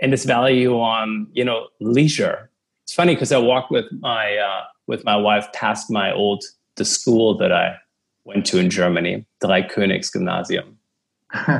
and 0.00 0.12
this 0.12 0.24
value 0.24 0.74
on 0.74 1.28
you 1.32 1.44
know 1.44 1.68
leisure. 1.80 2.50
It's 2.82 2.94
funny 2.94 3.14
because 3.14 3.32
i 3.32 3.38
walked 3.38 3.70
with 3.70 3.86
my 4.00 4.36
uh, 4.36 4.64
with 4.88 5.04
my 5.04 5.16
wife 5.16 5.46
past 5.52 5.90
my 5.90 6.12
old 6.12 6.42
the 6.76 6.84
school 6.84 7.36
that 7.38 7.52
i 7.52 7.76
went 8.24 8.44
to 8.46 8.58
in 8.58 8.68
germany 8.70 9.24
the 9.40 9.48
Dreikönigs 9.48 10.12
Gymnasium 10.12 10.78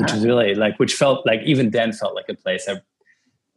which 0.00 0.12
was 0.12 0.24
really 0.30 0.54
like 0.54 0.78
which 0.78 0.94
felt 0.94 1.26
like 1.26 1.40
even 1.42 1.70
then 1.70 1.92
felt 1.92 2.14
like 2.14 2.28
a 2.28 2.34
place 2.34 2.68
i 2.68 2.80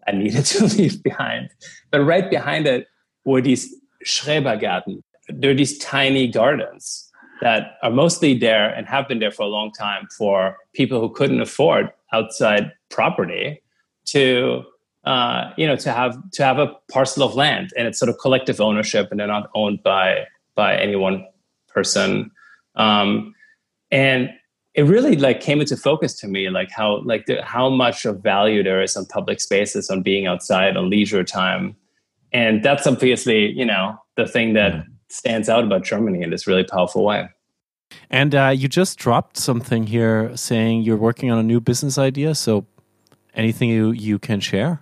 i 0.07 0.11
needed 0.11 0.45
to 0.45 0.65
leave 0.77 1.01
behind. 1.03 1.49
But 1.91 2.01
right 2.01 2.29
behind 2.29 2.67
it 2.67 2.87
were 3.25 3.41
these 3.41 3.73
Schrebergärten, 4.05 5.03
there 5.27 5.51
are 5.51 5.55
these 5.55 5.77
tiny 5.77 6.27
gardens 6.27 7.08
that 7.41 7.77
are 7.81 7.91
mostly 7.91 8.37
there 8.37 8.69
and 8.69 8.87
have 8.87 9.07
been 9.07 9.19
there 9.19 9.31
for 9.31 9.43
a 9.43 9.47
long 9.47 9.71
time 9.71 10.07
for 10.17 10.57
people 10.73 10.99
who 10.99 11.09
couldn't 11.09 11.41
afford 11.41 11.91
outside 12.11 12.71
property 12.89 13.61
to 14.05 14.63
uh, 15.05 15.51
you 15.57 15.65
know 15.65 15.75
to 15.75 15.91
have 15.91 16.17
to 16.31 16.43
have 16.43 16.59
a 16.59 16.75
parcel 16.91 17.23
of 17.23 17.35
land 17.35 17.71
and 17.77 17.87
it's 17.87 17.97
sort 17.97 18.09
of 18.09 18.17
collective 18.19 18.59
ownership 18.59 19.07
and 19.11 19.19
they're 19.19 19.27
not 19.27 19.49
owned 19.55 19.81
by 19.83 20.25
by 20.55 20.75
any 20.75 20.95
one 20.95 21.25
person. 21.67 22.31
Um, 22.75 23.33
and 23.91 24.29
it 24.73 24.83
really 24.83 25.15
like 25.15 25.39
came 25.39 25.61
into 25.61 25.75
focus 25.75 26.13
to 26.19 26.27
me 26.27 26.49
like 26.49 26.69
how 26.69 27.01
like 27.03 27.25
the, 27.25 27.41
how 27.43 27.69
much 27.69 28.05
of 28.05 28.21
value 28.21 28.61
there 28.61 28.81
is 28.81 28.95
on 28.95 29.05
public 29.05 29.41
spaces 29.41 29.89
on 29.89 30.01
being 30.01 30.27
outside 30.27 30.77
on 30.77 30.89
leisure 30.89 31.23
time. 31.23 31.75
And 32.31 32.63
that's 32.63 32.85
obviously 32.85 33.51
you 33.51 33.65
know 33.65 33.97
the 34.15 34.27
thing 34.27 34.53
that 34.53 34.73
mm 34.73 34.85
stands 35.09 35.49
out 35.49 35.63
about 35.63 35.83
Germany 35.83 36.21
in 36.21 36.29
this 36.29 36.47
really 36.47 36.63
powerful 36.63 37.03
way. 37.03 37.29
And 38.09 38.35
uh, 38.35 38.49
you 38.49 38.67
just 38.67 38.97
dropped 38.99 39.37
something 39.37 39.87
here 39.87 40.35
saying 40.35 40.81
you're 40.81 40.97
working 40.97 41.31
on 41.31 41.39
a 41.39 41.43
new 41.43 41.59
business 41.59 41.97
idea. 41.97 42.35
So, 42.35 42.65
anything 43.33 43.69
you, 43.69 43.91
you 43.91 44.19
can 44.19 44.39
share? 44.39 44.81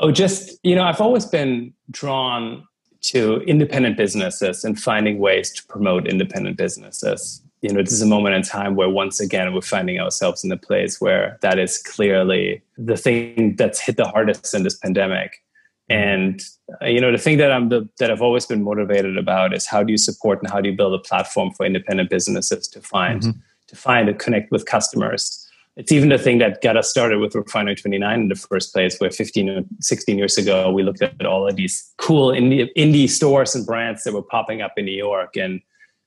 Oh, 0.00 0.10
just, 0.12 0.58
you 0.62 0.74
know, 0.74 0.84
I've 0.84 1.00
always 1.00 1.24
been 1.24 1.72
drawn 1.90 2.64
to 3.00 3.40
independent 3.42 3.96
businesses 3.96 4.64
and 4.64 4.78
finding 4.78 5.18
ways 5.18 5.52
to 5.52 5.66
promote 5.66 6.06
independent 6.06 6.56
businesses. 6.56 7.42
You 7.62 7.72
know, 7.72 7.82
this 7.82 7.92
is 7.92 8.02
a 8.02 8.06
moment 8.06 8.36
in 8.36 8.42
time 8.42 8.76
where 8.76 8.88
once 8.88 9.18
again 9.18 9.52
we're 9.52 9.60
finding 9.60 9.98
ourselves 9.98 10.44
in 10.44 10.52
a 10.52 10.56
place 10.56 11.00
where 11.00 11.38
that 11.42 11.58
is 11.58 11.78
clearly 11.78 12.62
the 12.76 12.96
thing 12.96 13.56
that's 13.56 13.80
hit 13.80 13.96
the 13.96 14.06
hardest 14.06 14.54
in 14.54 14.62
this 14.62 14.76
pandemic. 14.76 15.42
And 15.90 16.42
uh, 16.82 16.86
you 16.86 17.00
know, 17.00 17.10
the 17.10 17.18
thing 17.18 17.38
that 17.38 17.50
I'm 17.50 17.68
the, 17.70 17.88
that 17.98 18.10
I've 18.10 18.22
always 18.22 18.46
been 18.46 18.62
motivated 18.62 19.16
about 19.16 19.54
is 19.54 19.66
how 19.66 19.82
do 19.82 19.90
you 19.90 19.98
support 19.98 20.40
and 20.42 20.50
how 20.50 20.60
do 20.60 20.68
you 20.68 20.76
build 20.76 20.94
a 20.94 20.98
platform 20.98 21.52
for 21.52 21.64
independent 21.64 22.10
businesses 22.10 22.68
to 22.68 22.80
find 22.80 23.22
mm-hmm. 23.22 23.38
to 23.68 23.76
find 23.76 24.08
and 24.08 24.18
connect 24.18 24.50
with 24.50 24.66
customers. 24.66 25.44
It's 25.76 25.92
even 25.92 26.08
the 26.08 26.18
thing 26.18 26.38
that 26.38 26.60
got 26.60 26.76
us 26.76 26.90
started 26.90 27.20
with 27.20 27.36
Refinery 27.36 27.76
29 27.76 28.20
in 28.20 28.28
the 28.28 28.34
first 28.34 28.72
place, 28.72 28.98
where 28.98 29.12
15 29.12 29.48
or 29.48 29.62
16 29.80 30.18
years 30.18 30.36
ago 30.36 30.72
we 30.72 30.82
looked 30.82 31.02
at 31.02 31.24
all 31.24 31.48
of 31.48 31.54
these 31.54 31.88
cool 31.98 32.32
indie, 32.32 32.68
indie 32.76 33.08
stores 33.08 33.54
and 33.54 33.64
brands 33.64 34.02
that 34.02 34.12
were 34.12 34.22
popping 34.22 34.60
up 34.60 34.72
in 34.76 34.86
New 34.86 34.96
York 34.96 35.36
and 35.36 35.60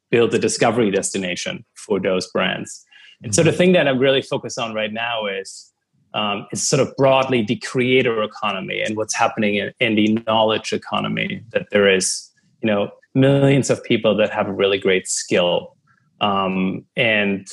build 0.10 0.34
a 0.34 0.40
discovery 0.40 0.92
destination 0.92 1.64
for 1.74 2.02
those 2.02 2.30
brands. 2.32 2.86
And 3.24 3.34
so 3.34 3.44
the 3.44 3.50
mm-hmm. 3.50 3.58
thing 3.58 3.72
that 3.72 3.88
I'm 3.88 3.98
really 3.98 4.22
focused 4.22 4.60
on 4.60 4.74
right 4.74 4.92
now 4.92 5.26
is 5.26 5.71
um, 6.14 6.48
is 6.52 6.68
sort 6.68 6.82
of 6.82 6.96
broadly 6.98 7.44
the 7.44 7.56
creator 7.58 8.22
economy 8.22 8.82
and 8.82 8.98
what's 8.98 9.16
happening 9.16 9.56
in, 9.56 9.74
in, 9.80 9.96
the 9.96 10.18
knowledge 10.28 10.74
economy. 10.74 11.42
That 11.52 11.68
there 11.72 11.90
is, 11.90 12.30
you 12.62 12.68
know, 12.68 12.92
millions 13.16 13.70
of 13.70 13.84
people 13.84 14.16
that 14.18 14.30
have 14.32 14.48
a 14.48 14.54
really 14.54 14.78
great 14.78 15.08
skill, 15.08 15.76
um, 16.20 16.86
and 16.96 17.48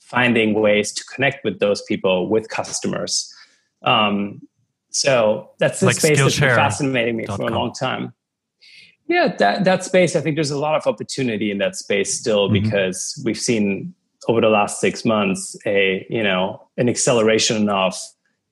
finding 0.00 0.54
ways 0.54 0.92
to 0.92 1.04
connect 1.04 1.44
with 1.44 1.60
those 1.60 1.82
people 1.82 2.28
with 2.28 2.48
customers. 2.48 3.32
Um, 3.82 4.42
so 4.90 5.50
that's 5.58 5.80
the 5.80 5.86
like 5.86 5.96
space 5.96 6.18
that's 6.18 6.38
been 6.38 6.48
fascinating 6.50 7.16
me 7.16 7.26
for 7.26 7.42
a 7.42 7.50
long 7.50 7.72
time. 7.72 8.12
Yeah, 9.06 9.34
that 9.38 9.64
that 9.64 9.84
space. 9.84 10.14
I 10.14 10.20
think 10.20 10.36
there's 10.36 10.50
a 10.50 10.58
lot 10.58 10.76
of 10.76 10.86
opportunity 10.86 11.50
in 11.50 11.58
that 11.58 11.76
space 11.76 12.16
still 12.18 12.48
mm-hmm. 12.48 12.64
because 12.64 13.20
we've 13.24 13.38
seen 13.38 13.94
over 14.28 14.40
the 14.40 14.48
last 14.48 14.80
six 14.80 15.04
months 15.04 15.56
a 15.66 16.06
you 16.10 16.22
know 16.22 16.68
an 16.76 16.88
acceleration 16.88 17.68
of 17.68 17.94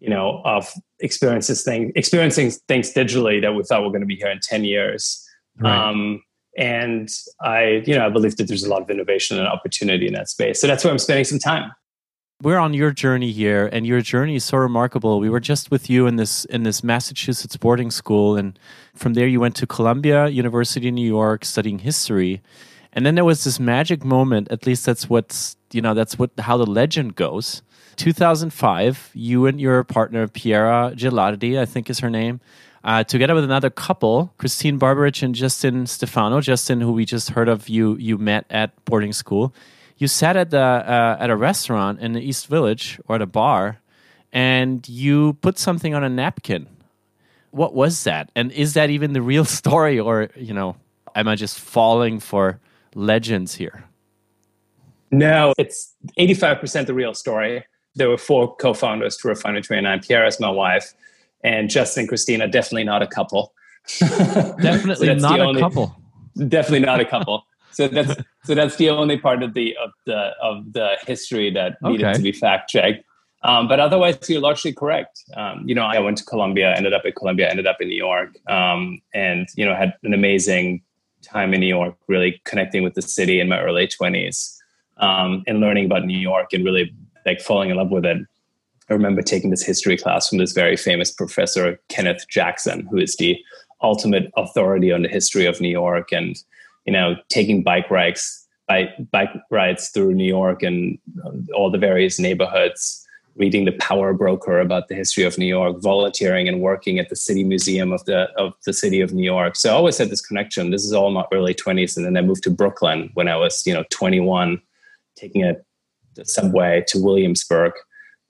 you 0.01 0.09
know 0.09 0.41
of 0.45 0.73
experiences 1.01 1.63
thing 1.63 1.93
experiencing 1.97 2.51
things 2.69 2.93
digitally 2.93 3.41
that 3.41 3.55
we 3.55 3.63
thought 3.65 3.83
were 3.83 3.91
going 3.91 4.01
to 4.01 4.07
be 4.07 4.17
here 4.17 4.31
in 4.31 4.41
10 4.41 4.65
years. 4.65 5.25
Right. 5.61 5.89
um, 5.89 6.23
and 6.57 7.09
i 7.41 7.83
you 7.85 7.95
know 7.95 8.07
i 8.07 8.09
believe 8.09 8.37
that 8.37 8.49
there's 8.49 8.63
a 8.65 8.69
lot 8.69 8.83
of 8.83 8.91
innovation 8.91 9.39
and 9.39 9.47
opportunity 9.47 10.07
in 10.07 10.15
that 10.15 10.29
space. 10.29 10.61
So 10.61 10.67
that's 10.67 10.85
where 10.85 10.93
i'm 10.93 10.99
spending 10.99 11.25
some 11.25 11.39
time. 11.39 11.73
We're 12.41 12.59
on 12.59 12.73
your 12.73 12.93
journey 12.93 13.33
here 13.33 13.69
and 13.73 13.85
your 13.85 14.01
journey 14.01 14.37
is 14.37 14.45
so 14.45 14.59
remarkable. 14.59 15.19
We 15.19 15.29
were 15.29 15.41
just 15.41 15.73
with 15.73 15.91
you 15.91 16.07
in 16.07 16.15
this 16.17 16.45
in 16.47 16.63
this 16.63 16.85
massachusetts 16.85 17.57
boarding 17.57 17.91
school 17.91 18.37
and 18.37 18.59
from 18.95 19.15
there 19.15 19.27
you 19.27 19.41
went 19.41 19.57
to 19.57 19.67
columbia 19.67 20.29
university 20.29 20.89
in 20.89 20.95
new 20.95 21.07
york 21.07 21.45
studying 21.45 21.81
history. 21.81 22.41
And 22.93 23.05
then 23.05 23.15
there 23.15 23.25
was 23.25 23.45
this 23.45 23.61
magic 23.61 24.05
moment 24.05 24.49
at 24.51 24.67
least 24.67 24.87
that's 24.87 25.09
what's 25.09 25.57
you 25.73 25.81
know 25.81 25.95
that's 25.95 26.19
what 26.19 26.31
how 26.39 26.57
the 26.57 26.67
legend 26.67 27.15
goes 27.17 27.63
2005 27.97 29.11
you 29.15 29.47
and 29.47 29.61
your 29.61 29.85
partner 29.85 30.27
piera 30.29 30.95
gelardi 30.95 31.59
i 31.59 31.65
think 31.65 31.91
is 31.91 32.01
her 32.01 32.11
name 32.11 32.41
uh, 32.85 33.03
together 33.05 33.35
with 33.35 33.45
another 33.45 33.71
couple 33.71 34.33
christene 34.39 34.79
barberich 34.79 35.23
and 35.23 35.35
justin 35.35 35.87
stefano 35.87 36.41
justin 36.41 36.81
who 36.81 36.93
we 36.93 37.05
just 37.05 37.31
heard 37.31 37.49
of 37.49 37.69
you 37.69 37.97
you 37.97 38.17
met 38.19 38.45
at 38.51 38.73
boarding 38.85 39.13
school 39.13 39.53
you 39.99 40.07
sat 40.07 40.37
at 40.37 40.51
the 40.51 40.61
uh, 40.61 41.17
at 41.19 41.29
a 41.29 41.37
restaurant 41.37 42.01
in 42.01 42.13
the 42.13 42.21
East 42.21 42.47
Village 42.47 43.01
or 43.07 43.17
at 43.17 43.23
a 43.23 43.27
bar, 43.27 43.81
and 44.33 44.89
you 44.89 45.35
put 45.35 45.59
something 45.59 45.93
on 45.93 46.05
a 46.05 46.09
napkin. 46.09 46.69
What 47.51 47.75
was 47.75 48.05
that? 48.05 48.31
And 48.37 48.53
is 48.53 48.75
that 48.75 48.91
even 48.91 49.13
the 49.13 49.23
real 49.23 49.45
story, 49.61 49.99
or 49.99 50.31
you 50.37 50.55
know, 50.55 50.77
am 51.15 51.29
I 51.29 51.35
just 51.35 51.59
falling 51.59 52.21
for 52.21 52.61
legends 52.95 53.57
here? 53.57 53.85
No, 55.11 55.55
it's 55.59 55.95
eighty 56.17 56.35
five 56.35 56.61
percent 56.61 56.87
the 56.87 56.95
real 56.95 57.15
story. 57.15 57.65
There 57.95 58.09
were 58.09 58.19
four 58.19 58.55
co-founders 58.57 59.17
to 59.19 59.29
Refinery 59.29 59.63
Twenty 59.63 59.83
Nine. 59.83 60.01
Piera 60.01 60.29
is 60.29 60.39
my 60.41 60.51
wife, 60.51 60.93
and 61.43 61.71
Justin 61.71 62.03
and 62.03 62.09
Christina 62.09 62.49
definitely 62.49 62.85
not 62.85 63.03
a 63.03 63.07
couple. 63.07 63.53
definitely 63.99 65.07
so 65.07 65.15
not 65.15 65.41
a 65.41 65.45
only, 65.45 65.61
couple. 65.61 65.97
Definitely 66.37 66.81
not 66.81 67.01
a 67.01 67.05
couple 67.05 67.45
so 67.79 67.89
that's 67.89 68.15
so 68.45 68.55
that's 68.55 68.77
the 68.77 68.91
only 68.91 69.19
part 69.19 69.43
of 69.43 69.55
the 69.55 69.77
of 69.77 69.91
the 70.07 70.33
of 70.43 70.73
the 70.73 70.97
history 71.07 71.51
that 71.51 71.77
needed 71.83 72.07
okay. 72.07 72.17
to 72.17 72.23
be 72.23 72.33
fact 72.33 72.71
checked. 72.71 73.05
Um, 73.45 73.69
but 73.69 73.79
otherwise, 73.79 74.19
you're 74.29 74.41
largely 74.41 74.73
correct. 74.73 75.23
Um, 75.37 75.63
you 75.65 75.75
know, 75.75 75.85
I 75.85 76.01
went 76.01 76.19
to 76.19 76.25
Columbia, 76.25 76.75
ended 76.77 76.93
up 76.93 77.03
at 77.07 77.15
Columbia, 77.15 77.49
ended 77.49 77.69
up 77.69 77.77
in 77.81 77.89
New 77.89 77.97
York, 77.97 78.37
um, 78.49 79.01
and 79.15 79.47
you 79.55 79.65
know, 79.65 79.77
had 79.77 79.95
an 80.03 80.13
amazing 80.13 80.83
time 81.23 81.55
in 81.55 81.61
New 81.61 81.69
York, 81.69 81.95
really 82.09 82.41
connecting 82.45 82.83
with 82.83 82.95
the 82.95 83.03
city 83.03 83.39
in 83.39 83.49
my 83.49 83.61
early 83.61 83.87
twenties, 83.87 84.58
um, 84.99 85.43
and 85.47 85.61
learning 85.61 85.87
about 85.87 86.05
New 86.05 86.19
York 86.19 86.53
and 86.53 86.65
really 86.65 86.95
like 87.27 87.41
falling 87.41 87.71
in 87.71 87.77
love 87.77 87.91
with 87.91 88.05
it. 88.05 88.19
I 88.91 88.93
remember 88.93 89.23
taking 89.23 89.51
this 89.51 89.65
history 89.65 89.97
class 89.97 90.29
from 90.29 90.39
this 90.39 90.53
very 90.53 90.77
famous 90.77 91.11
professor, 91.11 91.79
Kenneth 91.89 92.27
Jackson, 92.29 92.87
who 92.91 92.99
is 92.99 93.17
the 93.17 93.37
ultimate 93.83 94.31
authority 94.37 94.93
on 94.93 95.03
the 95.03 95.09
history 95.09 95.47
of 95.47 95.61
New 95.61 95.69
York 95.69 96.13
and 96.13 96.37
you 96.87 96.93
know, 96.93 97.17
taking 97.29 97.63
bike 97.63 97.91
rides, 97.91 98.49
bike, 98.67 98.89
bike 99.11 99.29
rides 99.51 99.91
through 99.91 100.15
New 100.15 100.25
York 100.25 100.63
and 100.63 100.99
all 101.55 101.71
the 101.71 101.77
various 101.77 102.19
neighborhoods, 102.19 103.07
reading 103.37 103.67
the 103.67 103.73
Power 103.73 104.15
Broker 104.15 104.59
about 104.59 104.89
the 104.89 104.95
history 104.95 105.25
of 105.25 105.37
New 105.37 105.45
York, 105.45 105.83
volunteering 105.83 106.49
and 106.49 106.63
working 106.63 106.99
at 106.99 107.11
the 107.11 107.15
City 107.15 107.45
Museum 107.45 107.93
of 107.93 108.03
the 108.07 108.31
of 108.39 108.55
the 108.65 108.73
city 108.73 109.03
of 109.03 109.13
New 109.13 109.23
York. 109.23 109.55
So 109.55 109.69
I 109.69 109.75
always 109.75 109.99
had 109.99 110.09
this 110.09 110.25
connection. 110.25 110.71
This 110.71 110.83
is 110.83 110.95
all 110.95 111.11
my 111.11 111.27
early 111.31 111.53
twenties, 111.53 111.99
and 111.99 112.07
then 112.07 112.17
I 112.17 112.23
moved 112.23 112.43
to 112.45 112.51
Brooklyn 112.51 113.11
when 113.13 113.29
I 113.29 113.37
was, 113.37 113.67
you 113.67 113.75
know, 113.75 113.85
twenty 113.91 114.21
one, 114.21 114.59
taking 115.19 115.45
a 115.45 115.55
the 116.19 116.25
subway 116.25 116.85
to 116.89 117.03
Williamsburg. 117.03 117.73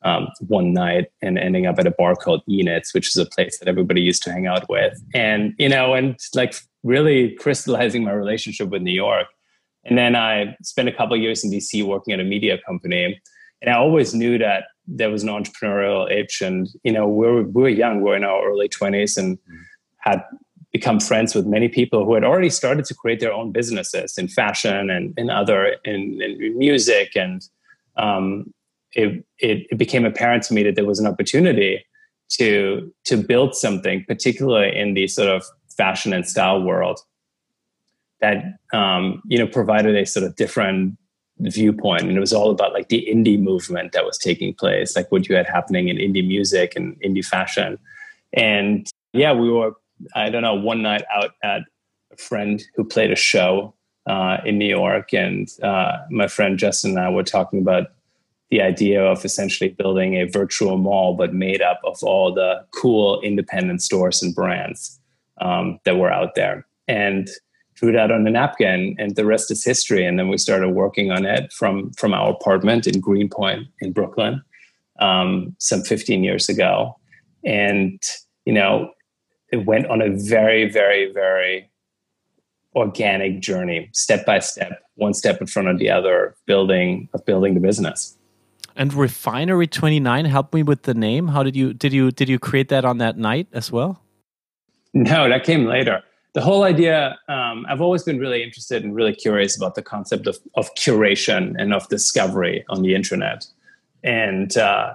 Um, 0.02 0.28
one 0.46 0.72
night 0.72 1.06
and 1.22 1.36
ending 1.40 1.66
up 1.66 1.80
at 1.80 1.86
a 1.88 1.90
bar 1.90 2.14
called 2.14 2.42
Enid's, 2.48 2.94
which 2.94 3.08
is 3.08 3.16
a 3.16 3.26
place 3.26 3.58
that 3.58 3.66
everybody 3.66 4.00
used 4.00 4.22
to 4.22 4.30
hang 4.30 4.46
out 4.46 4.68
with. 4.68 4.96
And, 5.12 5.54
you 5.58 5.68
know, 5.68 5.94
and 5.94 6.16
like 6.36 6.54
really 6.84 7.32
crystallizing 7.32 8.04
my 8.04 8.12
relationship 8.12 8.68
with 8.68 8.82
New 8.82 8.92
York. 8.92 9.26
And 9.84 9.98
then 9.98 10.14
I 10.14 10.56
spent 10.62 10.88
a 10.88 10.92
couple 10.92 11.16
years 11.16 11.42
in 11.42 11.50
DC 11.50 11.84
working 11.84 12.14
at 12.14 12.20
a 12.20 12.24
media 12.24 12.58
company. 12.64 13.20
And 13.60 13.74
I 13.74 13.76
always 13.76 14.14
knew 14.14 14.38
that 14.38 14.66
there 14.86 15.10
was 15.10 15.24
an 15.24 15.30
entrepreneurial 15.30 16.08
itch. 16.08 16.42
And, 16.42 16.68
you 16.84 16.92
know, 16.92 17.08
we 17.08 17.26
are 17.26 17.42
we 17.42 17.64
are 17.64 17.68
young, 17.68 18.00
we 18.00 18.12
are 18.12 18.16
in 18.16 18.22
our 18.22 18.48
early 18.48 18.68
20s 18.68 19.16
and 19.16 19.36
had 19.98 20.22
become 20.72 21.00
friends 21.00 21.34
with 21.34 21.46
many 21.46 21.68
people 21.68 22.04
who 22.04 22.14
had 22.14 22.24
already 22.24 22.50
started 22.50 22.84
to 22.84 22.94
create 22.94 23.20
their 23.20 23.32
own 23.32 23.52
businesses 23.52 24.18
in 24.18 24.28
fashion 24.28 24.90
and 24.90 25.14
in 25.16 25.30
other, 25.30 25.76
in, 25.84 26.20
in 26.20 26.58
music. 26.58 27.16
And 27.16 27.42
um, 27.96 28.52
it, 28.92 29.24
it, 29.38 29.66
it 29.70 29.78
became 29.78 30.04
apparent 30.04 30.42
to 30.44 30.54
me 30.54 30.62
that 30.64 30.74
there 30.74 30.84
was 30.84 30.98
an 30.98 31.06
opportunity 31.06 31.84
to 32.30 32.92
to 33.04 33.16
build 33.16 33.54
something, 33.54 34.04
particularly 34.06 34.76
in 34.76 34.92
the 34.92 35.08
sort 35.08 35.28
of 35.28 35.44
fashion 35.78 36.12
and 36.12 36.26
style 36.26 36.62
world 36.62 37.00
that 38.20 38.58
um, 38.72 39.22
you 39.26 39.38
know 39.38 39.46
provided 39.46 39.96
a 39.96 40.04
sort 40.04 40.26
of 40.26 40.36
different 40.36 40.96
viewpoint 41.40 42.02
and 42.02 42.16
it 42.16 42.20
was 42.20 42.32
all 42.32 42.50
about 42.50 42.72
like 42.72 42.88
the 42.88 43.06
indie 43.08 43.40
movement 43.40 43.92
that 43.92 44.04
was 44.04 44.18
taking 44.18 44.52
place 44.52 44.96
like 44.96 45.10
what 45.12 45.28
you 45.28 45.36
had 45.36 45.46
happening 45.46 45.86
in 45.86 45.96
indie 45.96 46.26
music 46.26 46.74
and 46.74 47.00
indie 47.00 47.24
fashion 47.24 47.78
and 48.32 48.90
yeah 49.12 49.32
we 49.32 49.48
were 49.48 49.72
i 50.14 50.28
don't 50.28 50.42
know 50.42 50.54
one 50.54 50.82
night 50.82 51.02
out 51.14 51.32
at 51.42 51.62
a 52.12 52.16
friend 52.16 52.64
who 52.74 52.84
played 52.84 53.10
a 53.10 53.16
show 53.16 53.74
uh, 54.06 54.38
in 54.44 54.58
new 54.58 54.68
york 54.68 55.12
and 55.12 55.48
uh, 55.62 55.98
my 56.10 56.26
friend 56.26 56.58
justin 56.58 56.90
and 56.92 57.00
i 57.00 57.08
were 57.08 57.22
talking 57.22 57.60
about 57.60 57.88
the 58.50 58.62
idea 58.62 59.02
of 59.02 59.24
essentially 59.24 59.70
building 59.70 60.14
a 60.14 60.24
virtual 60.24 60.78
mall 60.78 61.14
but 61.14 61.34
made 61.34 61.60
up 61.60 61.80
of 61.84 62.02
all 62.02 62.32
the 62.32 62.64
cool 62.70 63.20
independent 63.20 63.82
stores 63.82 64.22
and 64.22 64.34
brands 64.34 64.98
um, 65.40 65.78
that 65.84 65.98
were 65.98 66.10
out 66.10 66.34
there. 66.34 66.66
And 66.86 67.28
drew 67.74 67.92
that 67.92 68.10
on 68.10 68.26
a 68.26 68.30
napkin 68.30 68.96
and 68.98 69.14
the 69.14 69.24
rest 69.24 69.50
is 69.50 69.64
history. 69.64 70.04
And 70.04 70.18
then 70.18 70.28
we 70.28 70.38
started 70.38 70.70
working 70.70 71.12
on 71.12 71.24
it 71.24 71.52
from 71.52 71.92
from 71.92 72.12
our 72.12 72.30
apartment 72.30 72.86
in 72.86 73.00
greenpoint 73.00 73.68
in 73.80 73.92
brooklyn 73.92 74.42
um, 75.00 75.54
some 75.58 75.82
15 75.82 76.24
years 76.24 76.48
ago. 76.48 76.96
And 77.44 78.02
you 78.46 78.52
know 78.52 78.90
it 79.52 79.66
went 79.66 79.86
on 79.86 80.02
a 80.02 80.10
very 80.10 80.68
very 80.70 81.12
very 81.12 81.70
organic 82.74 83.40
journey 83.40 83.88
step 83.92 84.24
by 84.26 84.38
step 84.38 84.82
one 84.94 85.14
step 85.14 85.40
in 85.40 85.46
front 85.46 85.68
of 85.68 85.78
the 85.78 85.90
other 85.90 86.34
building 86.46 87.08
of 87.14 87.24
building 87.24 87.54
the 87.54 87.60
business 87.60 88.16
and 88.76 88.94
refinery 88.94 89.66
29 89.66 90.24
help 90.26 90.54
me 90.54 90.62
with 90.62 90.82
the 90.82 90.94
name 90.94 91.28
how 91.28 91.42
did 91.42 91.56
you 91.56 91.72
did 91.72 91.92
you 91.92 92.10
did 92.10 92.28
you 92.28 92.38
create 92.38 92.68
that 92.68 92.84
on 92.84 92.98
that 92.98 93.16
night 93.16 93.48
as 93.52 93.72
well 93.72 94.02
no, 94.94 95.28
that 95.28 95.44
came 95.44 95.64
later. 95.64 96.02
The 96.34 96.40
whole 96.40 96.62
idea, 96.62 97.18
um, 97.28 97.66
I've 97.68 97.80
always 97.80 98.02
been 98.02 98.18
really 98.18 98.42
interested 98.42 98.84
and 98.84 98.94
really 98.94 99.14
curious 99.14 99.56
about 99.56 99.74
the 99.74 99.82
concept 99.82 100.26
of, 100.26 100.38
of 100.54 100.72
curation 100.74 101.54
and 101.58 101.72
of 101.72 101.88
discovery 101.88 102.64
on 102.68 102.82
the 102.82 102.94
internet. 102.94 103.46
And 104.02 104.56
uh, 104.56 104.94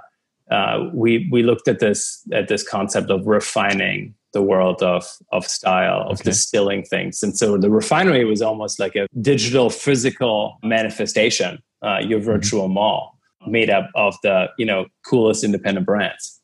uh, 0.52 0.90
we, 0.94 1.28
we 1.32 1.44
looked 1.44 1.68
at 1.68 1.80
this, 1.80 2.22
at 2.32 2.48
this 2.48 2.68
concept 2.68 3.10
of 3.10 3.28
refining 3.28 4.14
the 4.34 4.42
world 4.42 4.84
of, 4.84 5.06
of 5.32 5.46
style, 5.46 6.02
of 6.02 6.20
okay. 6.20 6.32
distilling 6.32 6.84
things. 6.84 7.24
And 7.24 7.38
so 7.38 7.58
the 7.58 7.70
refinery 7.70 8.26
was 8.26 8.42
almost 8.42 8.80
like 8.80 8.96
a 8.96 9.08
digital 9.22 9.70
physical 9.70 10.58
manifestation, 10.64 11.62
uh, 11.82 12.00
your 12.00 12.20
mm-hmm. 12.20 12.26
virtual 12.26 12.66
mm-hmm. 12.66 12.74
mall 12.74 13.20
made 13.48 13.70
up 13.70 13.90
of 13.96 14.16
the, 14.24 14.48
you 14.58 14.66
know, 14.66 14.86
coolest 15.06 15.44
independent 15.44 15.86
brands. 15.86 16.42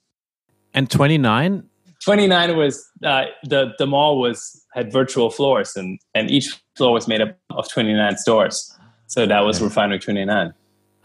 And 0.73 0.89
29 0.89 1.63
29 2.03 2.55
was 2.55 2.89
uh, 3.03 3.25
the 3.43 3.73
the 3.77 3.85
mall 3.85 4.19
was 4.19 4.65
had 4.73 4.91
virtual 4.91 5.29
floors 5.29 5.75
and 5.75 5.99
and 6.13 6.31
each 6.31 6.47
floor 6.75 6.93
was 6.93 7.07
made 7.07 7.21
up 7.21 7.37
of 7.49 7.67
29 7.69 8.17
stores 8.17 8.73
so 9.07 9.25
that 9.25 9.41
was 9.41 9.61
refinery 9.61 9.99
29 9.99 10.53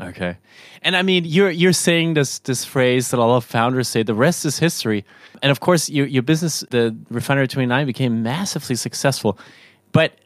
okay. 0.00 0.36
And 0.82 0.96
i 0.96 1.02
mean 1.02 1.24
you're 1.24 1.50
you're 1.50 1.72
saying 1.72 2.14
this 2.14 2.38
this 2.40 2.64
phrase 2.64 3.10
that 3.10 3.18
a 3.18 3.24
lot 3.24 3.36
of 3.36 3.44
founders 3.44 3.88
say 3.88 4.02
the 4.02 4.14
rest 4.14 4.44
is 4.44 4.58
history. 4.58 5.04
And 5.42 5.50
of 5.50 5.60
course 5.60 5.88
your 5.88 6.06
your 6.06 6.22
business 6.22 6.64
the 6.70 6.96
refinery 7.10 7.48
29 7.48 7.86
became 7.86 8.22
massively 8.22 8.76
successful. 8.76 9.38
But 9.92 10.18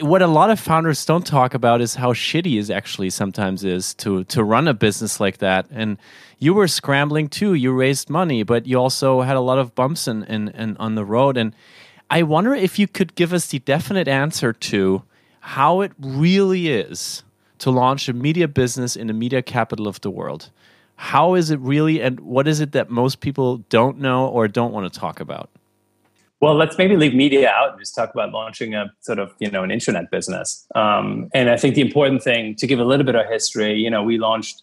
what 0.00 0.22
a 0.22 0.26
lot 0.26 0.50
of 0.50 0.58
founders 0.58 1.04
don't 1.04 1.26
talk 1.26 1.52
about 1.52 1.80
is 1.80 1.94
how 1.94 2.12
shitty 2.14 2.58
it 2.58 2.70
actually 2.70 3.10
sometimes 3.10 3.64
is 3.64 3.94
to 3.94 4.24
to 4.24 4.44
run 4.44 4.68
a 4.68 4.74
business 4.74 5.20
like 5.20 5.38
that. 5.38 5.66
And 5.70 5.98
you 6.38 6.54
were 6.54 6.68
scrambling 6.68 7.28
too. 7.28 7.54
You 7.54 7.72
raised 7.72 8.10
money 8.10 8.42
but 8.42 8.66
you 8.66 8.78
also 8.78 9.22
had 9.22 9.36
a 9.36 9.40
lot 9.40 9.58
of 9.58 9.74
bumps 9.74 10.06
in, 10.06 10.24
in, 10.24 10.48
in 10.50 10.76
on 10.76 10.94
the 10.94 11.04
road. 11.04 11.36
And 11.36 11.54
i 12.10 12.22
wonder 12.22 12.54
if 12.54 12.78
you 12.78 12.86
could 12.86 13.14
give 13.14 13.32
us 13.32 13.46
the 13.46 13.58
definite 13.60 14.06
answer 14.06 14.52
to 14.52 15.02
how 15.40 15.80
it 15.80 15.92
really 15.98 16.68
is 16.68 17.23
to 17.58 17.70
launch 17.70 18.08
a 18.08 18.12
media 18.12 18.48
business 18.48 18.96
in 18.96 19.06
the 19.06 19.12
media 19.12 19.42
capital 19.42 19.86
of 19.86 20.00
the 20.00 20.10
world 20.10 20.50
how 20.96 21.34
is 21.34 21.50
it 21.50 21.58
really 21.60 22.00
and 22.00 22.20
what 22.20 22.46
is 22.46 22.60
it 22.60 22.72
that 22.72 22.90
most 22.90 23.20
people 23.20 23.58
don't 23.68 23.98
know 23.98 24.26
or 24.28 24.46
don't 24.46 24.72
want 24.72 24.90
to 24.92 25.00
talk 25.00 25.20
about 25.20 25.50
Well, 26.40 26.56
let's 26.56 26.76
maybe 26.76 26.94
leave 26.96 27.14
media 27.14 27.48
out 27.48 27.70
and 27.70 27.80
just 27.80 27.94
talk 27.94 28.12
about 28.12 28.32
launching 28.32 28.74
a 28.74 28.92
sort 29.00 29.18
of 29.18 29.32
you 29.38 29.50
know 29.50 29.62
an 29.62 29.70
internet 29.70 30.10
business. 30.10 30.66
Um, 30.74 31.30
and 31.32 31.48
I 31.48 31.56
think 31.56 31.74
the 31.74 31.80
important 31.80 32.22
thing 32.22 32.54
to 32.56 32.66
give 32.66 32.78
a 32.78 32.84
little 32.84 33.06
bit 33.06 33.14
of 33.14 33.26
history, 33.26 33.74
you 33.74 33.88
know, 33.88 34.02
we 34.02 34.18
launched 34.18 34.62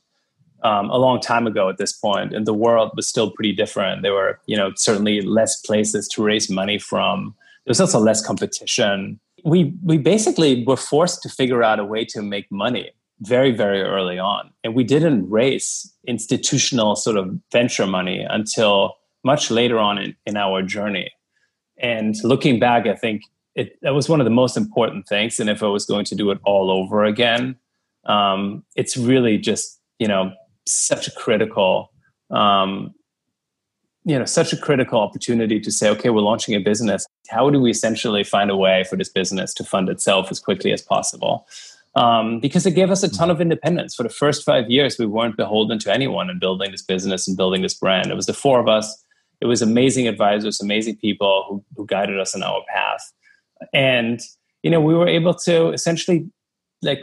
um, 0.63 0.91
a 0.91 0.97
long 0.97 1.19
time 1.19 1.47
ago 1.47 1.69
at 1.69 1.77
this 1.79 1.91
point, 1.93 2.35
and 2.35 2.45
the 2.45 2.53
world 2.53 2.91
was 2.95 3.07
still 3.07 3.31
pretty 3.31 3.53
different. 3.53 4.03
There 4.03 4.13
were 4.13 4.39
you 4.45 4.55
know 4.55 4.71
certainly 4.75 5.21
less 5.21 5.59
places 5.61 6.07
to 6.09 6.23
raise 6.23 6.51
money 6.51 6.77
from. 6.77 7.33
There 7.65 7.71
was 7.71 7.81
also 7.81 7.99
less 7.99 8.25
competition. 8.25 9.19
We 9.43 9.73
we 9.83 9.97
basically 9.97 10.63
were 10.65 10.77
forced 10.77 11.21
to 11.23 11.29
figure 11.29 11.63
out 11.63 11.79
a 11.79 11.85
way 11.85 12.05
to 12.05 12.21
make 12.21 12.51
money 12.51 12.91
very 13.19 13.51
very 13.51 13.81
early 13.81 14.19
on, 14.19 14.51
and 14.63 14.75
we 14.75 14.83
didn't 14.83 15.29
raise 15.29 15.93
institutional 16.07 16.95
sort 16.95 17.17
of 17.17 17.39
venture 17.51 17.87
money 17.87 18.25
until 18.29 18.95
much 19.23 19.51
later 19.51 19.77
on 19.77 19.97
in, 19.97 20.15
in 20.25 20.37
our 20.37 20.61
journey. 20.61 21.11
And 21.77 22.15
looking 22.23 22.59
back, 22.59 22.87
I 22.87 22.95
think 22.95 23.23
it, 23.55 23.77
that 23.81 23.93
was 23.93 24.09
one 24.09 24.19
of 24.19 24.25
the 24.25 24.31
most 24.31 24.57
important 24.57 25.07
things. 25.07 25.39
And 25.39 25.49
if 25.49 25.61
I 25.63 25.67
was 25.67 25.85
going 25.85 26.05
to 26.05 26.15
do 26.15 26.31
it 26.31 26.39
all 26.43 26.71
over 26.71 27.03
again, 27.03 27.55
um, 28.05 28.63
it's 28.75 28.97
really 28.97 29.37
just, 29.37 29.79
you 29.99 30.07
know, 30.07 30.31
such 30.65 31.07
a 31.07 31.11
critical, 31.11 31.91
um, 32.29 32.93
you 34.03 34.17
know, 34.17 34.25
such 34.25 34.51
a 34.51 34.57
critical 34.57 34.99
opportunity 34.99 35.59
to 35.59 35.71
say, 35.71 35.89
okay, 35.89 36.09
we're 36.09 36.21
launching 36.21 36.55
a 36.55 36.59
business. 36.59 37.05
How 37.29 37.49
do 37.49 37.59
we 37.59 37.69
essentially 37.69 38.23
find 38.23 38.49
a 38.49 38.55
way 38.55 38.83
for 38.89 38.95
this 38.95 39.09
business 39.09 39.53
to 39.55 39.63
fund 39.63 39.89
itself 39.89 40.31
as 40.31 40.39
quickly 40.39 40.71
as 40.73 40.81
possible? 40.81 41.47
Um, 41.95 42.39
because 42.39 42.65
it 42.65 42.71
gave 42.71 42.89
us 42.89 43.03
a 43.03 43.09
ton 43.09 43.29
of 43.29 43.41
independence. 43.41 43.95
For 43.95 44.03
the 44.03 44.09
first 44.09 44.45
five 44.45 44.69
years, 44.71 44.97
we 44.97 45.05
weren't 45.05 45.37
beholden 45.37 45.77
to 45.79 45.93
anyone 45.93 46.29
in 46.29 46.39
building 46.39 46.71
this 46.71 46.81
business 46.81 47.27
and 47.27 47.35
building 47.35 47.61
this 47.61 47.73
brand. 47.73 48.09
It 48.09 48.15
was 48.15 48.25
the 48.25 48.33
four 48.33 48.59
of 48.59 48.67
us 48.67 49.03
it 49.41 49.47
was 49.47 49.61
amazing 49.61 50.07
advisors, 50.07 50.61
amazing 50.61 50.97
people 50.97 51.45
who, 51.49 51.65
who 51.75 51.85
guided 51.87 52.19
us 52.19 52.35
on 52.35 52.43
our 52.43 52.63
path. 52.71 53.11
And, 53.73 54.21
you 54.61 54.69
know, 54.69 54.79
we 54.79 54.93
were 54.93 55.07
able 55.07 55.33
to 55.33 55.69
essentially 55.71 56.29
like 56.83 56.99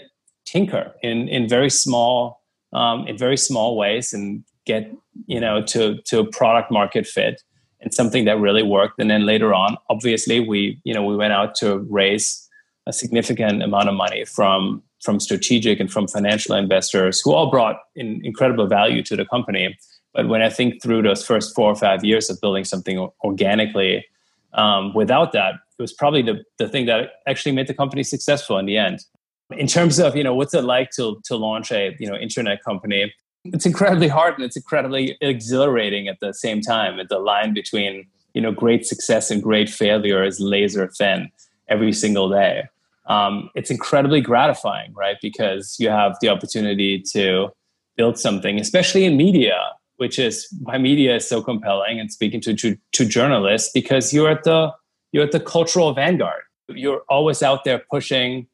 tinker 0.47 0.95
in, 1.03 1.29
in 1.29 1.49
very 1.49 1.69
small, 1.69 2.41
um, 2.73 3.07
in 3.09 3.19
very 3.19 3.37
small 3.37 3.77
ways 3.77 4.13
and 4.13 4.45
get, 4.69 4.93
you 5.27 5.41
know, 5.41 5.61
to, 5.73 5.99
to 6.07 6.21
a 6.21 6.27
product 6.31 6.71
market 6.71 7.07
fit 7.07 7.43
and 7.81 7.93
something 7.93 8.25
that 8.27 8.39
really 8.39 8.63
worked. 8.63 9.01
And 9.01 9.11
then 9.11 9.27
later 9.27 9.53
on, 9.53 9.77
obviously 9.91 10.39
we, 10.39 10.81
you 10.85 10.95
know, 10.95 11.05
we 11.05 11.17
went 11.17 11.33
out 11.33 11.57
to 11.57 11.79
raise 11.91 12.49
a 12.87 12.93
significant 12.93 13.63
amount 13.63 13.89
of 13.89 13.95
money 13.95 14.25
from 14.25 14.83
from 15.05 15.21
strategic 15.21 15.79
and 15.79 15.93
from 15.93 16.09
financial 16.09 16.57
investors 16.57 17.21
who 17.23 17.33
all 17.33 17.51
brought 17.53 17.77
in 17.95 18.21
incredible 18.25 18.67
value 18.67 19.01
to 19.01 19.15
the 19.15 19.25
company 19.25 19.77
but 20.15 20.29
when 20.29 20.43
I 20.43 20.51
think 20.51 20.83
through 20.83 21.03
those 21.03 21.25
first 21.25 21.55
four 21.55 21.71
or 21.71 21.77
five 21.77 22.05
years 22.05 22.31
of 22.31 22.41
building 22.41 22.65
something 22.65 23.09
organically, 23.23 24.05
um, 24.53 24.95
without 24.95 25.33
that, 25.33 25.55
it 25.79 25.83
was 25.83 25.93
probably 25.93 26.23
the, 26.23 26.43
the 26.59 26.69
thing 26.69 26.87
that 26.87 27.11
actually 27.29 27.53
made 27.53 27.69
the 27.69 27.75
company 27.75 28.03
successful 28.03 28.59
in 28.59 28.67
the 28.67 28.79
end. 28.79 29.05
In 29.53 29.67
terms 29.67 30.01
of, 30.01 30.17
you 30.17 30.25
know, 30.25 30.35
what's 30.35 30.55
it 30.55 30.65
like 30.65 30.91
to, 30.97 31.21
to 31.27 31.37
launch 31.37 31.71
a, 31.71 31.97
you 32.01 32.09
know, 32.09 32.17
internet 32.17 32.65
company? 32.65 33.15
It's 33.53 33.67
incredibly 33.67 34.09
hard 34.09 34.35
and 34.35 34.45
it's 34.45 34.57
incredibly 34.57 35.17
exhilarating 35.21 36.09
at 36.09 36.21
the 36.21 36.33
same 36.33 36.61
time. 36.61 36.99
The 37.09 37.19
line 37.19 37.55
between, 37.55 38.07
you 38.35 38.41
know, 38.41 38.53
great 38.53 38.87
success 38.87 39.31
and 39.31 39.43
great 39.43 39.69
failure 39.69 40.25
is 40.25 40.41
laser 40.41 40.87
thin 40.89 41.31
every 41.69 41.93
single 41.93 42.29
day. 42.29 42.65
Um, 43.07 43.51
it's 43.55 43.71
incredibly 43.71 44.21
gratifying, 44.21 44.93
right? 44.95 45.17
Because 45.23 45.77
you 45.79 45.89
have 45.89 46.17
the 46.21 46.29
opportunity 46.29 47.03
to 47.13 47.49
build 47.97 48.19
something, 48.19 48.61
especially 48.61 49.05
in 49.05 49.17
media, 49.17 49.59
which 49.97 50.19
is 50.19 50.47
why 50.63 50.79
media 50.79 51.17
is 51.17 51.29
so 51.29 51.43
compelling 51.43 51.99
and 51.99 52.13
speaking 52.13 52.41
to, 52.43 52.55
to, 52.55 52.77
to 52.93 53.05
journalists 53.05 53.71
because 53.73 54.13
you're 54.13 54.31
at 54.31 54.45
the 54.45 54.73
you're 55.13 55.25
at 55.25 55.33
the 55.33 55.41
cultural 55.41 55.95
vanguard. 55.95 56.43
You're 56.69 57.03
always 57.09 57.43
out 57.43 57.65
there 57.65 57.83
pushing, 57.91 58.47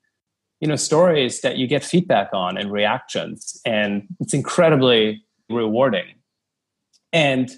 you 0.64 0.68
know, 0.68 0.76
stories 0.76 1.42
that 1.42 1.58
you 1.58 1.66
get 1.66 1.84
feedback 1.84 2.30
on 2.32 2.56
and 2.56 2.72
reactions, 2.72 3.60
and 3.66 4.06
it's 4.18 4.32
incredibly 4.32 5.22
rewarding. 5.50 6.06
And 7.12 7.50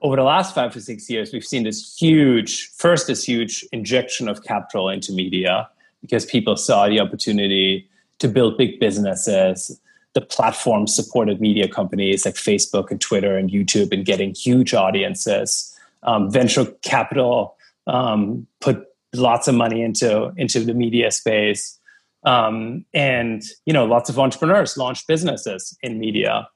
over 0.00 0.14
the 0.14 0.22
last 0.22 0.54
five 0.54 0.72
to 0.74 0.80
six 0.80 1.10
years, 1.10 1.32
we've 1.32 1.44
seen 1.44 1.64
this 1.64 1.96
huge, 2.00 2.70
first, 2.76 3.08
this 3.08 3.24
huge 3.24 3.66
injection 3.72 4.28
of 4.28 4.44
capital 4.44 4.88
into 4.88 5.12
media 5.12 5.68
because 6.02 6.24
people 6.24 6.56
saw 6.56 6.88
the 6.88 7.00
opportunity 7.00 7.90
to 8.20 8.28
build 8.28 8.58
big 8.58 8.78
businesses, 8.78 9.76
the 10.12 10.20
platform 10.20 10.86
supported 10.86 11.40
media 11.40 11.66
companies 11.66 12.24
like 12.24 12.36
Facebook 12.36 12.92
and 12.92 13.00
Twitter 13.00 13.36
and 13.36 13.50
YouTube 13.50 13.92
and 13.92 14.06
getting 14.06 14.32
huge 14.36 14.72
audiences. 14.72 15.76
Um, 16.04 16.30
venture 16.30 16.66
capital 16.82 17.56
um, 17.88 18.46
put 18.60 18.86
lots 19.14 19.48
of 19.48 19.56
money 19.56 19.82
into 19.82 20.32
into 20.36 20.60
the 20.60 20.74
media 20.74 21.10
space, 21.10 21.80
um, 22.24 22.84
and 22.94 23.42
you 23.66 23.72
know 23.72 23.84
lots 23.84 24.08
of 24.10 24.18
entrepreneurs 24.18 24.76
launched 24.76 25.06
businesses 25.06 25.76
in 25.82 25.98
media. 25.98 26.48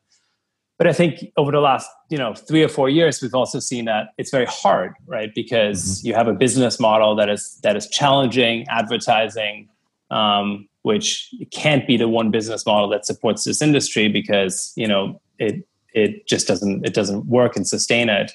But 0.78 0.87
I 0.87 0.92
think 0.92 1.33
over 1.37 1.50
the 1.50 1.61
last 1.61 1.90
you 2.11 2.18
know 2.18 2.35
three 2.35 2.62
or 2.62 2.68
four 2.68 2.88
years, 2.88 3.20
we've 3.20 3.35
also 3.35 3.59
seen 3.59 3.85
that 3.87 4.09
it's 4.18 4.31
very 4.31 4.46
hard, 4.46 4.94
right? 5.07 5.35
Because 5.35 5.98
mm-hmm. 5.98 6.09
you 6.09 6.14
have 6.14 6.28
a 6.28 6.35
business 6.35 6.78
model 6.78 7.14
that 7.16 7.28
is 7.28 7.59
that 7.62 7.76
is 7.76 7.88
challenging 7.88 8.66
advertising. 8.68 9.68
Um, 10.11 10.68
which 10.83 11.35
can't 11.50 11.87
be 11.87 11.98
the 11.98 12.09
one 12.09 12.31
business 12.31 12.64
model 12.64 12.88
that 12.88 13.04
supports 13.04 13.44
this 13.44 13.61
industry 13.61 14.09
because 14.09 14.72
you 14.74 14.88
know 14.88 15.20
it 15.38 15.68
it 15.92 16.26
just 16.26 16.46
doesn't 16.46 16.87
it 16.87 16.94
doesn't 16.94 17.26
work 17.26 17.57
and 17.57 17.66
sustain 17.66 18.09
it. 18.09 18.33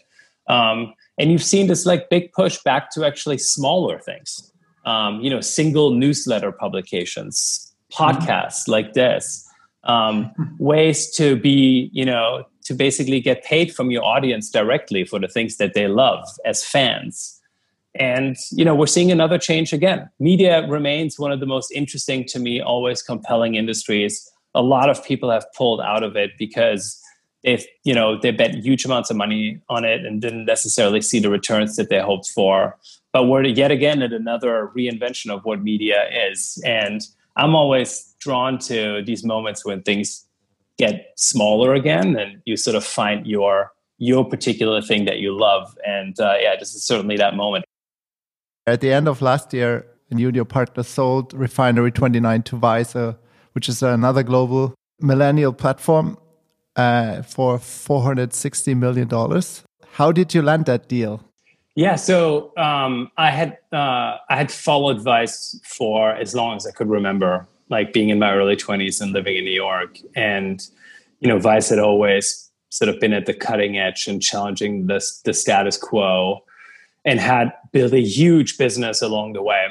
Um, 0.48 0.94
and 1.18 1.32
you've 1.32 1.44
seen 1.44 1.68
this 1.68 1.86
like 1.86 2.10
big 2.10 2.32
push 2.32 2.58
back 2.64 2.92
to 2.92 3.06
actually 3.06 3.38
smaller 3.38 4.00
things. 4.00 4.52
Um, 4.86 5.22
you 5.22 5.30
know, 5.30 5.40
single 5.40 5.92
newsletter 5.92 6.52
publications, 6.52 7.74
podcasts 7.92 8.64
mm-hmm. 8.64 8.72
like 8.72 8.94
this, 8.94 9.48
um, 9.86 10.32
ways 10.60 11.10
to 11.12 11.36
be 11.36 11.90
you 11.94 12.06
know 12.06 12.46
to 12.66 12.74
basically 12.74 13.20
get 13.20 13.44
paid 13.44 13.74
from 13.74 13.92
your 13.92 14.04
audience 14.04 14.50
directly 14.50 15.04
for 15.04 15.20
the 15.20 15.28
things 15.28 15.58
that 15.58 15.74
they 15.74 15.88
love 15.88 16.26
as 16.46 16.64
fans. 16.64 17.40
And 17.96 18.36
you 18.52 18.66
know, 18.66 18.74
we're 18.74 18.88
seeing 18.88 19.12
another 19.12 19.38
change 19.38 19.72
again. 19.74 20.10
Media 20.20 20.68
remains 20.68 21.20
one 21.20 21.32
of 21.32 21.40
the 21.40 21.46
most 21.46 21.72
interesting 21.72 22.26
to 22.26 22.40
me, 22.40 22.62
always 22.62 23.02
compelling 23.02 23.56
industries. 23.56 24.30
A 24.56 24.62
lot 24.62 24.90
of 24.90 25.04
people 25.04 25.30
have 25.30 25.46
pulled 25.56 25.82
out 25.82 26.04
of 26.04 26.16
it 26.16 26.32
because 26.38 27.00
if 27.44 27.66
you 27.84 27.94
know 27.94 28.18
they 28.20 28.32
bet 28.32 28.56
huge 28.56 28.86
amounts 28.86 29.10
of 29.10 29.18
money 29.18 29.60
on 29.70 29.86
it 29.86 30.06
and 30.06 30.22
didn't 30.22 30.46
necessarily 30.46 31.02
see 31.02 31.20
the 31.20 31.30
returns 31.30 31.76
that 31.76 31.90
they 31.90 32.00
hoped 32.00 32.28
for. 32.28 32.78
But 33.12 33.26
we're 33.26 33.44
yet 33.44 33.72
again 33.72 34.02
at 34.02 34.14
another 34.14 34.72
reinvention 34.76 35.30
of 35.30 35.46
what 35.46 35.62
media 35.62 36.10
is. 36.30 36.62
And 36.66 37.02
I'm 37.36 37.56
always 37.56 38.16
drawn 38.20 38.58
to 38.60 39.04
these 39.06 39.24
moments 39.24 39.66
when 39.66 39.84
things 39.84 40.26
get 40.78 41.12
smaller 41.16 41.76
again 41.76 42.16
and 42.16 42.42
you 42.46 42.58
sort 42.58 42.76
of 42.76 42.84
find 42.84 43.28
your 43.28 43.72
your 44.00 44.26
particular 44.26 44.82
thing 44.82 45.06
that 45.06 45.20
you 45.20 45.38
love. 45.38 45.78
And 45.86 46.20
uh, 46.20 46.36
yeah, 46.42 46.56
this 46.58 46.74
is 46.74 46.84
certainly 46.84 47.18
that 47.18 47.36
moment. 47.36 47.66
At 48.66 48.82
the 48.82 48.92
end 48.92 49.08
of 49.08 49.22
last 49.22 49.54
year, 49.54 49.86
you 50.10 50.28
and 50.28 50.36
your 50.36 50.46
partner 50.46 50.84
sold 50.84 51.34
Refinery 51.34 51.92
29 51.92 52.44
to 52.44 52.56
Vice, 52.58 52.96
which 53.54 53.70
is 53.70 53.84
another 53.84 54.24
global 54.24 54.74
millennial 55.00 55.54
platform, 55.54 56.18
uh, 56.76 57.22
for 57.22 57.58
$460 57.58 58.78
million. 58.78 59.10
How 59.94 60.12
did 60.12 60.34
you 60.34 60.42
land 60.42 60.66
that 60.66 60.88
deal? 60.88 61.24
Yeah, 61.76 61.96
so 61.96 62.52
um, 62.56 63.12
I 63.18 63.32
had 63.32 63.58
uh, 63.72 64.18
I 64.30 64.36
had 64.36 64.52
followed 64.52 65.02
Vice 65.02 65.60
for 65.64 66.12
as 66.12 66.36
long 66.36 66.56
as 66.56 66.68
I 66.68 66.72
could 66.72 66.88
remember, 66.88 67.48
like 67.70 67.94
being 67.94 68.10
in 68.10 68.20
my 68.20 68.32
early 68.32 68.56
twenties 68.56 69.02
and 69.02 69.12
living 69.12 69.38
in 69.38 69.44
New 69.44 69.52
York, 69.52 69.98
and 70.16 70.62
you 71.20 71.28
know, 71.28 71.40
Vice 71.40 71.70
had 71.70 71.80
always 71.80 72.52
sort 72.70 72.90
of 72.90 73.00
been 73.00 73.14
at 73.14 73.26
the 73.26 73.34
cutting 73.34 73.80
edge 73.80 74.08
and 74.08 74.22
challenging 74.22 74.86
the 74.86 75.04
the 75.26 75.34
status 75.34 75.76
quo 75.78 76.44
and 77.06 77.20
had 77.20 77.52
built 77.72 77.94
a 77.94 78.02
huge 78.02 78.58
business 78.58 79.02
along 79.02 79.34
the 79.34 79.42
way. 79.42 79.68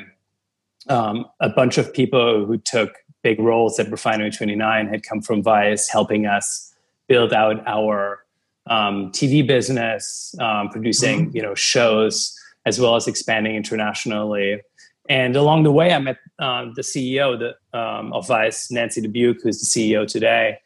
Um, 0.89 1.27
a 1.41 1.49
bunch 1.49 1.79
of 1.79 1.93
people 1.93 2.45
who 2.45 2.59
took 2.59 2.95
big 3.23 3.39
roles 3.39 3.79
at 3.79 3.91
Refinery 3.91 4.31
29 4.31 4.89
had 4.89 5.05
come 5.05 5.23
from 5.23 5.43
Vice, 5.43 5.89
helping 5.89 6.27
us 6.27 6.72
build 7.09 7.33
out 7.33 7.67
our 7.67 8.25
um, 8.67 9.11
TV 9.13 9.47
business, 9.47 10.35
um, 10.41 10.69
producing 10.69 11.27
mm-hmm. 11.27 11.37
you 11.37 11.43
know 11.43 11.55
shows 11.55 12.39
as 12.65 12.81
well 12.81 12.97
as 12.97 13.09
expanding 13.09 13.57
internationally. 13.57 14.61
And 15.09 15.35
along 15.35 15.65
the 15.65 15.73
way, 15.73 15.93
I 15.93 15.99
met 15.99 16.19
um, 16.39 16.75
the 16.77 16.83
CEO 16.83 17.37
the, 17.39 17.79
um, 17.79 18.13
of 18.13 18.29
Vice, 18.29 18.71
Nancy 18.71 19.03
Dubuc, 19.03 19.43
who's 19.43 19.59
the 19.59 19.67
CEO 19.67 20.07
today, 20.07 20.59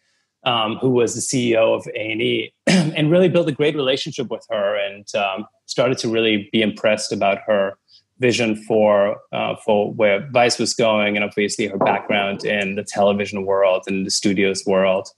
um, 0.45 0.77
who 0.77 0.91
was 0.91 1.15
the 1.15 1.23
CEO 1.23 1.75
of 1.75 1.87
A&E, 1.89 2.53
and 2.67 3.11
really 3.11 3.31
built 3.31 3.49
a 3.49 3.53
great 3.53 3.75
relationship 3.75 4.31
with 4.31 4.47
her 4.51 4.77
and 4.77 5.07
um, 5.15 5.47
started 5.65 5.97
to 5.99 6.09
really 6.09 6.51
be 6.53 6.61
impressed 6.61 7.13
about 7.13 7.39
her 7.47 7.79
vision 8.19 8.57
for 8.57 9.19
uh, 9.33 9.57
for 9.57 9.93
where 9.93 10.29
Vice 10.31 10.59
was 10.59 10.75
going, 10.75 11.17
and 11.17 11.25
obviously 11.25 11.67
her 11.67 11.79
background 11.79 12.45
in 12.45 12.75
the 12.75 12.85
television 12.85 13.45
world 13.45 13.85
and 13.87 14.07
the 14.07 14.11
studios 14.11 14.65
world. 14.67 15.09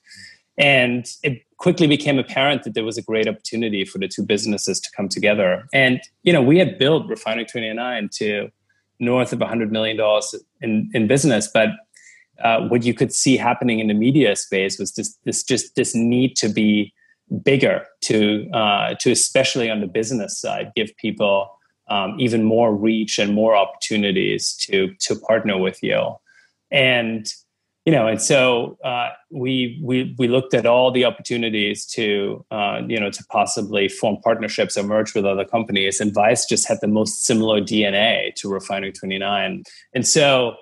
And 0.58 1.06
it, 1.22 1.42
quickly 1.58 1.88
became 1.88 2.18
apparent 2.18 2.62
that 2.62 2.74
there 2.74 2.84
was 2.84 2.96
a 2.96 3.02
great 3.02 3.28
opportunity 3.28 3.84
for 3.84 3.98
the 3.98 4.08
two 4.08 4.22
businesses 4.22 4.80
to 4.80 4.88
come 4.96 5.08
together. 5.08 5.66
And 5.72 6.00
you 6.22 6.32
know, 6.32 6.42
we 6.42 6.58
had 6.58 6.78
built 6.78 7.08
Refinery 7.08 7.44
29 7.44 8.08
to 8.14 8.48
north 9.00 9.32
of 9.32 9.40
100 9.40 9.70
million 9.70 9.96
dollars 9.96 10.34
in, 10.60 10.90
in 10.94 11.06
business, 11.06 11.48
but 11.52 11.70
uh, 12.42 12.60
what 12.68 12.84
you 12.84 12.94
could 12.94 13.12
see 13.12 13.36
happening 13.36 13.80
in 13.80 13.88
the 13.88 13.94
media 13.94 14.36
space 14.36 14.78
was 14.78 14.92
this 14.94 15.16
this 15.24 15.42
just 15.42 15.74
this 15.74 15.94
need 15.94 16.36
to 16.36 16.48
be 16.48 16.92
bigger 17.42 17.84
to 18.02 18.48
uh, 18.52 18.94
to 18.94 19.10
especially 19.10 19.68
on 19.68 19.80
the 19.80 19.86
business 19.86 20.40
side 20.40 20.70
give 20.76 20.96
people 20.96 21.50
um, 21.88 22.14
even 22.18 22.44
more 22.44 22.74
reach 22.74 23.18
and 23.18 23.34
more 23.34 23.56
opportunities 23.56 24.54
to 24.54 24.94
to 25.00 25.16
partner 25.16 25.58
with 25.58 25.82
you 25.82 26.14
and 26.70 27.32
you 27.84 27.92
know 27.92 28.06
and 28.06 28.20
so 28.20 28.76
uh, 28.84 29.10
we 29.30 29.80
we 29.82 30.14
we 30.18 30.28
looked 30.28 30.54
at 30.54 30.66
all 30.66 30.90
the 30.90 31.04
opportunities 31.04 31.86
to 31.86 32.44
uh, 32.50 32.80
you 32.86 32.98
know 33.00 33.10
to 33.10 33.24
possibly 33.30 33.88
form 33.88 34.16
partnerships 34.22 34.76
or 34.76 34.82
merge 34.82 35.14
with 35.14 35.24
other 35.24 35.44
companies 35.44 36.00
and 36.00 36.14
vice 36.14 36.46
just 36.46 36.68
had 36.68 36.78
the 36.80 36.88
most 36.88 37.24
similar 37.24 37.60
dna 37.60 38.34
to 38.34 38.48
refinery 38.48 38.92
29 38.92 39.62
and 39.94 40.06
so 40.06 40.56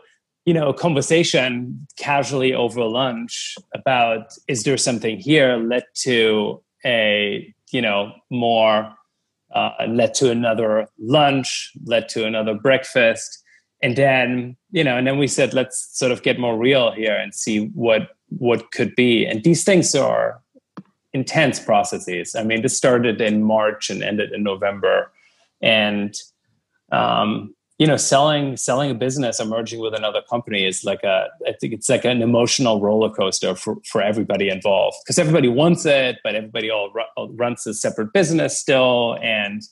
you 0.46 0.54
know, 0.54 0.68
a 0.68 0.74
conversation 0.74 1.86
casually 1.96 2.54
over 2.54 2.84
lunch 2.84 3.56
about 3.74 4.32
is 4.46 4.62
there 4.62 4.76
something 4.76 5.18
here 5.18 5.56
led 5.56 5.82
to 5.94 6.62
a, 6.84 7.52
you 7.72 7.82
know, 7.82 8.12
more, 8.30 8.94
uh, 9.52 9.72
led 9.88 10.14
to 10.14 10.30
another 10.30 10.86
lunch, 11.00 11.72
led 11.84 12.08
to 12.10 12.24
another 12.24 12.54
breakfast. 12.54 13.42
And 13.82 13.96
then, 13.96 14.56
you 14.70 14.82
know, 14.82 14.96
and 14.96 15.06
then 15.06 15.18
we 15.18 15.28
said, 15.28 15.52
let's 15.52 15.96
sort 15.96 16.12
of 16.12 16.22
get 16.22 16.38
more 16.38 16.56
real 16.56 16.92
here 16.92 17.14
and 17.16 17.34
see 17.34 17.66
what 17.68 18.10
what 18.28 18.72
could 18.72 18.96
be. 18.96 19.24
And 19.24 19.44
these 19.44 19.64
things 19.64 19.94
are 19.94 20.40
intense 21.12 21.60
processes. 21.60 22.34
I 22.34 22.42
mean, 22.42 22.62
this 22.62 22.76
started 22.76 23.20
in 23.20 23.42
March 23.42 23.88
and 23.90 24.02
ended 24.02 24.32
in 24.32 24.42
November. 24.42 25.12
And 25.62 26.14
um, 26.90 27.54
you 27.78 27.86
know 27.86 27.96
selling 27.96 28.56
selling 28.56 28.90
a 28.90 28.94
business 28.94 29.40
or 29.40 29.44
merging 29.44 29.80
with 29.80 29.94
another 29.94 30.22
company 30.22 30.66
is 30.66 30.84
like 30.84 31.02
a 31.04 31.26
i 31.46 31.52
think 31.60 31.72
it's 31.72 31.88
like 31.88 32.04
an 32.04 32.22
emotional 32.22 32.80
roller 32.80 33.10
coaster 33.10 33.54
for, 33.54 33.76
for 33.84 34.02
everybody 34.02 34.48
involved 34.48 34.96
because 35.04 35.18
everybody 35.18 35.48
wants 35.48 35.84
it 35.84 36.16
but 36.24 36.34
everybody 36.34 36.70
all 36.70 36.90
ru- 36.92 37.32
runs 37.34 37.66
a 37.66 37.74
separate 37.74 38.12
business 38.12 38.58
still 38.58 39.18
and 39.22 39.62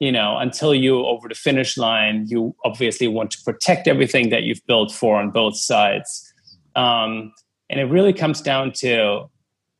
you 0.00 0.10
know 0.10 0.36
until 0.38 0.74
you 0.74 1.04
over 1.06 1.28
the 1.28 1.34
finish 1.34 1.76
line 1.76 2.26
you 2.28 2.54
obviously 2.64 3.06
want 3.06 3.30
to 3.30 3.38
protect 3.44 3.86
everything 3.86 4.30
that 4.30 4.42
you've 4.42 4.64
built 4.66 4.90
for 4.92 5.16
on 5.16 5.30
both 5.30 5.56
sides 5.56 6.32
um, 6.76 7.32
and 7.68 7.80
it 7.80 7.84
really 7.84 8.12
comes 8.12 8.40
down 8.40 8.72
to 8.72 9.28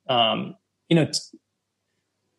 um, 0.08 0.54
you 0.88 0.94
know 0.96 1.06
t- 1.06 1.18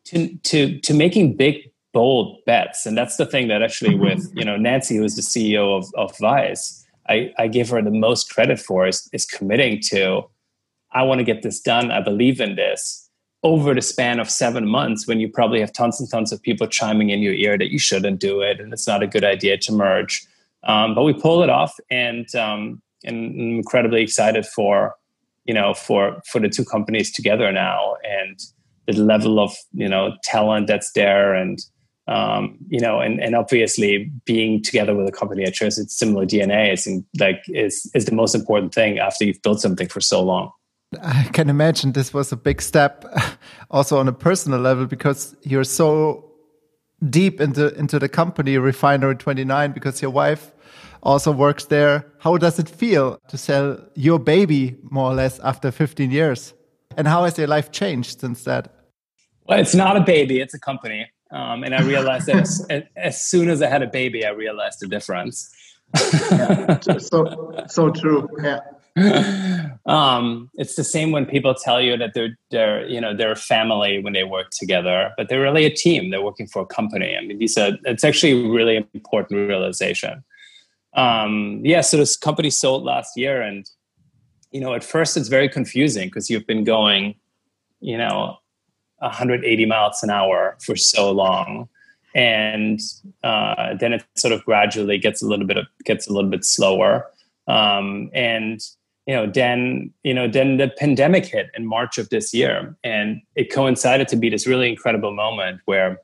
to 0.05 0.37
to 0.37 0.79
to 0.79 0.93
making 0.93 1.35
big 1.35 1.71
bold 1.93 2.43
bets. 2.45 2.85
And 2.85 2.97
that's 2.97 3.17
the 3.17 3.25
thing 3.25 3.47
that 3.49 3.61
actually 3.61 3.95
with, 3.95 4.31
you 4.33 4.45
know, 4.45 4.57
Nancy, 4.57 4.97
who 4.97 5.03
is 5.03 5.15
the 5.15 5.21
CEO 5.21 5.77
of, 5.77 5.85
of 5.95 6.17
Vice, 6.17 6.85
I, 7.09 7.33
I 7.37 7.47
give 7.47 7.69
her 7.69 7.81
the 7.81 7.91
most 7.91 8.33
credit 8.33 8.59
for 8.59 8.87
is, 8.87 9.09
is 9.13 9.25
committing 9.25 9.79
to, 9.89 10.23
I 10.93 11.03
want 11.03 11.19
to 11.19 11.23
get 11.23 11.41
this 11.41 11.59
done. 11.59 11.91
I 11.91 12.01
believe 12.01 12.39
in 12.39 12.55
this 12.55 13.09
over 13.43 13.73
the 13.73 13.81
span 13.81 14.19
of 14.19 14.29
seven 14.29 14.67
months 14.67 15.07
when 15.07 15.19
you 15.19 15.27
probably 15.27 15.59
have 15.59 15.73
tons 15.73 15.99
and 15.99 16.09
tons 16.09 16.31
of 16.31 16.41
people 16.41 16.67
chiming 16.67 17.09
in 17.09 17.21
your 17.21 17.33
ear 17.33 17.57
that 17.57 17.71
you 17.71 17.79
shouldn't 17.79 18.19
do 18.19 18.41
it 18.41 18.59
and 18.59 18.71
it's 18.71 18.87
not 18.87 19.01
a 19.01 19.07
good 19.07 19.23
idea 19.23 19.57
to 19.57 19.71
merge. 19.71 20.25
Um, 20.63 20.93
but 20.93 21.03
we 21.03 21.13
pull 21.13 21.41
it 21.41 21.49
off 21.49 21.75
and, 21.89 22.33
um, 22.35 22.81
and 23.03 23.31
I'm 23.31 23.55
incredibly 23.57 24.03
excited 24.03 24.45
for, 24.45 24.95
you 25.45 25.55
know, 25.55 25.73
for, 25.73 26.21
for 26.25 26.39
the 26.39 26.49
two 26.49 26.63
companies 26.63 27.11
together 27.11 27.51
now 27.51 27.95
and 28.03 28.39
the 28.85 28.93
level 29.01 29.39
of, 29.39 29.55
you 29.73 29.89
know, 29.89 30.13
talent 30.23 30.67
that's 30.67 30.91
there 30.91 31.33
and, 31.33 31.59
um, 32.07 32.57
you 32.67 32.79
know, 32.79 32.99
and, 32.99 33.19
and 33.19 33.35
obviously 33.35 34.11
being 34.25 34.61
together 34.61 34.93
with 34.95 35.07
a 35.07 35.11
company 35.11 35.45
that 35.45 35.55
shares 35.55 35.79
its 35.79 35.97
similar 35.97 36.25
DNA 36.25 36.73
is 36.73 36.87
like 37.19 37.41
is 37.47 37.89
is 37.95 38.05
the 38.05 38.13
most 38.13 38.35
important 38.35 38.73
thing 38.73 38.99
after 38.99 39.23
you've 39.23 39.41
built 39.41 39.61
something 39.61 39.87
for 39.87 40.01
so 40.01 40.21
long. 40.21 40.51
I 41.01 41.23
can 41.31 41.49
imagine 41.49 41.93
this 41.93 42.13
was 42.13 42.31
a 42.31 42.35
big 42.35 42.61
step, 42.61 43.05
also 43.71 43.97
on 43.97 44.07
a 44.07 44.13
personal 44.13 44.59
level, 44.59 44.85
because 44.85 45.35
you're 45.43 45.63
so 45.63 46.25
deep 47.09 47.39
into 47.39 47.73
into 47.75 47.97
the 47.97 48.09
company 48.09 48.57
Refinery 48.57 49.15
29, 49.15 49.71
because 49.71 50.01
your 50.01 50.11
wife 50.11 50.51
also 51.01 51.31
works 51.31 51.65
there. 51.65 52.05
How 52.19 52.37
does 52.37 52.59
it 52.59 52.69
feel 52.69 53.19
to 53.29 53.37
sell 53.37 53.79
your 53.95 54.19
baby 54.19 54.75
more 54.83 55.11
or 55.11 55.15
less 55.15 55.39
after 55.39 55.71
15 55.71 56.11
years? 56.11 56.53
And 56.97 57.07
how 57.07 57.23
has 57.23 57.37
your 57.37 57.47
life 57.47 57.71
changed 57.71 58.19
since 58.19 58.43
that? 58.43 58.73
Well, 59.47 59.59
it's 59.59 59.73
not 59.73 59.95
a 59.95 60.01
baby; 60.01 60.41
it's 60.41 60.53
a 60.53 60.59
company. 60.59 61.09
Um, 61.31 61.63
and 61.63 61.73
I 61.73 61.81
realized 61.83 62.27
that 62.27 62.41
as, 62.41 62.67
as, 62.97 63.23
soon 63.23 63.49
as 63.49 63.61
I 63.61 63.67
had 63.67 63.81
a 63.81 63.87
baby, 63.87 64.25
I 64.25 64.31
realized 64.31 64.81
the 64.81 64.87
difference. 64.87 65.49
yeah, 65.95 66.79
so 66.97 67.63
so 67.67 67.89
true. 67.91 68.27
Yeah. 68.43 68.59
Um, 69.87 70.51
it's 70.53 70.75
the 70.75 70.83
same 70.83 71.11
when 71.11 71.25
people 71.25 71.55
tell 71.55 71.81
you 71.81 71.97
that 71.97 72.13
they're 72.13 72.37
they're 72.51 72.87
you 72.87 73.01
know 73.01 73.15
they're 73.15 73.31
a 73.31 73.35
family 73.35 73.99
when 73.99 74.13
they 74.13 74.23
work 74.23 74.51
together, 74.51 75.11
but 75.17 75.27
they're 75.27 75.41
really 75.41 75.65
a 75.65 75.75
team. 75.75 76.11
They're 76.11 76.21
working 76.21 76.47
for 76.47 76.61
a 76.61 76.65
company. 76.67 77.17
I 77.17 77.25
mean, 77.25 77.39
these 77.39 77.57
are 77.57 77.71
it's 77.85 78.03
actually 78.03 78.45
a 78.45 78.49
really 78.49 78.87
important 78.93 79.49
realization. 79.49 80.23
Um, 80.93 81.61
yeah, 81.63 81.81
so 81.81 81.97
this 81.97 82.15
company 82.15 82.51
sold 82.51 82.83
last 82.83 83.17
year, 83.17 83.41
and 83.41 83.67
you 84.51 84.61
know 84.61 84.75
at 84.75 84.83
first 84.83 85.17
it's 85.17 85.29
very 85.29 85.49
confusing 85.49 86.09
because 86.09 86.29
you've 86.29 86.45
been 86.45 86.63
going, 86.63 87.15
you 87.79 87.97
know, 87.97 88.37
180 88.99 89.65
miles 89.65 90.03
an 90.03 90.11
hour 90.11 90.57
for 90.63 90.75
so 90.75 91.11
long 91.11 91.67
and 92.13 92.81
uh, 93.23 93.73
then 93.75 93.93
it 93.93 94.03
sort 94.17 94.33
of 94.33 94.43
gradually 94.43 94.97
gets 94.97 95.21
a 95.21 95.25
little 95.25 95.45
bit 95.45 95.57
of, 95.57 95.65
gets 95.85 96.07
a 96.07 96.13
little 96.13 96.29
bit 96.29 96.43
slower 96.43 97.09
um, 97.47 98.09
and 98.13 98.61
you 99.07 99.15
know 99.15 99.25
then 99.27 99.91
you 100.03 100.13
know 100.13 100.27
then 100.27 100.57
the 100.57 100.69
pandemic 100.77 101.25
hit 101.25 101.49
in 101.55 101.65
march 101.65 101.97
of 101.97 102.09
this 102.09 102.33
year 102.33 102.75
and 102.83 103.21
it 103.35 103.51
coincided 103.51 104.07
to 104.07 104.15
be 104.15 104.29
this 104.29 104.45
really 104.45 104.69
incredible 104.69 105.13
moment 105.13 105.61
where 105.65 105.99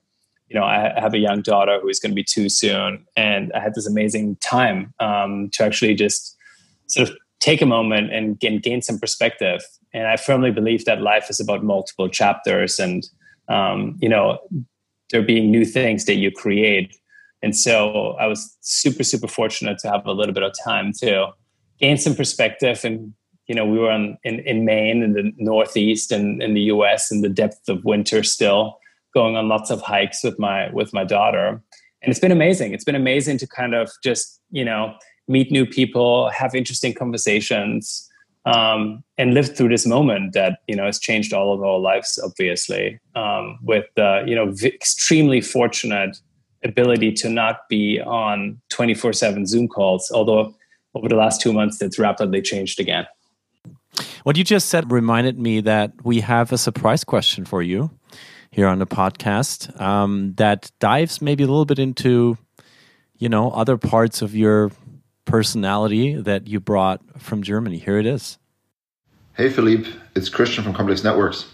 you 0.50 0.60
know 0.60 0.64
i 0.64 0.94
have 1.00 1.14
a 1.14 1.20
young 1.20 1.42
daughter 1.42 1.80
who 1.80 1.88
is 1.88 2.00
going 2.00 2.12
to 2.12 2.16
be 2.16 2.24
two 2.24 2.50
soon 2.50 3.06
and 3.16 3.52
i 3.54 3.60
had 3.60 3.76
this 3.76 3.88
amazing 3.88 4.36
time 4.38 4.94
um, 5.00 5.50
to 5.52 5.64
actually 5.64 5.94
just 5.94 6.36
sort 6.88 7.08
of 7.10 7.16
take 7.40 7.62
a 7.62 7.66
moment 7.66 8.12
and, 8.12 8.38
and 8.44 8.64
gain 8.64 8.82
some 8.82 8.98
perspective 8.98 9.62
and 9.94 10.08
I 10.08 10.18
firmly 10.18 10.52
believe 10.52 10.86
that 10.86 11.02
life 11.02 11.30
is 11.30 11.40
about 11.40 11.64
multiple 11.64 12.10
chapters, 12.10 12.80
and 12.80 13.08
um, 13.50 13.98
you 14.02 14.10
know, 14.10 14.40
there 15.12 15.22
being 15.22 15.50
new 15.50 15.66
things 15.66 16.06
that 16.06 16.16
you 16.16 16.32
create. 16.32 16.96
And 17.42 17.56
so 17.56 18.16
I 18.20 18.28
was 18.28 18.58
super, 18.62 19.04
super 19.04 19.28
fortunate 19.28 19.78
to 19.80 19.90
have 19.90 20.06
a 20.06 20.12
little 20.12 20.34
bit 20.34 20.44
of 20.44 20.54
time 20.64 20.92
to 21.00 21.30
gain 21.80 21.98
some 21.98 22.16
perspective. 22.16 22.84
And 22.84 23.14
you 23.48 23.56
know, 23.56 23.66
we 23.66 23.80
were 23.80 23.92
on, 23.92 24.18
in 24.24 24.40
in 24.40 24.66
Maine 24.66 25.04
in 25.04 25.14
the 25.14 25.32
Northeast 25.38 26.12
and 26.12 26.42
in 26.42 26.54
the 26.54 26.62
U.S. 26.62 27.12
in 27.12 27.22
the 27.22 27.30
depth 27.30 27.70
of 27.70 27.84
winter 27.86 28.24
still, 28.24 28.78
going 29.14 29.36
on 29.36 29.48
lots 29.48 29.70
of 29.70 29.82
hikes 29.82 30.24
with 30.24 30.38
my 30.38 30.70
with 30.72 30.94
my 30.94 31.04
daughter, 31.04 31.62
and 32.02 32.12
it's 32.12 32.20
been 32.20 32.32
amazing. 32.32 32.74
It's 32.74 32.84
been 32.84 32.96
amazing 32.96 33.38
to 33.40 33.48
kind 33.48 33.74
of 33.74 33.90
just 34.04 34.42
you 34.52 34.66
know 34.66 34.94
meet 35.28 35.52
new 35.52 35.66
people, 35.66 36.30
have 36.30 36.56
interesting 36.56 36.94
conversations 36.94 38.10
um, 38.48 39.04
and 39.18 39.34
lived 39.34 39.58
through 39.58 39.68
this 39.68 39.86
moment 39.86 40.34
that 40.34 40.60
you 40.68 40.76
know 40.76 40.86
has 40.86 41.00
changed 41.00 41.34
all 41.34 41.54
of 41.54 41.62
our 41.62 41.80
lives. 41.80 42.18
Obviously, 42.24 43.00
um, 43.16 43.60
with 43.62 43.86
the 43.96 44.24
you 44.26 44.36
know 44.36 44.52
v- 44.52 44.68
extremely 44.68 45.42
fortunate 45.42 46.18
ability 46.64 47.12
to 47.12 47.30
not 47.30 47.68
be 47.70 48.00
on 48.02 48.60
twenty 48.70 48.94
four 48.94 49.14
seven 49.14 49.46
Zoom 49.46 49.68
calls. 49.68 50.10
Although 50.12 50.56
over 50.98 51.10
the 51.10 51.16
last 51.16 51.42
two 51.42 51.54
months, 51.54 51.78
that's 51.78 52.00
rapidly 52.00 52.42
changed 52.42 52.80
again. 52.80 53.06
What 54.24 54.38
you 54.38 54.44
just 54.44 54.70
said 54.70 54.92
reminded 54.92 55.40
me 55.40 55.62
that 55.62 55.94
we 56.04 56.22
have 56.22 56.52
a 56.52 56.58
surprise 56.58 57.04
question 57.04 57.46
for 57.46 57.62
you 57.62 57.90
here 58.52 58.68
on 58.68 58.80
the 58.80 58.88
podcast 58.88 59.80
um, 59.80 60.34
that 60.38 60.72
dives 60.80 61.22
maybe 61.22 61.44
a 61.44 61.48
little 61.48 61.66
bit 61.66 61.80
into 61.80 62.38
you 63.18 63.30
know 63.30 63.52
other 63.52 63.78
parts 63.78 64.22
of 64.22 64.36
your 64.36 64.72
personality 65.26 66.16
that 66.16 66.48
you 66.48 66.60
brought 66.60 67.02
from 67.20 67.44
Germany. 67.44 67.78
Here 67.78 68.00
it 68.00 68.06
is. 68.06 68.38
Hey, 69.34 69.50
Philippe, 69.50 69.90
it's 70.16 70.30
Christian 70.30 70.64
from 70.64 70.74
Complex 70.74 71.04
Networks. 71.04 71.46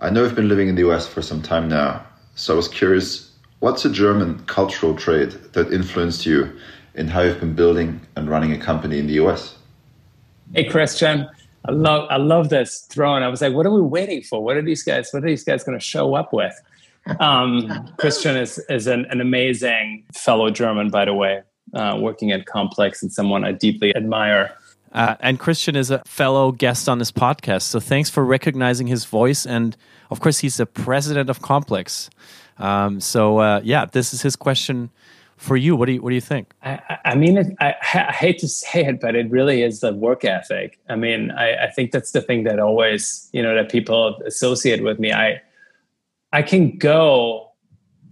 I 0.00 0.10
know 0.10 0.24
you've 0.24 0.34
been 0.34 0.48
living 0.48 0.68
in 0.68 0.74
the 0.74 0.88
US 0.90 1.06
for 1.06 1.22
some 1.22 1.42
time 1.42 1.68
now, 1.68 2.04
so 2.34 2.54
I 2.54 2.56
was 2.56 2.68
curious 2.68 3.32
what's 3.60 3.84
a 3.84 3.90
German 3.90 4.44
cultural 4.46 4.94
trait 4.94 5.52
that 5.54 5.72
influenced 5.72 6.26
you 6.26 6.52
in 6.94 7.08
how 7.08 7.20
you've 7.20 7.40
been 7.40 7.54
building 7.54 8.00
and 8.16 8.28
running 8.28 8.52
a 8.52 8.58
company 8.58 8.98
in 8.98 9.06
the 9.06 9.14
US? 9.14 9.56
Hey, 10.54 10.64
Christian. 10.64 11.28
I 11.64 11.72
love 11.72 12.06
I 12.10 12.16
love 12.16 12.48
this 12.48 12.86
throwing. 12.88 13.22
I 13.22 13.28
was 13.28 13.42
like, 13.42 13.52
what 13.52 13.66
are 13.66 13.72
we 13.72 13.82
waiting 13.82 14.22
for? 14.22 14.42
What 14.42 14.56
are 14.56 14.62
these 14.62 14.82
guys? 14.82 15.10
What 15.12 15.24
are 15.24 15.26
these 15.26 15.44
guys 15.44 15.64
going 15.64 15.78
to 15.78 15.84
show 15.84 16.14
up 16.14 16.32
with? 16.32 16.54
Um, 17.20 17.92
Christian 17.98 18.36
is 18.36 18.58
is 18.70 18.86
an, 18.86 19.06
an 19.10 19.20
amazing 19.20 20.04
fellow 20.14 20.50
German, 20.50 20.88
by 20.88 21.04
the 21.04 21.14
way 21.14 21.42
uh, 21.74 21.98
working 22.00 22.32
at 22.32 22.46
Complex 22.46 23.02
and 23.02 23.12
someone 23.12 23.44
I 23.44 23.52
deeply 23.52 23.94
admire. 23.94 24.54
Uh, 24.92 25.16
and 25.20 25.38
Christian 25.38 25.76
is 25.76 25.90
a 25.90 26.02
fellow 26.06 26.50
guest 26.50 26.88
on 26.88 26.98
this 26.98 27.12
podcast. 27.12 27.62
So 27.62 27.78
thanks 27.78 28.08
for 28.08 28.24
recognizing 28.24 28.86
his 28.86 29.04
voice. 29.04 29.44
And 29.44 29.76
of 30.10 30.20
course, 30.20 30.38
he's 30.38 30.56
the 30.56 30.66
president 30.66 31.28
of 31.28 31.42
Complex. 31.42 32.08
Um, 32.56 33.00
so 33.00 33.38
uh, 33.38 33.60
yeah, 33.62 33.84
this 33.84 34.14
is 34.14 34.22
his 34.22 34.34
question 34.34 34.90
for 35.38 35.56
you. 35.56 35.76
What 35.76 35.86
do 35.86 35.92
you 35.92 36.02
What 36.02 36.10
do 36.10 36.14
you 36.14 36.20
think? 36.20 36.52
I, 36.62 36.98
I 37.04 37.14
mean, 37.14 37.38
it, 37.38 37.56
I, 37.60 37.74
I, 37.94 38.12
hate 38.12 38.38
to 38.40 38.48
say 38.48 38.84
it, 38.84 39.00
but 39.00 39.14
it 39.14 39.30
really 39.30 39.62
is 39.62 39.80
the 39.80 39.94
work 39.94 40.24
ethic. 40.24 40.78
I 40.88 40.96
mean, 40.96 41.30
I, 41.30 41.64
I 41.64 41.70
think 41.70 41.92
that's 41.92 42.10
the 42.10 42.20
thing 42.20 42.44
that 42.44 42.58
always 42.58 43.30
you 43.32 43.42
know 43.42 43.54
that 43.54 43.70
people 43.70 44.20
associate 44.26 44.82
with 44.82 44.98
me. 44.98 45.12
I 45.12 45.40
I 46.32 46.42
can 46.42 46.76
go 46.76 47.52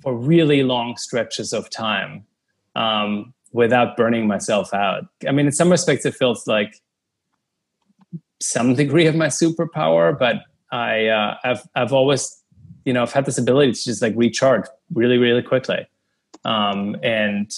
for 0.02 0.14
really 0.16 0.62
long 0.62 0.96
stretches 0.96 1.52
of 1.52 1.68
time 1.68 2.24
um, 2.76 3.34
without 3.52 3.96
burning 3.96 4.26
myself 4.28 4.72
out. 4.72 5.06
I 5.28 5.32
mean, 5.32 5.46
in 5.46 5.52
some 5.52 5.70
respects, 5.70 6.06
it 6.06 6.14
feels 6.14 6.46
like 6.46 6.80
some 8.40 8.74
degree 8.74 9.06
of 9.06 9.16
my 9.16 9.26
superpower, 9.26 10.16
but 10.16 10.36
I 10.70 11.08
uh, 11.08 11.36
I've 11.42 11.68
I've 11.74 11.92
always 11.92 12.40
you 12.84 12.92
know 12.92 13.02
I've 13.02 13.12
had 13.12 13.26
this 13.26 13.36
ability 13.36 13.72
to 13.72 13.84
just 13.84 14.00
like 14.00 14.14
recharge 14.16 14.66
really 14.94 15.18
really 15.18 15.42
quickly, 15.42 15.88
um, 16.46 16.96
and 17.02 17.52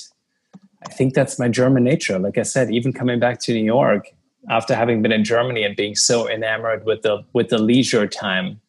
I 0.86 0.90
think 0.90 1.12
that's 1.12 1.38
my 1.38 1.48
German 1.48 1.84
nature. 1.84 2.18
Like 2.18 2.38
I 2.38 2.42
said, 2.42 2.70
even 2.70 2.92
coming 2.92 3.20
back 3.20 3.38
to 3.40 3.52
New 3.52 3.64
York 3.64 4.06
after 4.48 4.74
having 4.74 5.02
been 5.02 5.12
in 5.12 5.24
Germany 5.24 5.62
and 5.62 5.76
being 5.76 5.94
so 5.94 6.28
enamored 6.28 6.84
with 6.86 7.02
the 7.02 7.22
with 7.34 7.50
the 7.50 7.58
leisure 7.58 8.06
time, 8.06 8.60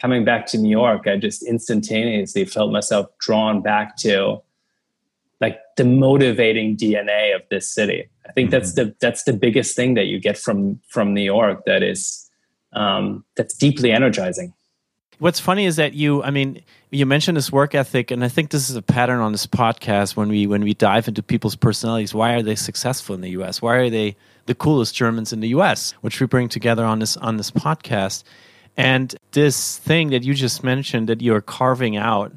coming 0.00 0.24
back 0.24 0.46
to 0.46 0.58
New 0.58 0.70
York, 0.70 1.06
I 1.06 1.18
just 1.18 1.42
instantaneously 1.42 2.46
felt 2.46 2.72
myself 2.72 3.06
drawn 3.18 3.60
back 3.60 3.98
to 3.98 4.40
like 5.42 5.58
the 5.76 5.84
motivating 5.84 6.74
DNA 6.74 7.36
of 7.36 7.42
this 7.50 7.68
city. 7.68 8.08
I 8.26 8.32
think 8.32 8.46
mm-hmm. 8.46 8.52
that's 8.52 8.72
the 8.72 8.94
that's 9.00 9.24
the 9.24 9.34
biggest 9.34 9.76
thing 9.76 9.92
that 9.94 10.06
you 10.06 10.18
get 10.18 10.38
from 10.38 10.80
from 10.88 11.12
New 11.12 11.22
York 11.22 11.66
that 11.66 11.82
is 11.82 12.30
um, 12.72 13.24
that's 13.36 13.54
deeply 13.54 13.92
energizing. 13.92 14.54
What's 15.18 15.40
funny 15.40 15.64
is 15.64 15.76
that 15.76 15.94
you, 15.94 16.22
I 16.22 16.30
mean, 16.30 16.62
you 16.90 17.06
mentioned 17.06 17.36
this 17.36 17.50
work 17.50 17.74
ethic, 17.74 18.10
and 18.10 18.22
I 18.22 18.28
think 18.28 18.50
this 18.50 18.68
is 18.68 18.76
a 18.76 18.82
pattern 18.82 19.20
on 19.20 19.32
this 19.32 19.46
podcast 19.46 20.14
when 20.14 20.28
we 20.28 20.46
when 20.46 20.62
we 20.62 20.74
dive 20.74 21.08
into 21.08 21.22
people's 21.22 21.56
personalities. 21.56 22.12
Why 22.12 22.34
are 22.34 22.42
they 22.42 22.54
successful 22.54 23.14
in 23.14 23.22
the 23.22 23.30
U.S.? 23.30 23.62
Why 23.62 23.76
are 23.76 23.90
they 23.90 24.16
the 24.44 24.54
coolest 24.54 24.94
Germans 24.94 25.32
in 25.32 25.40
the 25.40 25.48
U.S.? 25.48 25.92
Which 26.02 26.20
we 26.20 26.26
bring 26.26 26.48
together 26.48 26.84
on 26.84 26.98
this 26.98 27.16
on 27.16 27.38
this 27.38 27.50
podcast, 27.50 28.24
and 28.76 29.14
this 29.32 29.78
thing 29.78 30.10
that 30.10 30.22
you 30.22 30.34
just 30.34 30.62
mentioned 30.62 31.08
that 31.08 31.22
you're 31.22 31.40
carving 31.40 31.96
out 31.96 32.32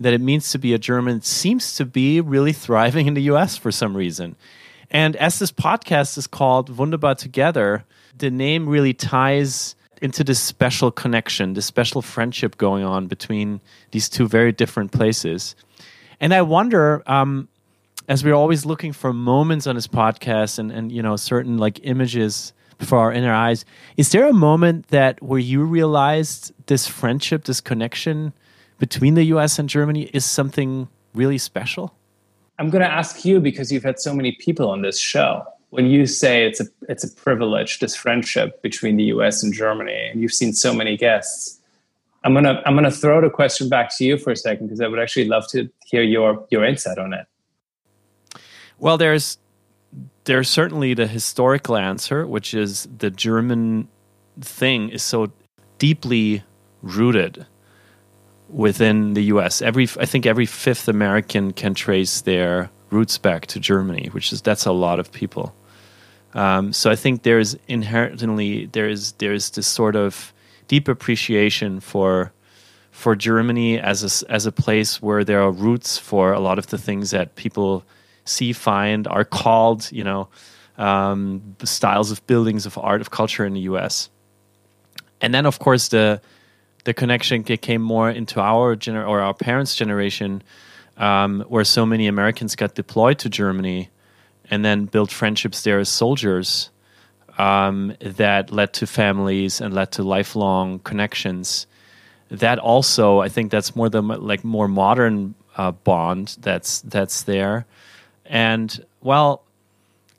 that 0.00 0.12
it 0.12 0.20
means 0.20 0.50
to 0.52 0.58
be 0.58 0.72
a 0.72 0.78
German 0.78 1.22
seems 1.22 1.74
to 1.76 1.84
be 1.84 2.20
really 2.20 2.52
thriving 2.52 3.06
in 3.06 3.14
the 3.14 3.22
US 3.22 3.56
for 3.56 3.72
some 3.72 3.96
reason. 3.96 4.36
And 4.90 5.16
as 5.16 5.38
this 5.38 5.52
podcast 5.52 6.16
is 6.16 6.26
called 6.26 6.76
Wunderbar 6.76 7.16
Together, 7.16 7.84
the 8.16 8.30
name 8.30 8.68
really 8.68 8.94
ties 8.94 9.74
into 10.02 10.24
this 10.24 10.40
special 10.40 10.90
connection, 10.90 11.54
this 11.54 11.66
special 11.66 12.02
friendship 12.02 12.56
going 12.56 12.84
on 12.84 13.06
between 13.06 13.60
these 13.90 14.08
two 14.08 14.28
very 14.28 14.52
different 14.52 14.92
places. 14.92 15.54
And 16.20 16.34
I 16.34 16.42
wonder, 16.42 17.02
um, 17.06 17.48
as 18.08 18.24
we're 18.24 18.34
always 18.34 18.64
looking 18.64 18.92
for 18.92 19.12
moments 19.12 19.66
on 19.66 19.74
this 19.74 19.86
podcast 19.86 20.58
and, 20.58 20.72
and 20.72 20.90
you 20.90 21.02
know 21.02 21.16
certain 21.16 21.58
like 21.58 21.80
images 21.82 22.52
before 22.78 22.98
our 22.98 23.12
inner 23.12 23.32
eyes, 23.32 23.64
is 23.96 24.10
there 24.10 24.26
a 24.28 24.32
moment 24.32 24.88
that 24.88 25.22
where 25.22 25.40
you 25.40 25.62
realized 25.64 26.52
this 26.66 26.86
friendship, 26.86 27.44
this 27.44 27.60
connection 27.60 28.32
between 28.78 29.14
the 29.14 29.24
US 29.24 29.58
and 29.58 29.68
Germany 29.68 30.10
is 30.14 30.24
something 30.24 30.88
really 31.14 31.38
special? 31.38 31.94
I'm 32.58 32.70
going 32.70 32.82
to 32.82 32.90
ask 32.90 33.24
you 33.24 33.40
because 33.40 33.70
you've 33.70 33.84
had 33.84 34.00
so 34.00 34.12
many 34.12 34.32
people 34.32 34.68
on 34.70 34.82
this 34.82 34.98
show. 34.98 35.44
When 35.70 35.86
you 35.86 36.06
say 36.06 36.46
it's 36.46 36.60
a 36.60 36.66
it's 36.88 37.04
a 37.04 37.10
privilege, 37.10 37.80
this 37.80 37.94
friendship 37.94 38.62
between 38.62 38.96
the 38.96 39.04
US 39.04 39.42
and 39.42 39.52
Germany, 39.52 40.08
and 40.10 40.20
you've 40.20 40.32
seen 40.32 40.52
so 40.52 40.72
many 40.72 40.96
guests, 40.96 41.60
I'm 42.24 42.34
gonna 42.34 42.62
I'm 42.64 42.74
gonna 42.74 42.90
throw 42.90 43.20
the 43.20 43.30
question 43.30 43.68
back 43.68 43.94
to 43.98 44.04
you 44.04 44.16
for 44.18 44.30
a 44.30 44.36
second 44.36 44.66
because 44.66 44.80
I 44.80 44.88
would 44.88 44.98
actually 44.98 45.26
love 45.26 45.46
to 45.50 45.68
hear 45.86 46.02
your 46.02 46.46
your 46.50 46.64
insight 46.64 46.98
on 46.98 47.12
it. 47.12 47.26
Well, 48.78 48.96
there's 48.96 49.38
there's 50.24 50.48
certainly 50.48 50.94
the 50.94 51.06
historical 51.06 51.76
answer, 51.76 52.26
which 52.26 52.54
is 52.54 52.88
the 52.98 53.10
German 53.10 53.88
thing 54.40 54.90
is 54.90 55.02
so 55.02 55.32
deeply 55.78 56.42
rooted 56.82 57.46
within 58.48 59.14
the 59.14 59.24
U.S. 59.24 59.62
Every 59.62 59.88
I 59.98 60.06
think 60.06 60.26
every 60.26 60.46
fifth 60.46 60.88
American 60.88 61.52
can 61.52 61.74
trace 61.74 62.20
their 62.20 62.70
roots 62.90 63.18
back 63.18 63.46
to 63.46 63.60
Germany, 63.60 64.08
which 64.12 64.32
is 64.32 64.42
that's 64.42 64.66
a 64.66 64.72
lot 64.72 64.98
of 64.98 65.12
people. 65.12 65.54
Um, 66.38 66.72
so 66.72 66.88
I 66.88 66.94
think 66.94 67.24
there's 67.24 67.56
inherently 67.66 68.66
there 68.66 68.88
is 68.88 69.10
there 69.18 69.32
is 69.32 69.50
this 69.50 69.66
sort 69.66 69.96
of 69.96 70.32
deep 70.68 70.86
appreciation 70.86 71.80
for 71.80 72.32
for 72.92 73.16
Germany 73.16 73.80
as 73.80 74.22
a, 74.22 74.30
as 74.30 74.46
a 74.46 74.52
place 74.52 75.02
where 75.02 75.24
there 75.24 75.42
are 75.42 75.50
roots 75.50 75.98
for 75.98 76.32
a 76.32 76.38
lot 76.38 76.56
of 76.56 76.68
the 76.68 76.78
things 76.78 77.10
that 77.10 77.34
people 77.34 77.84
see, 78.24 78.52
find, 78.52 79.08
are 79.08 79.24
called, 79.24 79.90
you 79.90 80.04
know, 80.04 80.28
um, 80.76 81.56
styles 81.64 82.12
of 82.12 82.24
buildings, 82.28 82.66
of 82.66 82.78
art, 82.78 83.00
of 83.00 83.10
culture 83.10 83.44
in 83.44 83.54
the 83.54 83.62
U.S. 83.72 84.08
And 85.20 85.34
then, 85.34 85.44
of 85.44 85.58
course, 85.58 85.88
the 85.88 86.20
the 86.84 86.94
connection 86.94 87.42
came 87.42 87.82
more 87.82 88.08
into 88.08 88.40
our 88.40 88.76
gener- 88.76 89.08
or 89.08 89.20
our 89.20 89.34
parents' 89.34 89.74
generation, 89.74 90.44
um, 90.98 91.44
where 91.48 91.64
so 91.64 91.84
many 91.84 92.06
Americans 92.06 92.54
got 92.54 92.76
deployed 92.76 93.18
to 93.18 93.28
Germany 93.28 93.90
and 94.50 94.64
then 94.64 94.86
built 94.86 95.10
friendships 95.10 95.62
there 95.62 95.78
as 95.78 95.88
soldiers 95.88 96.70
um, 97.38 97.94
that 98.00 98.50
led 98.50 98.72
to 98.74 98.86
families 98.86 99.60
and 99.60 99.74
led 99.74 99.92
to 99.92 100.02
lifelong 100.02 100.80
connections. 100.80 101.66
That 102.30 102.58
also, 102.58 103.20
I 103.20 103.28
think, 103.28 103.50
that's 103.50 103.74
more 103.74 103.88
the 103.88 104.02
like 104.02 104.44
more 104.44 104.68
modern 104.68 105.34
uh, 105.56 105.72
bond 105.72 106.36
that's 106.40 106.82
that's 106.82 107.22
there, 107.22 107.64
and 108.26 108.84
well, 109.00 109.44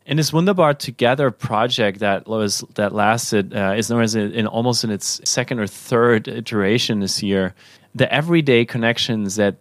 in 0.07 0.17
this 0.17 0.33
Wunderbar 0.33 0.73
Together 0.73 1.29
project 1.29 1.99
that 1.99 2.27
was 2.27 2.63
that 2.73 2.93
lasted 2.93 3.53
uh, 3.53 3.75
is 3.77 3.91
known 3.91 4.01
as 4.01 4.15
in 4.15 4.47
almost 4.47 4.83
in 4.83 4.89
its 4.89 5.21
second 5.23 5.59
or 5.59 5.67
third 5.67 6.27
iteration 6.27 6.99
this 6.99 7.21
year. 7.21 7.53
The 7.93 8.11
everyday 8.11 8.65
connections 8.65 9.35
that 9.35 9.57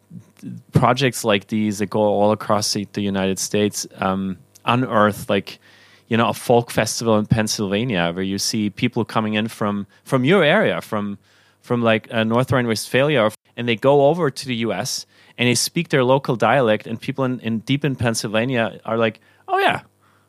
projects 0.73 1.25
like 1.25 1.49
these 1.49 1.79
that 1.79 1.87
go 1.91 2.01
all 2.01 2.33
across 2.33 2.73
the, 2.73 2.87
the 2.93 3.03
United 3.03 3.39
States 3.39 3.87
um, 3.97 4.39
unearth, 4.69 5.29
like 5.29 5.59
you 6.07 6.17
know, 6.17 6.29
a 6.29 6.35
folk 6.35 6.71
festival 6.71 7.19
in 7.19 7.27
Pennsylvania 7.27 8.13
where 8.15 8.25
you 8.25 8.39
see 8.39 8.71
people 8.71 9.05
coming 9.05 9.35
in 9.35 9.49
from 9.49 9.87
from 10.05 10.25
your 10.25 10.45
area, 10.45 10.81
from 10.81 11.19
from 11.61 11.83
like 11.83 12.09
uh, 12.11 12.25
North 12.25 12.53
Rhine-Westphalia, 12.53 13.31
and 13.57 13.69
they 13.69 13.77
go 13.77 14.07
over 14.07 14.31
to 14.31 14.47
the 14.47 14.55
U.S. 14.57 15.05
and 15.37 15.49
they 15.49 15.55
speak 15.55 15.89
their 15.89 16.05
local 16.05 16.37
dialect, 16.37 16.87
and 16.87 17.01
people 17.01 17.25
in, 17.25 17.41
in 17.41 17.59
deep 17.59 17.85
in 17.85 17.97
Pennsylvania 17.97 18.81
are 18.85 18.97
like, 18.97 19.21
"Oh 19.49 19.59
yeah, 19.59 19.83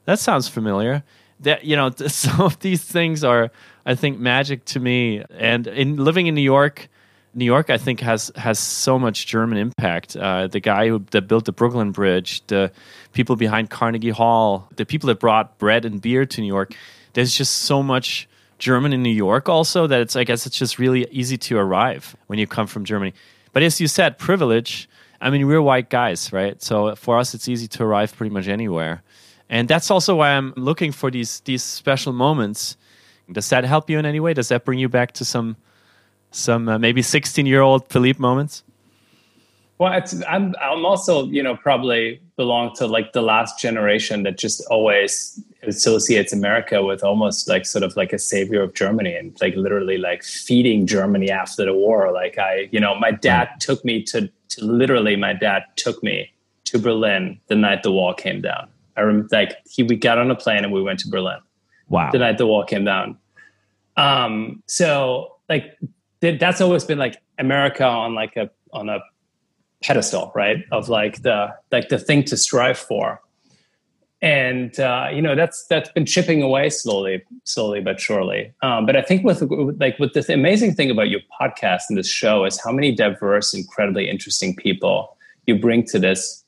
that 0.06 0.20
sounds 0.20 0.48
familiar. 0.48 1.04
That 1.40 1.64
you 1.64 1.76
know, 1.76 1.92
some 2.08 2.42
of 2.42 2.60
these 2.60 2.84
things 2.84 3.24
are, 3.24 3.52
I 3.86 3.96
think, 3.96 4.20
magic 4.20 4.66
to 4.66 4.80
me. 4.80 5.24
And 5.30 5.68
in 5.68 5.98
living 5.98 6.28
in 6.28 6.36
New 6.36 6.42
York, 6.42 6.90
New 7.34 7.46
York, 7.46 7.70
I 7.70 7.78
think, 7.78 8.00
has 8.02 8.32
has 8.36 8.60
so 8.60 8.98
much 8.98 9.28
German 9.28 9.58
impact. 9.58 10.16
Uh, 10.16 10.48
the 10.48 10.60
guy 10.60 10.88
who 10.88 11.00
that 11.12 11.28
built 11.28 11.46
the 11.46 11.52
Brooklyn 11.52 11.92
Bridge, 11.92 12.46
the 12.48 12.72
people 13.14 13.36
behind 13.36 13.70
Carnegie 13.70 14.10
Hall, 14.10 14.68
the 14.76 14.86
people 14.86 15.08
that 15.08 15.20
brought 15.20 15.58
bread 15.58 15.86
and 15.86 16.02
beer 16.02 16.26
to 16.26 16.42
New 16.42 16.48
York. 16.48 16.74
There's 17.14 17.34
just 17.34 17.54
so 17.54 17.84
much 17.84 18.28
German 18.58 18.94
in 18.94 19.04
New 19.04 19.10
York, 19.10 19.50
also 19.50 19.88
that 19.88 20.02
it's 20.02 20.16
I 20.16 20.24
guess 20.24 20.46
it's 20.46 20.58
just 20.58 20.80
really 20.80 21.08
easy 21.12 21.38
to 21.38 21.58
arrive 21.58 22.16
when 22.28 22.40
you 22.40 22.48
come 22.48 22.68
from 22.68 22.86
Germany. 22.86 23.14
But 23.54 23.64
as 23.64 23.80
you 23.80 23.88
said, 23.88 24.18
privilege. 24.18 24.90
I 25.22 25.30
mean, 25.32 25.48
we're 25.48 25.62
white 25.62 25.90
guys, 25.90 26.32
right? 26.32 26.62
So 26.64 26.96
for 26.96 27.18
us, 27.18 27.34
it's 27.34 27.50
easy 27.50 27.68
to 27.68 27.84
arrive 27.84 28.16
pretty 28.16 28.34
much 28.34 28.48
anywhere 28.48 29.04
and 29.50 29.68
that's 29.68 29.90
also 29.90 30.16
why 30.16 30.30
I'm 30.30 30.54
looking 30.56 30.92
for 30.92 31.10
these 31.10 31.42
these 31.42 31.64
special 31.64 32.14
moments. 32.14 32.78
Does 33.32 33.50
that 33.50 33.64
help 33.64 33.90
you 33.90 33.98
in 34.00 34.06
any 34.06 34.20
way? 34.20 34.34
Does 34.34 34.50
that 34.50 34.64
bring 34.64 34.80
you 34.80 34.90
back 34.90 35.12
to 35.14 35.26
some 35.26 35.58
some 36.32 36.70
uh, 36.70 36.78
maybe 36.78 37.02
16 37.02 37.46
year 37.46 37.62
old 37.62 37.88
Philippe 37.90 38.20
moments? 38.20 38.64
Well, 39.80 40.04
I'm 40.28 40.56
I'm 40.62 40.86
also 40.86 41.26
you 41.28 41.42
know 41.42 41.56
probably 41.56 42.22
belong 42.36 42.76
to 42.76 42.86
like 42.86 43.14
the 43.14 43.22
last 43.22 43.60
generation 43.60 44.24
that 44.24 44.38
just 44.38 44.62
always 44.70 45.42
associates 45.64 46.34
America 46.34 46.84
with 46.84 47.02
almost 47.02 47.48
like 47.48 47.66
sort 47.66 47.84
of 47.84 47.96
like 47.96 48.12
a 48.12 48.20
savior 48.20 48.62
of 48.62 48.74
Germany 48.74 49.16
and 49.16 49.38
like 49.42 49.56
literally 49.56 49.98
like 49.98 50.24
feeding 50.24 50.86
Germany 50.86 51.32
after 51.32 51.66
the 51.66 51.74
war. 51.74 52.12
Like 52.12 52.38
I, 52.38 52.68
you 52.72 52.80
know, 52.80 52.96
my 52.96 53.12
dad 53.12 53.50
took 53.60 53.84
me 53.86 54.04
to, 54.04 54.30
to 54.50 54.66
literally 54.66 55.16
my 55.16 55.32
dad 55.34 55.64
took 55.78 56.04
me 56.04 56.32
to 56.66 56.78
Berlin 56.78 57.40
the 57.48 57.56
night 57.56 57.84
the 57.84 57.92
wall 57.92 58.14
came 58.14 58.42
down. 58.42 58.68
I 58.98 59.02
remember 59.02 59.30
like 59.32 59.56
he 59.70 59.84
we 59.84 59.96
got 59.96 60.18
on 60.18 60.30
a 60.30 60.36
plane 60.36 60.66
and 60.66 60.74
we 60.74 60.82
went 60.82 61.00
to 61.00 61.10
Berlin. 61.10 61.40
Wow. 61.88 62.12
The 62.12 62.20
night 62.20 62.38
the 62.38 62.48
wall 62.48 62.66
came 62.66 62.84
down. 62.84 63.18
Um, 63.96 64.62
so 64.68 65.38
like 65.48 65.78
that's 66.22 66.62
always 66.62 66.84
been 66.84 67.00
like 67.00 67.18
America 67.38 67.86
on 67.86 68.14
like 68.16 68.36
a 68.36 68.50
on 68.74 68.90
a 68.90 69.00
pedestal, 69.84 70.32
right? 70.36 70.66
Of 70.72 70.90
like 70.90 71.22
the 71.22 71.54
like 71.72 71.90
the 71.90 71.98
thing 72.00 72.24
to 72.26 72.38
strive 72.38 72.78
for. 72.78 73.22
and 74.22 74.78
uh, 74.80 75.08
you 75.14 75.22
know 75.22 75.36
that's 75.36 75.66
that's 75.68 75.90
been 75.92 76.06
chipping 76.06 76.42
away 76.42 76.70
slowly, 76.70 77.24
slowly 77.46 77.80
but 77.82 78.00
surely. 78.00 78.54
Um, 78.62 78.86
but 78.86 78.96
I 78.96 79.02
think 79.02 79.24
with 79.24 79.42
like 79.80 79.98
with 80.00 80.14
the 80.14 80.34
amazing 80.34 80.76
thing 80.76 80.92
about 80.92 81.10
your 81.10 81.22
podcast 81.40 81.84
and 81.90 81.98
this 81.98 82.10
show 82.10 82.46
is 82.46 82.60
how 82.62 82.72
many 82.72 82.94
diverse, 82.94 83.54
incredibly 83.54 84.10
interesting 84.10 84.56
people 84.56 85.16
you 85.48 85.58
bring 85.58 85.84
to 85.86 86.00
this, 86.00 86.44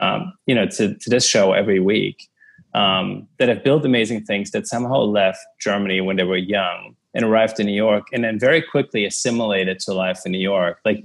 um, 0.00 0.32
you 0.46 0.54
know, 0.54 0.66
to 0.66 0.94
to 0.94 1.10
this 1.10 1.26
show 1.26 1.52
every 1.52 1.80
week 1.80 2.28
um, 2.74 3.26
that 3.38 3.48
have 3.48 3.64
built 3.64 3.84
amazing 3.86 4.24
things 4.24 4.50
that 4.50 4.66
somehow 4.66 4.98
left 4.98 5.40
Germany 5.58 6.02
when 6.02 6.16
they 6.16 6.24
were 6.24 6.36
young 6.36 6.94
and 7.16 7.24
arrived 7.24 7.58
in 7.58 7.66
New 7.66 7.74
York 7.74 8.06
and 8.12 8.22
then 8.22 8.38
very 8.38 8.62
quickly 8.62 9.04
assimilated 9.04 9.80
to 9.80 9.92
life 9.92 10.20
in 10.24 10.30
New 10.30 10.38
York. 10.38 10.78
Like 10.84 11.02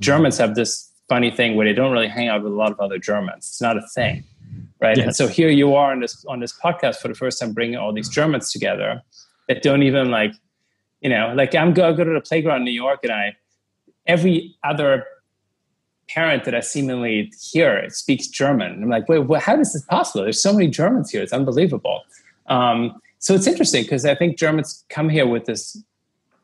Germans 0.00 0.38
have 0.38 0.54
this 0.54 0.90
funny 1.08 1.30
thing 1.30 1.56
where 1.56 1.66
they 1.66 1.74
don't 1.74 1.92
really 1.92 2.08
hang 2.08 2.28
out 2.28 2.42
with 2.42 2.52
a 2.52 2.56
lot 2.56 2.70
of 2.70 2.80
other 2.80 2.98
Germans. 2.98 3.46
It's 3.46 3.60
not 3.60 3.76
a 3.76 3.86
thing 3.94 4.24
right? 4.80 4.96
Yes. 4.96 5.06
And 5.06 5.16
so 5.16 5.26
here 5.26 5.48
you 5.48 5.74
are 5.74 5.92
on 5.92 6.00
this 6.00 6.24
on 6.26 6.40
this 6.40 6.52
podcast 6.52 6.96
for 6.96 7.08
the 7.08 7.14
first 7.14 7.40
time, 7.40 7.52
bringing 7.52 7.76
all 7.76 7.92
these 7.92 8.08
Germans 8.08 8.52
together 8.52 9.02
that 9.48 9.62
don't 9.62 9.82
even 9.82 10.10
like, 10.10 10.32
you 11.00 11.10
know, 11.10 11.32
like 11.34 11.54
I'm 11.54 11.72
go, 11.72 11.88
I 11.88 11.92
go 11.92 12.04
to 12.04 12.12
the 12.12 12.20
playground 12.20 12.58
in 12.58 12.64
New 12.64 12.70
York, 12.70 13.00
and 13.02 13.12
I 13.12 13.36
every 14.06 14.56
other 14.64 15.04
parent 16.08 16.44
that 16.44 16.54
I 16.54 16.60
seemingly 16.60 17.32
hear 17.52 17.88
speaks 17.90 18.28
German. 18.28 18.82
I'm 18.82 18.88
like, 18.88 19.08
wait, 19.08 19.20
well, 19.20 19.40
how 19.40 19.58
is 19.60 19.72
this 19.74 19.84
possible? 19.84 20.24
There's 20.24 20.40
so 20.40 20.52
many 20.52 20.68
Germans 20.68 21.10
here; 21.10 21.22
it's 21.22 21.32
unbelievable. 21.32 22.02
Um, 22.46 23.00
so 23.18 23.34
it's 23.34 23.46
interesting 23.46 23.82
because 23.82 24.04
I 24.04 24.14
think 24.14 24.38
Germans 24.38 24.84
come 24.88 25.08
here 25.08 25.26
with 25.26 25.46
this, 25.46 25.82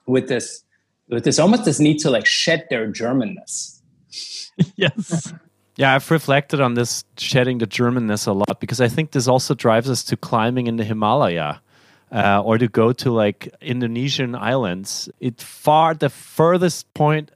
with 0.07 0.29
this, 0.29 0.65
with 1.09 1.25
this 1.25 1.39
almost 1.39 1.65
this 1.65 1.81
need 1.81 1.99
to 2.01 2.11
like 2.11 2.27
shed 2.27 2.67
their 2.71 2.91
Germanness. 2.91 3.81
yes. 4.77 5.33
Yeah, 5.77 5.95
I've 5.95 6.09
reflected 6.11 6.61
on 6.61 6.75
this 6.75 7.05
shedding 7.19 7.59
the 7.59 7.67
Germanness 7.67 8.27
a 8.27 8.33
lot 8.33 8.61
because 8.61 8.81
I 8.81 8.89
think 8.89 9.11
this 9.11 9.27
also 9.27 9.55
drives 9.55 9.91
us 9.91 10.05
to 10.05 10.17
climbing 10.17 10.67
in 10.67 10.77
the 10.77 10.85
Himalaya. 10.85 11.61
Uh, 12.13 12.41
or 12.45 12.59
to 12.59 12.69
go 12.69 12.93
to 12.93 13.11
like 13.11 13.53
Indonesian 13.61 14.37
islands. 14.37 15.09
It's 15.19 15.43
far 15.43 15.95
the 15.95 16.09
furthest 16.09 16.93
point 16.95 17.33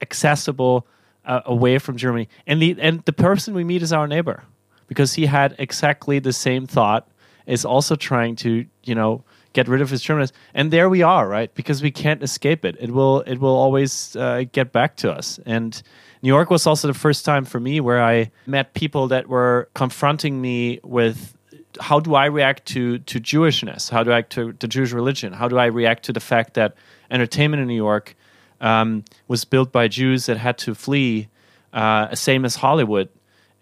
accessible 0.00 0.86
uh, 1.24 1.40
away 1.46 1.78
from 1.78 1.96
Germany, 1.96 2.28
and 2.46 2.62
the 2.62 2.76
and 2.80 3.04
the 3.06 3.12
person 3.12 3.54
we 3.54 3.64
meet 3.64 3.82
is 3.82 3.92
our 3.92 4.06
neighbor 4.06 4.44
because 4.86 5.14
he 5.14 5.26
had 5.26 5.54
exactly 5.58 6.18
the 6.18 6.32
same 6.32 6.66
thought. 6.66 7.08
Is 7.50 7.64
also 7.64 7.96
trying 7.96 8.36
to 8.36 8.64
you 8.84 8.94
know 8.94 9.24
get 9.52 9.66
rid 9.68 9.80
of 9.80 9.90
his 9.90 10.02
Germanness, 10.02 10.32
and 10.54 10.70
there 10.70 10.88
we 10.88 11.02
are, 11.02 11.28
right? 11.28 11.52
Because 11.54 11.82
we 11.82 11.90
can't 11.90 12.22
escape 12.22 12.64
it. 12.64 12.76
It 12.78 12.90
will 12.90 13.20
it 13.22 13.38
will 13.38 13.56
always 13.56 14.14
uh, 14.16 14.44
get 14.52 14.72
back 14.72 14.96
to 14.96 15.10
us, 15.12 15.40
and 15.44 15.82
New 16.22 16.28
York 16.28 16.50
was 16.50 16.66
also 16.66 16.88
the 16.88 16.94
first 16.94 17.24
time 17.24 17.44
for 17.44 17.58
me 17.58 17.80
where 17.80 18.02
I 18.02 18.30
met 18.46 18.74
people 18.74 19.08
that 19.08 19.28
were 19.28 19.68
confronting 19.74 20.40
me 20.40 20.80
with 20.82 21.36
how 21.80 22.00
do 22.00 22.14
I 22.14 22.26
react 22.26 22.66
to 22.66 22.98
to 22.98 23.20
Jewishness? 23.20 23.90
How 23.90 24.02
do 24.02 24.10
I 24.10 24.16
react 24.16 24.32
to 24.32 24.52
the 24.58 24.68
Jewish 24.68 24.92
religion? 24.92 25.32
How 25.32 25.48
do 25.48 25.58
I 25.58 25.66
react 25.66 26.04
to 26.04 26.12
the 26.12 26.20
fact 26.20 26.54
that 26.54 26.74
entertainment 27.10 27.60
in 27.60 27.68
New 27.68 27.74
York 27.74 28.16
um, 28.60 29.04
was 29.28 29.44
built 29.44 29.72
by 29.72 29.88
Jews 29.88 30.26
that 30.26 30.36
had 30.36 30.58
to 30.58 30.74
flee, 30.74 31.28
uh, 31.72 32.14
same 32.14 32.44
as 32.44 32.56
Hollywood, 32.56 33.08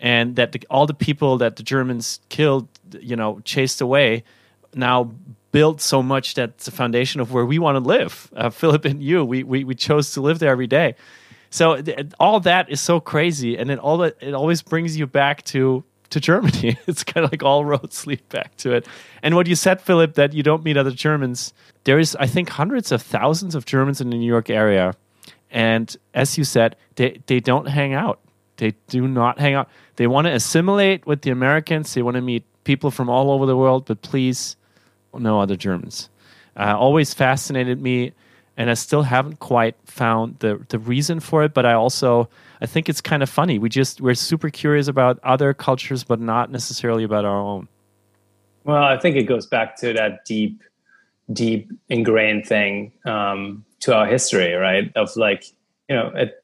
and 0.00 0.36
that 0.36 0.52
the, 0.52 0.60
all 0.70 0.86
the 0.86 0.94
people 0.94 1.38
that 1.38 1.56
the 1.56 1.62
Germans 1.62 2.20
killed, 2.28 2.68
you 3.00 3.16
know, 3.16 3.40
chased 3.40 3.80
away, 3.80 4.24
now 4.74 5.12
built 5.52 5.80
so 5.80 6.02
much 6.02 6.34
that's 6.34 6.66
the 6.66 6.70
foundation 6.70 7.20
of 7.20 7.32
where 7.32 7.46
we 7.46 7.58
want 7.58 7.76
to 7.76 7.80
live. 7.80 8.30
Uh, 8.36 8.50
Philip 8.60 8.84
and 8.84 9.02
you, 9.02 9.24
we, 9.24 9.42
we 9.42 9.64
we 9.64 9.74
chose 9.74 10.12
to 10.12 10.20
live 10.20 10.38
there 10.38 10.50
every 10.50 10.66
day. 10.66 10.94
So 11.50 11.80
th- 11.80 12.08
all 12.20 12.40
that 12.40 12.68
is 12.68 12.80
so 12.80 13.00
crazy, 13.00 13.56
and 13.56 13.70
it 13.70 13.78
all 13.78 14.02
it 14.02 14.34
always 14.34 14.62
brings 14.62 14.96
you 14.96 15.06
back 15.06 15.44
to 15.46 15.84
to 16.10 16.20
Germany. 16.20 16.78
It's 16.86 17.04
kind 17.04 17.24
of 17.24 17.32
like 17.32 17.42
all 17.42 17.64
roads 17.64 18.06
lead 18.10 18.26
back 18.28 18.56
to 18.58 18.72
it. 18.72 18.86
And 19.22 19.34
what 19.34 19.46
you 19.46 19.54
said, 19.54 19.80
Philip, 19.80 20.14
that 20.14 20.32
you 20.32 20.42
don't 20.42 20.64
meet 20.64 20.76
other 20.76 20.90
Germans. 20.90 21.52
There 21.84 21.98
is, 21.98 22.16
I 22.16 22.26
think, 22.26 22.48
hundreds 22.50 22.92
of 22.92 23.02
thousands 23.02 23.54
of 23.54 23.64
Germans 23.64 24.00
in 24.00 24.10
the 24.10 24.16
New 24.16 24.26
York 24.26 24.50
area, 24.50 24.94
and 25.50 25.94
as 26.14 26.36
you 26.36 26.44
said, 26.44 26.76
they 26.96 27.20
they 27.26 27.40
don't 27.40 27.66
hang 27.66 27.94
out. 27.94 28.20
They 28.56 28.74
do 28.88 29.06
not 29.06 29.38
hang 29.38 29.54
out. 29.54 29.68
They 29.96 30.06
want 30.06 30.26
to 30.26 30.32
assimilate 30.32 31.06
with 31.06 31.22
the 31.22 31.30
Americans. 31.30 31.94
They 31.94 32.02
want 32.02 32.16
to 32.16 32.20
meet 32.20 32.44
people 32.68 32.90
from 32.90 33.08
all 33.08 33.30
over 33.30 33.46
the 33.46 33.56
world, 33.56 33.86
but 33.86 34.02
please, 34.02 34.56
no 35.14 35.40
other 35.40 35.56
Germans. 35.56 36.10
Uh, 36.54 36.76
always 36.76 37.14
fascinated 37.14 37.80
me 37.80 38.12
and 38.58 38.68
I 38.68 38.74
still 38.74 39.02
haven't 39.02 39.38
quite 39.38 39.76
found 39.86 40.40
the 40.40 40.60
the 40.68 40.78
reason 40.78 41.20
for 41.20 41.44
it. 41.44 41.54
But 41.54 41.64
I 41.64 41.72
also 41.72 42.28
I 42.60 42.66
think 42.66 42.88
it's 42.90 43.00
kind 43.00 43.22
of 43.22 43.30
funny. 43.30 43.58
We 43.58 43.70
just 43.70 44.00
we're 44.02 44.14
super 44.14 44.50
curious 44.50 44.88
about 44.88 45.18
other 45.22 45.54
cultures, 45.54 46.04
but 46.04 46.20
not 46.20 46.50
necessarily 46.50 47.04
about 47.04 47.24
our 47.24 47.40
own. 47.40 47.68
Well, 48.64 48.82
I 48.82 48.98
think 48.98 49.16
it 49.16 49.22
goes 49.22 49.46
back 49.46 49.76
to 49.76 49.94
that 49.94 50.24
deep, 50.26 50.60
deep 51.32 51.70
ingrained 51.88 52.46
thing 52.46 52.92
um, 53.06 53.64
to 53.80 53.94
our 53.94 54.06
history, 54.06 54.52
right? 54.54 54.92
Of 54.96 55.16
like 55.16 55.44
you 55.88 55.94
know 55.96 56.10
it, 56.14 56.34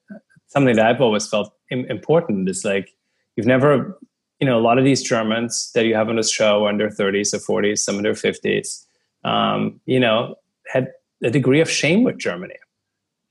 something 0.46 0.76
that 0.76 0.86
I've 0.86 1.02
always 1.02 1.26
felt 1.26 1.52
important 1.68 2.48
is 2.48 2.64
like 2.64 2.94
you've 3.34 3.48
never 3.48 3.98
you 4.44 4.50
know 4.50 4.58
a 4.58 4.60
lot 4.60 4.76
of 4.76 4.84
these 4.84 5.02
Germans 5.02 5.72
that 5.72 5.86
you 5.86 5.94
have 5.94 6.10
on 6.10 6.16
the 6.16 6.22
show 6.22 6.66
under 6.66 6.90
30s 6.90 7.32
or 7.32 7.62
40s, 7.62 7.78
some 7.78 8.02
their 8.02 8.12
50s, 8.12 8.84
um, 9.24 9.80
you 9.86 9.98
know 9.98 10.34
had 10.70 10.92
a 11.22 11.30
degree 11.30 11.62
of 11.62 11.70
shame 11.70 12.04
with 12.04 12.18
Germany. 12.18 12.56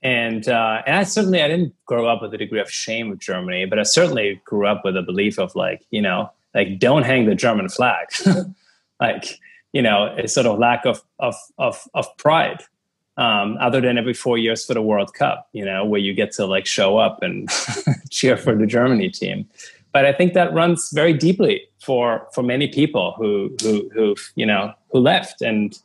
And 0.02 0.48
uh, 0.48 0.82
and 0.84 0.96
I 0.96 1.04
certainly 1.04 1.40
I 1.40 1.46
didn't 1.46 1.72
grow 1.86 2.08
up 2.08 2.20
with 2.20 2.34
a 2.34 2.36
degree 2.36 2.58
of 2.58 2.68
shame 2.68 3.10
with 3.10 3.20
Germany, 3.20 3.64
but 3.64 3.78
I 3.78 3.84
certainly 3.84 4.42
grew 4.44 4.66
up 4.66 4.84
with 4.84 4.96
a 4.96 5.02
belief 5.02 5.38
of 5.38 5.54
like 5.54 5.86
you 5.92 6.02
know 6.02 6.32
like 6.52 6.80
don't 6.80 7.04
hang 7.04 7.26
the 7.26 7.36
German 7.36 7.68
flag, 7.68 8.08
like 9.00 9.38
you 9.72 9.82
know 9.82 10.12
a 10.18 10.26
sort 10.26 10.48
of 10.48 10.58
lack 10.58 10.84
of 10.84 11.00
of 11.20 11.36
of, 11.58 11.86
of 11.94 12.08
pride, 12.16 12.64
um, 13.18 13.56
other 13.60 13.80
than 13.80 13.98
every 13.98 14.14
four 14.14 14.36
years 14.36 14.66
for 14.66 14.74
the 14.74 14.82
World 14.82 15.14
Cup, 15.14 15.48
you 15.52 15.64
know 15.64 15.84
where 15.84 16.00
you 16.00 16.12
get 16.12 16.32
to 16.32 16.44
like 16.44 16.66
show 16.66 16.98
up 16.98 17.22
and 17.22 17.48
cheer 18.10 18.36
for 18.36 18.56
the 18.56 18.66
Germany 18.66 19.10
team. 19.10 19.48
But 19.94 20.04
I 20.04 20.12
think 20.12 20.34
that 20.34 20.52
runs 20.52 20.90
very 20.90 21.14
deeply 21.14 21.62
for 21.80 22.28
for 22.34 22.42
many 22.42 22.68
people 22.68 23.14
who 23.16 23.56
who 23.62 23.88
who 23.94 24.16
you 24.34 24.44
know 24.44 24.74
who 24.90 24.98
left 24.98 25.40
and 25.40 25.78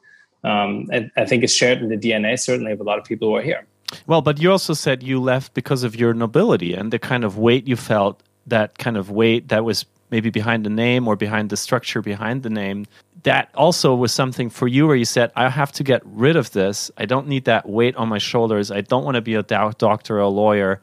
um, 0.43 0.87
I, 0.91 1.09
I 1.17 1.25
think 1.25 1.43
it's 1.43 1.53
shared 1.53 1.81
in 1.81 1.89
the 1.89 1.97
DNA, 1.97 2.39
certainly, 2.39 2.71
of 2.71 2.79
a 2.79 2.83
lot 2.83 2.97
of 2.97 3.03
people 3.03 3.27
who 3.27 3.35
are 3.35 3.41
here. 3.41 3.65
Well, 4.07 4.21
but 4.21 4.39
you 4.41 4.51
also 4.51 4.73
said 4.73 5.03
you 5.03 5.19
left 5.19 5.53
because 5.53 5.83
of 5.83 5.95
your 5.95 6.13
nobility 6.13 6.73
and 6.73 6.93
the 6.93 6.99
kind 6.99 7.23
of 7.23 7.37
weight 7.37 7.67
you 7.67 7.75
felt, 7.75 8.21
that 8.47 8.77
kind 8.77 8.97
of 8.97 9.09
weight 9.09 9.49
that 9.49 9.65
was 9.65 9.85
maybe 10.11 10.29
behind 10.29 10.65
the 10.65 10.69
name 10.69 11.07
or 11.07 11.15
behind 11.15 11.49
the 11.49 11.57
structure 11.57 12.01
behind 12.01 12.43
the 12.43 12.49
name. 12.49 12.85
That 13.23 13.49
also 13.53 13.93
was 13.95 14.13
something 14.13 14.49
for 14.49 14.67
you 14.67 14.87
where 14.87 14.95
you 14.95 15.05
said, 15.05 15.31
I 15.35 15.49
have 15.49 15.71
to 15.73 15.83
get 15.83 16.01
rid 16.05 16.35
of 16.35 16.51
this. 16.51 16.89
I 16.97 17.05
don't 17.05 17.27
need 17.27 17.45
that 17.45 17.67
weight 17.67 17.95
on 17.97 18.07
my 18.07 18.17
shoulders. 18.17 18.71
I 18.71 18.81
don't 18.81 19.03
want 19.03 19.15
to 19.15 19.21
be 19.21 19.35
a 19.35 19.43
doctor 19.43 20.17
or 20.17 20.21
a 20.21 20.29
lawyer. 20.29 20.79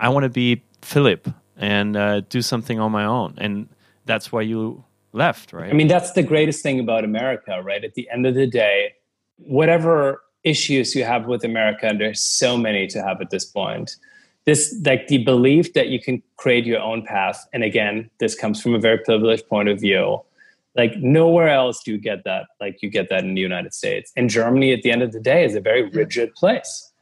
I 0.00 0.08
want 0.08 0.24
to 0.24 0.30
be 0.30 0.62
Philip 0.80 1.28
and 1.56 1.96
uh, 1.96 2.20
do 2.20 2.42
something 2.42 2.80
on 2.80 2.92
my 2.92 3.04
own. 3.04 3.34
And 3.38 3.68
that's 4.04 4.32
why 4.32 4.42
you 4.42 4.84
left, 5.12 5.52
right? 5.52 5.70
I 5.70 5.72
mean, 5.72 5.88
that's 5.88 6.12
the 6.12 6.22
greatest 6.22 6.62
thing 6.62 6.80
about 6.80 7.04
America, 7.04 7.60
right? 7.62 7.84
At 7.84 7.94
the 7.94 8.08
end 8.10 8.26
of 8.26 8.34
the 8.34 8.46
day, 8.46 8.94
whatever 9.36 10.22
issues 10.42 10.94
you 10.94 11.04
have 11.04 11.26
with 11.26 11.44
America, 11.44 11.86
and 11.86 12.00
there's 12.00 12.20
so 12.20 12.56
many 12.56 12.86
to 12.88 13.02
have 13.02 13.20
at 13.20 13.30
this 13.30 13.44
point. 13.44 13.96
This, 14.44 14.78
like 14.84 15.08
the 15.08 15.24
belief 15.24 15.72
that 15.72 15.88
you 15.88 15.98
can 15.98 16.22
create 16.36 16.66
your 16.66 16.80
own 16.80 17.02
path. 17.02 17.46
And 17.54 17.64
again, 17.64 18.10
this 18.20 18.34
comes 18.34 18.60
from 18.60 18.74
a 18.74 18.78
very 18.78 18.98
privileged 18.98 19.48
point 19.48 19.70
of 19.70 19.80
view. 19.80 20.20
Like 20.76 20.96
nowhere 20.98 21.48
else 21.48 21.82
do 21.82 21.92
you 21.92 21.98
get 21.98 22.24
that. 22.24 22.46
Like 22.60 22.82
you 22.82 22.90
get 22.90 23.08
that 23.08 23.24
in 23.24 23.34
the 23.34 23.40
United 23.40 23.72
States. 23.72 24.12
And 24.16 24.28
Germany, 24.28 24.72
at 24.72 24.82
the 24.82 24.90
end 24.90 25.02
of 25.02 25.12
the 25.12 25.20
day, 25.20 25.44
is 25.44 25.54
a 25.54 25.60
very 25.60 25.88
rigid 25.88 26.34
place. 26.34 26.92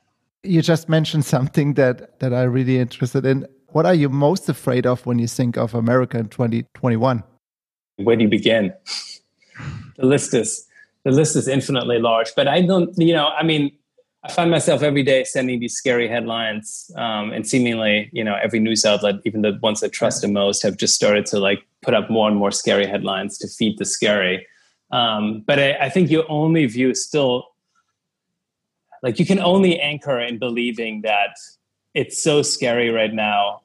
You 0.44 0.62
just 0.62 0.88
mentioned 0.88 1.24
something 1.24 1.74
that 1.74 2.20
that 2.20 2.32
I'm 2.34 2.52
really 2.52 2.78
interested 2.78 3.24
in. 3.26 3.46
What 3.72 3.86
are 3.86 3.94
you 3.94 4.10
most 4.10 4.50
afraid 4.50 4.86
of 4.86 5.06
when 5.06 5.18
you 5.18 5.26
think 5.26 5.56
of 5.56 5.74
America 5.74 6.18
in 6.18 6.28
2021? 6.28 7.24
where 7.96 8.16
do 8.16 8.22
you 8.22 8.28
begin? 8.28 8.72
the 9.96 10.06
list 10.06 10.34
is 10.34 10.66
the 11.04 11.10
list 11.10 11.36
is 11.36 11.48
infinitely 11.48 11.98
large. 11.98 12.34
But 12.36 12.48
I 12.48 12.62
don't, 12.62 12.92
you 12.98 13.14
know, 13.14 13.28
I 13.28 13.42
mean, 13.42 13.72
I 14.24 14.30
find 14.30 14.50
myself 14.50 14.82
every 14.82 15.02
day 15.02 15.24
sending 15.24 15.58
these 15.58 15.74
scary 15.74 16.06
headlines, 16.06 16.90
um, 16.96 17.32
and 17.32 17.46
seemingly, 17.46 18.08
you 18.12 18.22
know, 18.22 18.36
every 18.40 18.60
news 18.60 18.84
outlet, 18.84 19.16
even 19.24 19.42
the 19.42 19.58
ones 19.62 19.82
I 19.82 19.88
trust 19.88 20.22
the 20.22 20.28
most, 20.28 20.62
have 20.62 20.76
just 20.76 20.94
started 20.94 21.26
to 21.26 21.38
like 21.40 21.66
put 21.80 21.94
up 21.94 22.08
more 22.08 22.28
and 22.28 22.36
more 22.36 22.52
scary 22.52 22.86
headlines 22.86 23.36
to 23.38 23.48
feed 23.48 23.78
the 23.78 23.84
scary. 23.84 24.46
Um, 24.92 25.42
but 25.46 25.58
I, 25.58 25.72
I 25.86 25.88
think 25.88 26.10
you 26.10 26.24
only 26.28 26.66
view 26.66 26.94
still, 26.94 27.46
like 29.02 29.18
you 29.18 29.26
can 29.26 29.40
only 29.40 29.80
anchor 29.80 30.20
in 30.20 30.38
believing 30.38 31.02
that 31.02 31.36
it's 31.94 32.22
so 32.22 32.42
scary 32.42 32.90
right 32.90 33.12
now, 33.12 33.62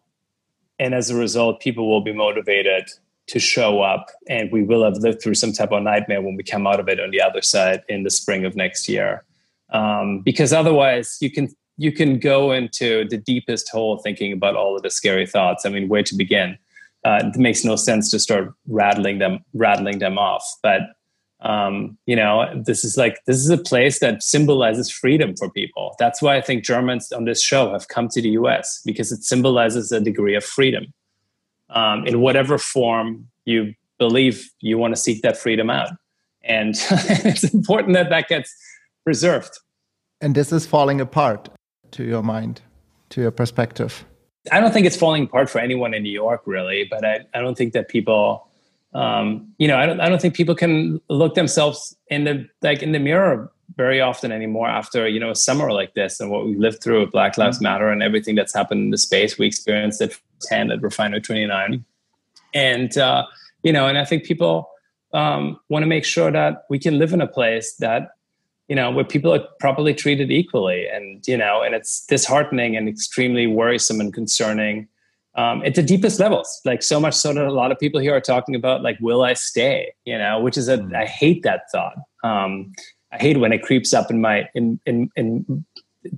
and 0.80 0.94
as 0.94 1.10
a 1.10 1.16
result, 1.16 1.62
people 1.62 1.90
will 1.90 2.02
be 2.02 2.14
motivated 2.14 2.90
to 3.28 3.40
show 3.40 3.82
up. 3.82 4.08
And 4.30 4.52
we 4.52 4.64
will 4.64 4.84
have 4.84 4.98
lived 4.98 5.22
through 5.22 5.36
some 5.36 5.52
type 5.52 5.72
of 5.72 5.84
nightmare 5.84 6.22
when 6.22 6.36
we 6.36 6.44
come 6.44 6.66
out 6.66 6.80
of 6.80 6.88
it 6.88 7.00
on 7.00 7.12
the 7.12 7.22
other 7.22 7.42
side 7.42 7.84
in 7.88 8.04
the 8.04 8.10
spring 8.10 8.46
of 8.46 8.56
next 8.56 8.88
year. 8.90 9.24
Um, 9.72 10.22
because 10.22 10.54
otherwise 10.54 11.18
you 11.20 11.30
can 11.30 11.50
you 11.80 11.92
can 11.92 12.20
go 12.20 12.52
into 12.52 13.08
the 13.08 13.18
deepest 13.18 13.70
hole 13.70 13.98
thinking 13.98 14.32
about 14.32 14.56
all 14.56 14.76
of 14.76 14.82
the 14.82 14.90
scary 14.90 15.28
thoughts. 15.28 15.66
I 15.66 15.70
mean 15.70 15.90
where 15.90 16.04
to 16.04 16.16
begin? 16.16 16.58
Uh, 17.04 17.20
it 17.24 17.38
makes 17.38 17.64
no 17.64 17.76
sense 17.76 18.10
to 18.12 18.20
start 18.20 18.54
rattling 18.68 19.20
them 19.20 19.40
rattling 19.54 20.00
them 20.00 20.18
off. 20.18 20.44
But 20.64 20.82
um, 21.42 21.98
you 22.06 22.16
know, 22.16 22.46
this 22.66 22.84
is 22.84 22.98
like 22.98 23.20
this 23.26 23.38
is 23.38 23.50
a 23.50 23.58
place 23.58 24.00
that 24.00 24.24
symbolizes 24.24 24.90
freedom 24.92 25.36
for 25.36 25.50
people. 25.50 25.96
That's 26.00 26.22
why 26.22 26.36
I 26.36 26.42
think 26.42 26.64
Germans 26.64 27.12
on 27.12 27.26
this 27.26 27.42
show 27.42 27.72
have 27.72 27.88
come 27.90 28.08
to 28.10 28.22
the 28.22 28.30
U.S. 28.30 28.82
because 28.84 29.12
it 29.12 29.24
symbolizes 29.24 29.92
a 29.92 30.00
degree 30.00 30.36
of 30.36 30.44
freedom 30.44 30.94
um, 31.70 32.08
in 32.08 32.22
whatever 32.22 32.58
form 32.58 33.28
you 33.46 33.74
believe 34.00 34.50
you 34.62 34.78
want 34.78 34.96
to 34.96 35.00
seek 35.00 35.22
that 35.22 35.38
freedom 35.38 35.70
out, 35.70 35.92
and 36.44 36.76
it's 36.92 37.44
important 37.54 37.94
that 37.94 38.10
that 38.10 38.28
gets 38.28 38.56
preserved. 39.04 39.60
And 40.22 40.34
this 40.34 40.52
is 40.52 40.66
falling 40.66 41.00
apart 41.00 41.50
to 41.92 42.04
your 42.04 42.24
mind, 42.24 42.62
to 43.10 43.22
your 43.22 43.32
perspective. 43.32 44.06
I 44.52 44.60
don't 44.60 44.72
think 44.72 44.88
it's 44.88 44.98
falling 44.98 45.24
apart 45.24 45.50
for 45.50 45.60
anyone 45.60 45.94
in 45.94 46.04
New 46.04 46.12
York, 46.12 46.42
really. 46.46 46.88
But 46.90 47.06
I, 47.06 47.20
I 47.34 47.42
don't 47.42 47.58
think 47.58 47.74
that 47.74 47.90
people, 47.90 48.47
um, 48.98 49.54
you 49.60 49.68
know, 49.68 49.78
I 49.78 49.86
don't, 49.86 50.02
I 50.02 50.10
don't 50.10 50.20
think 50.20 50.34
people 50.34 50.56
can 50.56 51.00
look 51.08 51.36
themselves 51.36 51.96
in 52.08 52.24
the 52.24 52.50
like 52.64 52.82
in 52.82 52.94
the 52.94 53.00
mirror 53.00 53.52
very 53.76 54.02
often 54.02 54.32
anymore 54.32 54.68
after 54.68 55.08
you 55.08 55.20
know 55.20 55.30
a 55.30 55.36
summer 55.36 55.72
like 55.72 55.94
this 55.94 56.20
and 56.20 56.32
what 56.32 56.46
we 56.46 56.56
lived 56.56 56.82
through 56.82 57.02
with 57.02 57.12
Black 57.12 57.38
Lives 57.38 57.58
mm-hmm. 57.58 57.66
Matter 57.66 57.90
and 57.90 58.02
everything 58.02 58.34
that's 58.34 58.56
happened 58.56 58.82
in 58.82 58.90
the 58.90 58.98
space. 58.98 59.38
We 59.38 59.46
experienced 59.46 60.02
it 60.02 60.20
firsthand 60.40 60.72
at 60.72 60.82
Refinery 60.82 61.22
29, 61.22 61.86
and 62.56 62.98
uh, 62.98 63.26
you 63.62 63.72
know, 63.72 63.88
and 63.88 64.00
I 64.00 64.06
think 64.06 64.24
people 64.24 64.68
um, 65.14 65.60
want 65.70 65.84
to 65.84 65.88
make 65.88 66.04
sure 66.04 66.32
that 66.32 66.66
we 66.68 66.80
can 66.80 66.98
live 66.98 67.14
in 67.14 67.22
a 67.22 67.28
place 67.28 67.76
that 67.76 68.14
you 68.68 68.76
know 68.76 68.90
where 68.90 69.06
people 69.06 69.32
are 69.32 69.46
properly 69.60 69.94
treated 69.94 70.32
equally 70.32 70.88
and 70.88 71.26
you 71.28 71.38
know 71.38 71.62
and 71.62 71.76
it's 71.76 72.04
disheartening 72.08 72.76
and 72.76 72.90
extremely 72.90 73.46
worrisome 73.46 74.02
and 74.02 74.12
concerning 74.12 74.88
um, 75.38 75.64
at 75.64 75.76
the 75.76 75.84
deepest 75.84 76.20
levels 76.20 76.62
like 76.66 76.84
so 76.84 77.00
much 77.00 77.14
so 77.14 77.34
that 77.34 77.46
a 77.46 77.54
lot 77.54 77.72
of 77.72 77.80
people 77.80 78.02
here 78.02 78.16
are 78.16 78.22
talking 78.22 78.56
about 78.56 78.82
like 78.82 78.98
will 79.00 79.24
i 79.24 79.34
stay 79.34 79.94
you 80.06 80.18
know 80.18 80.40
which 80.40 80.58
is 80.58 80.68
a 80.68 80.78
mm. 80.78 80.96
i 80.96 81.06
hate 81.06 81.44
that 81.44 81.62
thought. 81.72 81.96
Um, 82.24 82.74
i 83.12 83.18
hate 83.18 83.38
when 83.38 83.54
it 83.54 83.62
creeps 83.62 83.94
up 83.94 84.12
in 84.12 84.20
my 84.20 84.50
in 84.56 84.80
in 84.86 85.10
in, 85.16 85.66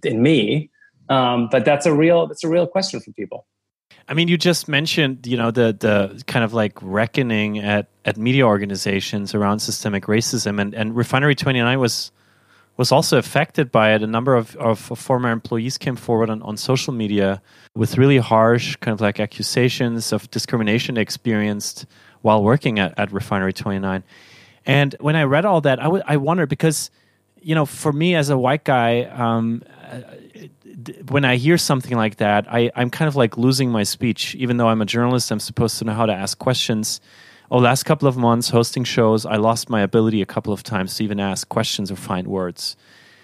in 0.03 0.21
me. 0.21 0.69
Um, 1.09 1.49
but 1.51 1.65
that's 1.65 1.85
a 1.85 1.93
real 1.93 2.27
that's 2.27 2.43
a 2.43 2.49
real 2.49 2.67
question 2.67 2.99
for 2.99 3.11
people. 3.13 3.45
I 4.07 4.13
mean, 4.13 4.27
you 4.27 4.37
just 4.37 4.67
mentioned, 4.67 5.27
you 5.27 5.37
know, 5.37 5.51
the 5.51 5.75
the 5.79 6.23
kind 6.25 6.43
of 6.43 6.53
like 6.53 6.73
reckoning 6.81 7.59
at 7.59 7.87
at 8.05 8.17
media 8.17 8.45
organizations 8.45 9.33
around 9.33 9.59
systemic 9.59 10.05
racism, 10.05 10.61
and 10.61 10.73
and 10.73 10.95
Refinery 10.95 11.35
Twenty 11.35 11.59
Nine 11.59 11.79
was 11.79 12.11
was 12.79 12.93
also 12.93 13.17
affected 13.17 13.73
by 13.73 13.93
it. 13.93 14.01
A 14.01 14.07
number 14.07 14.35
of, 14.35 14.55
of 14.55 14.79
former 14.79 15.29
employees 15.29 15.77
came 15.77 15.97
forward 15.97 16.29
on, 16.29 16.41
on 16.43 16.55
social 16.55 16.93
media 16.93 17.41
with 17.75 17.97
really 17.97 18.19
harsh 18.19 18.77
kind 18.77 18.93
of 18.93 19.01
like 19.01 19.19
accusations 19.19 20.13
of 20.13 20.31
discrimination 20.31 20.95
experienced 20.95 21.85
while 22.21 22.41
working 22.41 22.79
at, 22.79 22.97
at 22.97 23.11
Refinery 23.11 23.51
29. 23.51 24.01
And 24.65 24.95
when 25.01 25.17
I 25.17 25.23
read 25.23 25.43
all 25.43 25.59
that, 25.59 25.79
I, 25.81 25.83
w- 25.83 26.03
I 26.07 26.15
wondered 26.15 26.47
because, 26.47 26.89
you 27.41 27.53
know, 27.53 27.65
for 27.65 27.91
me 27.91 28.15
as 28.15 28.29
a 28.29 28.37
white 28.37 28.63
guy, 28.63 29.03
um, 29.03 29.61
when 31.09 31.25
I 31.25 31.35
hear 31.35 31.57
something 31.57 31.97
like 31.97 32.15
that, 32.15 32.45
I, 32.49 32.71
I'm 32.77 32.89
kind 32.89 33.09
of 33.09 33.17
like 33.17 33.37
losing 33.37 33.71
my 33.71 33.83
speech. 33.83 34.35
Even 34.35 34.55
though 34.55 34.69
I'm 34.69 34.81
a 34.81 34.85
journalist, 34.85 35.31
I'm 35.31 35.41
supposed 35.41 35.79
to 35.79 35.83
know 35.83 35.93
how 35.93 36.05
to 36.05 36.13
ask 36.13 36.39
questions 36.39 37.01
oh, 37.51 37.57
last 37.57 37.83
couple 37.83 38.07
of 38.07 38.17
months 38.17 38.49
hosting 38.49 38.83
shows, 38.83 39.25
I 39.25 39.35
lost 39.35 39.69
my 39.69 39.81
ability 39.81 40.21
a 40.21 40.25
couple 40.25 40.53
of 40.53 40.63
times 40.63 40.95
to 40.95 41.03
even 41.03 41.19
ask 41.19 41.47
questions 41.49 41.91
or 41.91 41.95
find 41.95 42.27
words. 42.27 42.75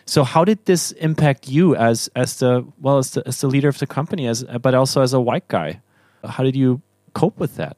So, 0.06 0.24
how 0.24 0.46
did 0.46 0.64
this 0.66 0.92
impact 0.94 1.48
you 1.48 1.76
as 1.76 2.10
as 2.16 2.38
the 2.38 2.66
well 2.80 2.98
as 3.00 3.12
the, 3.12 3.28
as 3.28 3.42
the 3.42 3.48
leader 3.48 3.70
of 3.70 3.80
the 3.80 3.88
company, 3.88 4.28
as 4.28 4.44
but 4.44 4.76
also 4.76 5.02
as 5.02 5.14
a 5.14 5.20
white 5.20 5.48
guy? 5.48 5.82
How 6.24 6.44
did 6.44 6.56
you 6.56 6.82
cope 7.14 7.40
with 7.40 7.56
that? 7.56 7.78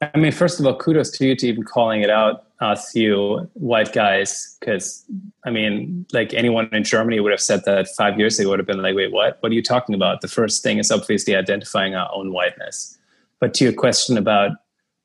I 0.00 0.18
mean, 0.18 0.32
first 0.32 0.60
of 0.60 0.66
all, 0.66 0.76
kudos 0.76 1.10
to 1.12 1.26
you 1.26 1.36
to 1.36 1.48
even 1.48 1.62
calling 1.62 2.02
it 2.02 2.10
out, 2.10 2.44
uh, 2.60 2.66
us, 2.66 2.94
you 2.94 3.48
white 3.54 3.92
guys, 3.92 4.56
because 4.60 5.04
I 5.44 5.50
mean, 5.50 6.06
like 6.12 6.32
anyone 6.34 6.68
in 6.72 6.84
Germany 6.84 7.20
would 7.20 7.32
have 7.32 7.40
said 7.40 7.64
that 7.64 7.88
five 7.96 8.18
years 8.18 8.38
ago 8.38 8.50
would 8.50 8.58
have 8.58 8.66
been 8.66 8.82
like, 8.82 8.94
wait, 8.94 9.12
what? 9.12 9.38
What 9.40 9.52
are 9.52 9.54
you 9.54 9.62
talking 9.62 9.94
about? 9.94 10.20
The 10.20 10.28
first 10.28 10.62
thing 10.62 10.78
is 10.78 10.90
obviously 10.90 11.34
identifying 11.34 11.94
our 11.94 12.10
own 12.14 12.32
whiteness. 12.32 12.96
But 13.40 13.54
to 13.54 13.64
your 13.64 13.72
question 13.72 14.16
about 14.16 14.52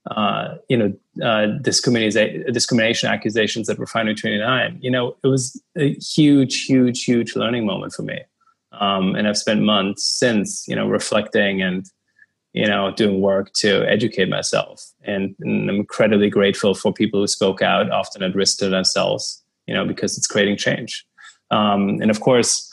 uh, 0.10 0.56
you 0.70 0.78
know, 0.78 0.94
uh, 1.24 1.48
discrimination, 1.62 2.52
discrimination 2.52 3.10
accusations 3.10 3.70
at 3.70 3.78
Refinery 3.78 4.16
29, 4.16 4.80
you 4.82 4.90
know, 4.90 5.16
it 5.24 5.28
was 5.28 5.62
a 5.78 5.94
huge, 5.96 6.66
huge, 6.66 7.04
huge 7.04 7.36
learning 7.36 7.66
moment 7.66 7.94
for 7.94 8.02
me. 8.02 8.20
Um, 8.74 9.16
and 9.16 9.28
I've 9.28 9.38
spent 9.38 9.62
months 9.62 10.04
since, 10.04 10.68
you 10.68 10.76
know, 10.76 10.88
reflecting 10.88 11.62
and, 11.62 11.86
you 12.54 12.68
know, 12.68 12.92
doing 12.92 13.22
work 13.22 13.52
to 13.54 13.88
educate 13.88 14.30
myself. 14.30 14.84
And, 15.04 15.36
and 15.40 15.70
I'm 15.70 15.78
incredibly 15.78 16.30
grateful 16.30 16.74
for 16.74 16.92
people 16.92 17.20
who 17.20 17.28
spoke 17.28 17.62
out, 17.62 17.92
often 17.92 18.24
at 18.24 18.36
risk 18.36 18.58
to 18.60 18.70
themselves, 18.70 19.44
you 19.68 19.74
know, 19.74 19.86
because 19.86 20.18
it's 20.18 20.28
creating 20.28 20.58
change. 20.58 21.06
Um, 21.52 22.00
and 22.02 22.10
of 22.10 22.20
course, 22.20 22.66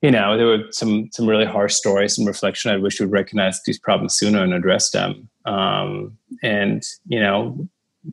you 0.00 0.10
know, 0.10 0.36
there 0.36 0.46
were 0.46 0.64
some 0.70 1.08
some 1.12 1.28
really 1.28 1.44
harsh 1.44 1.74
stories 1.74 2.18
and 2.18 2.26
reflection. 2.26 2.72
I 2.72 2.76
wish 2.76 2.98
we 2.98 3.06
would 3.06 3.12
recognize 3.12 3.60
these 3.64 3.78
problems 3.78 4.14
sooner 4.14 4.42
and 4.42 4.52
address 4.52 4.90
them. 4.90 5.28
Um, 5.44 6.16
and 6.42 6.84
you 7.06 7.20
know, 7.20 7.68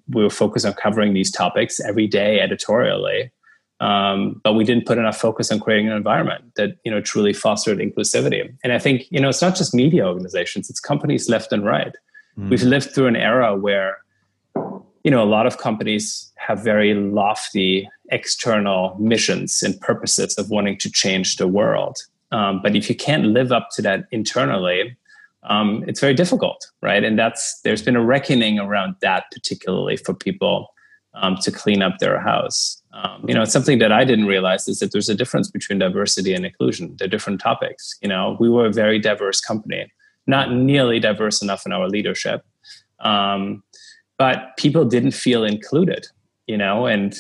we 0.10 0.24
were 0.24 0.30
focused 0.30 0.66
on 0.66 0.74
covering 0.74 1.14
these 1.14 1.32
topics 1.32 1.80
every 1.80 2.08
day 2.08 2.40
editorially, 2.40 3.32
um, 3.80 4.40
but 4.44 4.54
we 4.54 4.64
didn't 4.64 4.86
put 4.86 4.98
enough 4.98 5.18
focus 5.18 5.52
on 5.52 5.60
creating 5.60 5.88
an 5.88 5.96
environment 5.96 6.44
that 6.56 6.78
you 6.84 6.92
know 6.92 7.02
truly 7.02 7.34
fostered 7.34 7.80
inclusivity. 7.80 8.54
And 8.64 8.74
I 8.74 8.80
think 8.80 9.08
you 9.10 9.20
know, 9.20 9.30
it's 9.30 9.42
not 9.42 9.56
just 9.56 9.74
media 9.74 10.06
organizations; 10.08 10.70
it's 10.70 10.80
companies 10.80 11.30
left 11.30 11.52
and 11.52 11.66
right. 11.66 11.96
Mm. 12.38 12.50
We've 12.50 12.64
lived 12.64 12.92
through 12.92 13.08
an 13.08 13.16
era 13.16 13.56
where 13.56 13.98
you 15.04 15.12
know 15.12 15.24
a 15.24 15.30
lot 15.30 15.46
of 15.46 15.58
companies 15.58 16.32
have 16.36 16.64
very 16.64 16.94
lofty 16.94 17.90
external 18.12 18.98
missions 19.00 19.62
and 19.62 19.80
purposes 19.82 20.36
of 20.38 20.50
wanting 20.50 20.78
to 20.80 20.92
change 20.92 21.38
the 21.38 21.48
world. 21.48 22.00
Um, 22.32 22.62
but 22.62 22.76
if 22.76 22.90
you 22.90 22.96
can't 22.96 23.26
live 23.26 23.52
up 23.52 23.70
to 23.74 23.82
that 23.84 24.06
internally, 24.12 24.96
um, 25.44 25.84
it's 25.88 26.00
very 26.00 26.14
difficult, 26.14 26.68
right? 26.82 27.04
And 27.04 27.18
that's 27.18 27.62
there's 27.62 27.82
been 27.82 27.96
a 27.96 28.04
reckoning 28.04 28.60
around 28.60 28.96
that, 29.02 29.26
particularly 29.32 29.98
for 29.98 30.14
people 30.14 30.74
um, 31.14 31.38
to 31.38 31.52
clean 31.52 31.82
up 31.82 32.00
their 32.00 32.20
house. 32.20 32.82
Um, 32.94 33.24
you 33.28 33.34
know, 33.34 33.44
it's 33.44 33.54
something 33.54 33.80
that 33.80 33.92
I 33.92 34.04
didn't 34.04 34.26
realize 34.26 34.68
is 34.68 34.80
that 34.80 34.92
there's 34.92 35.10
a 35.10 35.16
difference 35.16 35.50
between 35.50 35.80
diversity 35.80 36.34
and 36.34 36.46
inclusion. 36.46 36.96
They're 36.98 37.08
different 37.08 37.40
topics. 37.40 37.98
You 38.02 38.10
know, 38.10 38.36
we 38.40 38.50
were 38.50 38.66
a 38.66 38.74
very 38.74 39.00
diverse 39.00 39.40
company, 39.40 39.92
not 40.28 40.52
nearly 40.52 41.00
diverse 41.00 41.42
enough 41.42 41.66
in 41.66 41.72
our 41.72 41.88
leadership, 41.88 42.44
um, 43.00 43.64
but 44.18 44.58
people 44.58 44.86
didn't 44.86 45.12
feel 45.12 45.44
included. 45.44 46.08
You 46.48 46.58
know, 46.58 46.86
and 46.86 47.16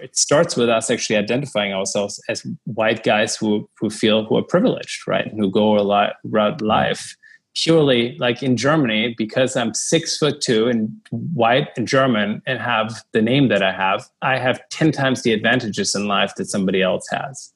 it 0.00 0.16
starts 0.16 0.56
with 0.56 0.68
us 0.68 0.90
actually 0.90 1.16
identifying 1.16 1.72
ourselves 1.72 2.22
as 2.28 2.46
white 2.64 3.02
guys 3.02 3.36
who 3.36 3.68
who 3.78 3.90
feel 3.90 4.24
who 4.24 4.38
are 4.38 4.42
privileged, 4.42 5.06
right, 5.06 5.26
and 5.26 5.38
who 5.38 5.50
go 5.50 5.78
a 5.78 5.82
lot 5.82 6.14
around 6.24 6.62
life 6.62 7.16
purely 7.54 8.16
like 8.18 8.42
in 8.42 8.56
Germany 8.56 9.14
because 9.16 9.56
I'm 9.56 9.74
six 9.74 10.16
foot 10.16 10.40
two 10.40 10.68
and 10.68 10.90
white 11.10 11.68
and 11.76 11.86
German 11.86 12.42
and 12.46 12.58
have 12.60 13.02
the 13.12 13.22
name 13.22 13.48
that 13.48 13.62
I 13.62 13.72
have. 13.72 14.08
I 14.22 14.38
have 14.38 14.60
ten 14.70 14.92
times 14.92 15.22
the 15.22 15.32
advantages 15.32 15.94
in 15.94 16.06
life 16.06 16.34
that 16.36 16.46
somebody 16.46 16.82
else 16.82 17.06
has, 17.10 17.52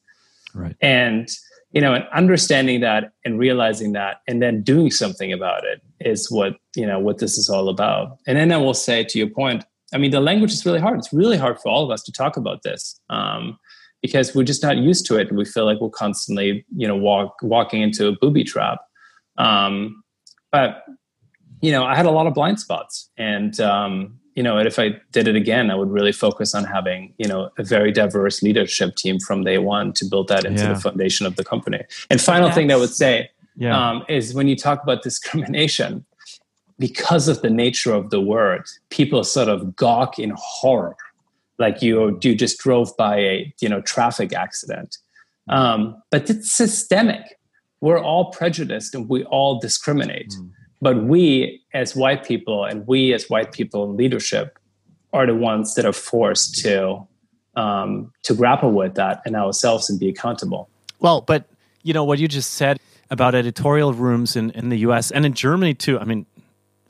right? 0.53 0.75
And 0.81 1.29
you 1.71 1.81
know, 1.81 1.93
and 1.93 2.05
understanding 2.13 2.79
that 2.81 3.11
and 3.25 3.37
realizing 3.37 3.91
that 3.93 4.21
and 4.27 4.41
then 4.41 4.63
doing 4.63 4.91
something 4.91 5.33
about 5.33 5.65
it 5.65 5.81
is 5.99 6.31
what 6.31 6.55
you 6.75 6.85
know 6.85 6.99
what 6.99 7.19
this 7.19 7.37
is 7.37 7.49
all 7.49 7.69
about. 7.69 8.17
And 8.27 8.37
then 8.37 8.51
I 8.51 8.57
will 8.57 8.73
say 8.73 9.03
to 9.03 9.17
your 9.17 9.29
point 9.29 9.65
I 9.93 9.97
mean, 9.97 10.11
the 10.11 10.19
language 10.19 10.51
is 10.51 10.65
really 10.65 10.79
hard. 10.79 10.99
It's 10.99 11.13
really 11.13 11.37
hard 11.37 11.59
for 11.59 11.69
all 11.69 11.83
of 11.83 11.89
us 11.89 12.03
to 12.03 12.11
talk 12.11 12.37
about 12.37 12.63
this 12.63 12.99
um, 13.09 13.57
because 14.01 14.35
we're 14.35 14.43
just 14.43 14.63
not 14.63 14.77
used 14.77 15.05
to 15.07 15.17
it. 15.17 15.31
We 15.31 15.45
feel 15.45 15.65
like 15.65 15.79
we're 15.79 15.89
constantly, 15.89 16.65
you 16.75 16.87
know, 16.87 16.95
walk, 16.97 17.37
walking 17.41 17.81
into 17.81 18.07
a 18.07 18.11
booby 18.11 18.43
trap. 18.43 18.79
Um, 19.37 20.03
but 20.51 20.85
you 21.61 21.71
know, 21.71 21.83
I 21.83 21.95
had 21.95 22.05
a 22.05 22.11
lot 22.11 22.27
of 22.27 22.33
blind 22.33 22.59
spots, 22.59 23.09
and 23.17 23.59
um, 23.59 24.19
you 24.35 24.43
know, 24.43 24.57
if 24.57 24.77
I 24.77 24.99
did 25.11 25.27
it 25.27 25.35
again, 25.35 25.71
I 25.71 25.75
would 25.75 25.89
really 25.89 26.11
focus 26.11 26.53
on 26.53 26.63
having 26.65 27.13
you 27.17 27.27
know 27.27 27.49
a 27.57 27.63
very 27.63 27.91
diverse 27.91 28.43
leadership 28.43 28.95
team 28.95 29.19
from 29.19 29.43
day 29.43 29.57
one 29.57 29.93
to 29.93 30.05
build 30.05 30.27
that 30.27 30.45
into 30.45 30.63
yeah. 30.63 30.73
the 30.73 30.79
foundation 30.79 31.25
of 31.25 31.35
the 31.35 31.43
company. 31.43 31.81
And 32.09 32.21
final 32.21 32.51
thing 32.51 32.67
that 32.67 32.75
I 32.75 32.77
would 32.77 32.93
say 32.93 33.29
yeah. 33.55 33.89
um, 33.89 34.05
is 34.09 34.33
when 34.33 34.47
you 34.47 34.55
talk 34.55 34.83
about 34.83 35.03
discrimination, 35.03 36.05
because 36.77 37.27
of 37.27 37.41
the 37.41 37.49
nature 37.49 37.93
of 37.93 38.09
the 38.09 38.21
word, 38.21 38.65
people 38.89 39.23
sort 39.23 39.47
of 39.47 39.75
gawk 39.75 40.19
in 40.19 40.33
horror, 40.35 40.95
like 41.57 41.81
you 41.81 42.19
you 42.21 42.35
just 42.35 42.59
drove 42.59 42.95
by 42.97 43.17
a 43.17 43.53
you 43.61 43.69
know 43.69 43.81
traffic 43.81 44.33
accident. 44.33 44.97
Um, 45.47 46.01
but 46.09 46.29
it's 46.29 46.51
systemic. 46.51 47.37
We're 47.81 47.99
all 47.99 48.31
prejudiced 48.31 48.95
and 48.95 49.07
we 49.09 49.23
all 49.25 49.59
discriminate. 49.59 50.29
Mm. 50.29 50.51
But 50.81 51.03
we, 51.03 51.61
as 51.73 51.95
white 51.95 52.25
people, 52.25 52.65
and 52.65 52.85
we 52.87 53.13
as 53.13 53.29
white 53.29 53.51
people 53.51 53.85
in 53.85 53.97
leadership, 53.97 54.57
are 55.13 55.25
the 55.25 55.35
ones 55.35 55.75
that 55.75 55.85
are 55.85 55.93
forced 55.93 56.59
to 56.63 57.07
um, 57.55 58.11
to 58.23 58.33
grapple 58.33 58.71
with 58.71 58.95
that 58.95 59.21
and 59.25 59.35
ourselves 59.35 59.89
and 59.89 59.99
be 59.99 60.09
accountable. 60.09 60.69
Well, 60.99 61.21
but 61.21 61.45
you 61.83 61.93
know 61.93 62.03
what 62.03 62.19
you 62.19 62.27
just 62.27 62.53
said 62.53 62.79
about 63.09 63.33
editorial 63.33 63.93
rooms 63.93 64.35
in, 64.35 64.51
in 64.51 64.69
the 64.69 64.79
U.S. 64.79 65.11
and 65.11 65.25
in 65.25 65.33
Germany 65.33 65.73
too. 65.73 65.97
I 65.99 66.03
mean, 66.03 66.25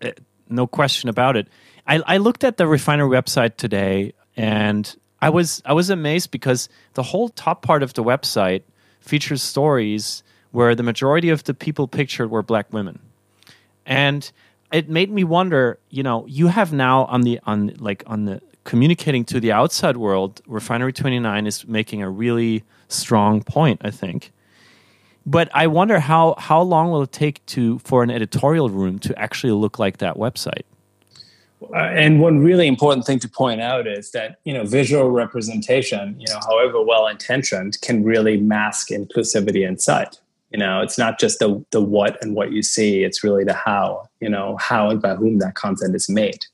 uh, 0.02 0.12
no 0.50 0.66
question 0.66 1.10
about 1.10 1.38
it. 1.38 1.48
I, 1.88 2.02
I 2.08 2.18
looked 2.18 2.44
at 2.44 2.58
the 2.58 2.68
refinery 2.68 3.10
website 3.10 3.58
today, 3.58 4.14
and 4.36 4.96
I 5.22 5.30
was 5.30 5.62
I 5.66 5.74
was 5.74 5.90
amazed 5.90 6.32
because 6.32 6.68
the 6.94 7.04
whole 7.04 7.30
top 7.30 7.62
part 7.62 7.84
of 7.84 7.94
the 7.94 8.04
website 8.04 8.64
features 9.00 9.44
stories 9.44 10.24
where 10.56 10.74
the 10.74 10.84
majority 10.84 11.30
of 11.30 11.44
the 11.44 11.54
people 11.54 11.88
pictured 11.88 12.30
were 12.32 12.42
black 12.42 12.72
women, 12.72 13.00
and 13.86 14.32
it 14.72 14.90
made 14.90 15.12
me 15.12 15.24
wonder. 15.24 15.78
You 15.90 16.04
know, 16.04 16.26
you 16.28 16.48
have 16.48 16.72
now 16.72 17.06
on 17.06 17.22
the 17.22 17.40
on 17.46 17.76
like 17.78 18.04
on 18.08 18.26
the 18.26 18.42
communicating 18.64 19.24
to 19.26 19.40
the 19.40 19.52
outside 19.52 19.98
world, 19.98 20.42
Refinery 20.48 20.94
29 20.94 21.46
is 21.46 21.68
making 21.68 22.02
a 22.02 22.10
really 22.10 22.64
strong 22.88 23.44
point, 23.44 23.82
I 23.84 23.92
think. 23.92 24.32
But 25.26 25.50
I 25.54 25.68
wonder 25.68 26.00
how, 26.00 26.36
how 26.38 26.62
long 26.62 26.92
will 26.92 27.04
it 27.04 27.12
take 27.12 27.44
to 27.48 27.80
for 27.80 28.04
an 28.04 28.12
editorial 28.12 28.70
room 28.70 29.00
to 29.00 29.18
actually 29.20 29.54
look 29.54 29.80
like 29.80 29.98
that 29.98 30.16
website? 30.16 30.64
Uh, 31.74 31.78
and 31.78 32.20
one 32.20 32.40
really 32.40 32.68
important 32.68 33.06
thing 33.06 33.18
to 33.20 33.30
point 33.30 33.62
out 33.62 33.88
is 33.88 34.12
that 34.12 34.40
you 34.44 34.54
know 34.54 34.66
visual 34.66 35.10
representation, 35.10 36.16
you 36.20 36.26
know, 36.32 36.40
however 36.48 36.82
well 36.84 37.08
intentioned, 37.08 37.80
can 37.82 38.04
really 38.04 38.38
mask 38.38 38.90
inclusivity 38.90 39.68
inside. 39.68 40.18
You 40.56 40.60
know, 40.60 40.80
it's 40.80 40.98
not 40.98 41.20
just 41.20 41.40
the 41.40 41.62
the 41.72 41.82
what 41.82 42.18
and 42.24 42.34
what 42.34 42.54
you 42.54 42.62
see; 42.62 43.04
it's 43.04 43.26
really 43.26 43.44
the 43.44 43.54
how. 43.54 44.08
You 44.22 44.30
know, 44.30 44.56
how 44.56 44.90
and 44.90 45.02
by 45.02 45.16
whom 45.16 45.40
that 45.40 45.56
content 45.56 45.94
is 45.94 46.08
made. 46.08 46.46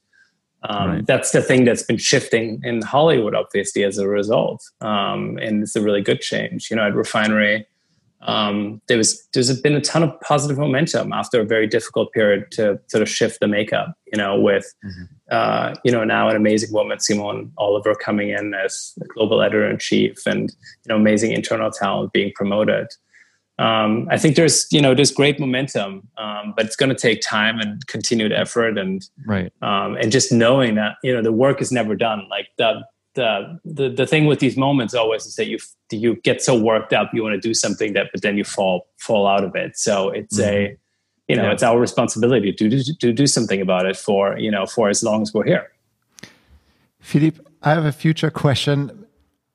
Um, 0.63 0.89
right. 0.89 1.05
That's 1.05 1.33
the 1.33 1.41
thing 1.43 1.65
that's 1.65 1.83
been 1.83 1.99
shifting 1.99 2.61
in 2.63 2.81
Hollywood, 2.81 3.35
obviously, 3.35 3.83
as 3.83 3.99
a 3.99 4.07
result. 4.07 4.63
Um, 4.81 5.37
and 5.37 5.61
it's 5.61 5.75
a 5.75 5.83
really 5.83 6.01
good 6.01 6.19
change. 6.19 6.71
You 6.71 6.77
know, 6.77 6.87
at 6.87 6.95
Refinery, 6.95 7.67
um, 8.21 8.81
there 8.87 8.97
was 8.97 9.23
there's 9.35 9.61
been 9.61 9.75
a 9.75 9.81
ton 9.81 10.01
of 10.01 10.19
positive 10.21 10.57
momentum 10.57 11.13
after 11.13 11.39
a 11.39 11.45
very 11.45 11.67
difficult 11.67 12.11
period 12.11 12.49
to 12.53 12.79
sort 12.87 13.03
of 13.03 13.07
shift 13.07 13.39
the 13.39 13.47
makeup. 13.47 13.93
You 14.11 14.17
know, 14.17 14.39
with 14.39 14.73
mm-hmm. 14.83 15.03
uh, 15.29 15.75
you 15.85 15.91
know 15.91 16.03
now 16.03 16.27
an 16.27 16.35
amazing 16.35 16.73
woman, 16.73 16.99
Simone 16.99 17.51
Oliver, 17.59 17.93
coming 17.93 18.29
in 18.29 18.55
as 18.55 18.95
global 19.09 19.43
editor 19.43 19.69
in 19.69 19.77
chief, 19.77 20.25
and 20.25 20.49
you 20.49 20.89
know 20.89 20.95
amazing 20.95 21.33
internal 21.33 21.69
talent 21.69 22.13
being 22.13 22.31
promoted 22.33 22.87
um, 23.62 24.07
I 24.09 24.18
think 24.18 24.36
there's 24.36 24.66
you 24.72 24.82
know 24.82 24.95
there's 24.95 25.12
great 25.12 25.39
momentum, 25.39 26.07
um, 26.18 26.53
but 26.55 26.66
it's 26.66 26.76
going 26.76 26.89
to 26.89 26.95
take 26.95 27.22
time 27.22 27.59
and 27.59 27.86
continued 27.86 28.32
effort 28.32 28.78
and 28.78 29.07
right 29.28 29.53
um, 29.62 29.95
and 29.97 30.12
just 30.12 30.32
knowing 30.32 30.76
that 30.76 30.95
you 31.03 31.14
know 31.14 31.22
the 31.22 31.32
work 31.32 31.62
is 31.62 31.72
never 31.72 31.95
done. 31.95 32.28
Like 32.28 32.47
the 32.57 32.82
the 33.14 33.59
the 33.64 33.89
the 33.89 34.07
thing 34.07 34.26
with 34.26 34.39
these 34.39 34.57
moments 34.57 34.95
always 34.95 35.28
is 35.28 35.36
that 35.36 35.45
you 35.45 35.59
you 35.91 36.16
get 36.24 36.41
so 36.41 36.59
worked 36.59 36.91
up 36.91 37.12
you 37.14 37.22
want 37.22 37.36
to 37.39 37.47
do 37.47 37.53
something 37.53 37.93
that 37.93 38.07
but 38.12 38.24
then 38.24 38.36
you 38.36 38.43
fall 38.43 38.88
fall 38.97 39.28
out 39.28 39.43
of 39.43 39.55
it. 39.55 39.78
So 39.78 40.09
it's 40.09 40.39
mm-hmm. 40.39 40.49
a 40.49 40.78
you 41.28 41.36
know 41.36 41.43
yeah. 41.43 41.51
it's 41.51 41.62
our 41.62 41.80
responsibility 41.80 42.51
to 42.53 42.68
do 42.68 42.82
to 42.82 43.14
do 43.14 43.28
something 43.28 43.62
about 43.62 43.86
it 43.86 43.95
for 43.95 44.39
you 44.39 44.49
know 44.49 44.66
for 44.66 44.89
as 44.89 45.03
long 45.03 45.22
as 45.22 45.36
we're 45.36 45.45
here. 45.45 45.72
Philippe, 46.99 47.39
I 47.62 47.72
have 47.72 47.86
a 47.86 47.91
future 47.91 48.32
question. 48.32 49.05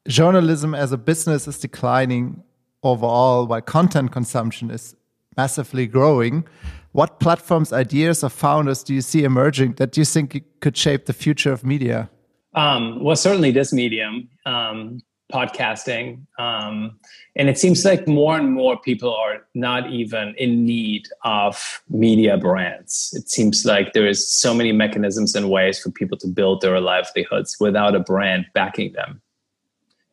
Journalism 0.07 0.77
as 0.77 0.93
a 0.93 0.97
business 0.97 1.49
is 1.49 1.59
declining 1.59 2.45
overall, 2.87 3.47
while 3.47 3.61
content 3.61 4.13
consumption 4.13 4.71
is 4.71 4.95
massively 5.37 5.87
growing, 5.87 6.45
what 6.93 7.21
platforms, 7.21 7.73
ideas, 7.73 8.25
or 8.25 8.31
founders 8.31 8.83
do 8.83 8.95
you 8.95 9.03
see 9.03 9.25
emerging 9.25 9.75
that 9.75 9.97
you 9.97 10.05
think 10.05 10.43
could 10.61 10.77
shape 10.77 11.05
the 11.05 11.13
future 11.13 11.53
of 11.53 11.63
media? 11.63 12.09
Um, 12.55 13.05
well, 13.05 13.17
certainly 13.17 13.51
this 13.51 13.71
medium, 13.71 14.31
um, 14.47 15.03
podcasting. 15.33 16.21
Um, 16.39 16.99
and 17.35 17.49
it 17.49 17.59
seems 17.59 17.85
like 17.85 18.07
more 18.09 18.39
and 18.39 18.53
more 18.53 18.79
people 18.79 19.15
are 19.15 19.45
not 19.55 19.91
even 19.91 20.35
in 20.39 20.65
need 20.65 21.09
of 21.25 21.83
media 21.89 22.39
brands. 22.39 23.13
It 23.15 23.29
seems 23.29 23.67
like 23.67 23.93
there 23.93 24.07
is 24.07 24.27
so 24.27 24.55
many 24.55 24.73
mechanisms 24.73 25.35
and 25.35 25.51
ways 25.51 25.79
for 25.79 25.91
people 25.91 26.17
to 26.19 26.29
build 26.29 26.61
their 26.61 26.81
livelihoods 26.81 27.57
without 27.61 27.95
a 27.95 28.01
brand 28.01 28.47
backing 28.55 28.93
them. 28.93 29.21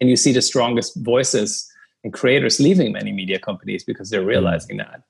And 0.02 0.10
you 0.10 0.18
see 0.18 0.34
the 0.34 0.42
strongest 0.42 0.98
voices 0.98 1.70
and 2.04 2.14
creators 2.14 2.60
leaving 2.60 2.92
many 2.92 3.12
media 3.12 3.40
companies 3.40 3.84
because 3.84 4.10
they're 4.10 4.22
mm. 4.22 4.28
realizing 4.28 4.78
that. 4.78 5.02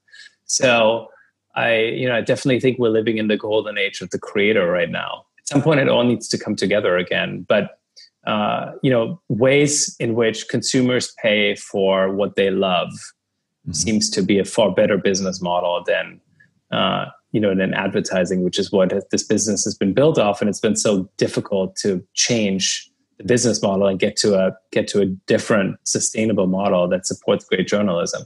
So 0.45 1.07
I, 1.55 1.79
you 1.79 2.07
know, 2.07 2.15
I 2.15 2.21
definitely 2.21 2.59
think 2.59 2.79
we're 2.79 2.89
living 2.89 3.17
in 3.17 3.27
the 3.27 3.37
golden 3.37 3.77
age 3.77 4.01
of 4.01 4.09
the 4.09 4.19
creator 4.19 4.69
right 4.71 4.89
now. 4.89 5.25
At 5.39 5.47
some 5.47 5.61
point, 5.61 5.79
it 5.79 5.89
all 5.89 6.03
needs 6.03 6.27
to 6.29 6.37
come 6.37 6.55
together 6.55 6.97
again. 6.97 7.45
But 7.47 7.79
uh, 8.25 8.71
you 8.81 8.89
know, 8.89 9.21
ways 9.27 9.95
in 9.99 10.15
which 10.15 10.47
consumers 10.47 11.13
pay 11.21 11.55
for 11.55 12.13
what 12.13 12.35
they 12.35 12.49
love 12.49 12.89
mm-hmm. 12.89 13.73
seems 13.73 14.09
to 14.11 14.21
be 14.21 14.39
a 14.39 14.45
far 14.45 14.71
better 14.71 14.97
business 14.97 15.41
model 15.41 15.83
than 15.85 16.21
uh, 16.71 17.05
you 17.31 17.41
know 17.41 17.53
than 17.53 17.73
advertising, 17.73 18.43
which 18.43 18.57
is 18.57 18.71
what 18.71 18.93
this 19.11 19.23
business 19.23 19.65
has 19.65 19.75
been 19.75 19.93
built 19.93 20.17
off, 20.17 20.39
and 20.39 20.49
it's 20.49 20.61
been 20.61 20.75
so 20.75 21.09
difficult 21.17 21.75
to 21.77 22.05
change 22.13 22.89
the 23.17 23.23
business 23.23 23.61
model 23.61 23.87
and 23.87 23.99
get 23.99 24.15
to 24.17 24.35
a 24.35 24.55
get 24.71 24.87
to 24.89 25.01
a 25.01 25.05
different 25.05 25.77
sustainable 25.83 26.47
model 26.47 26.87
that 26.87 27.05
supports 27.05 27.45
great 27.45 27.67
journalism. 27.67 28.23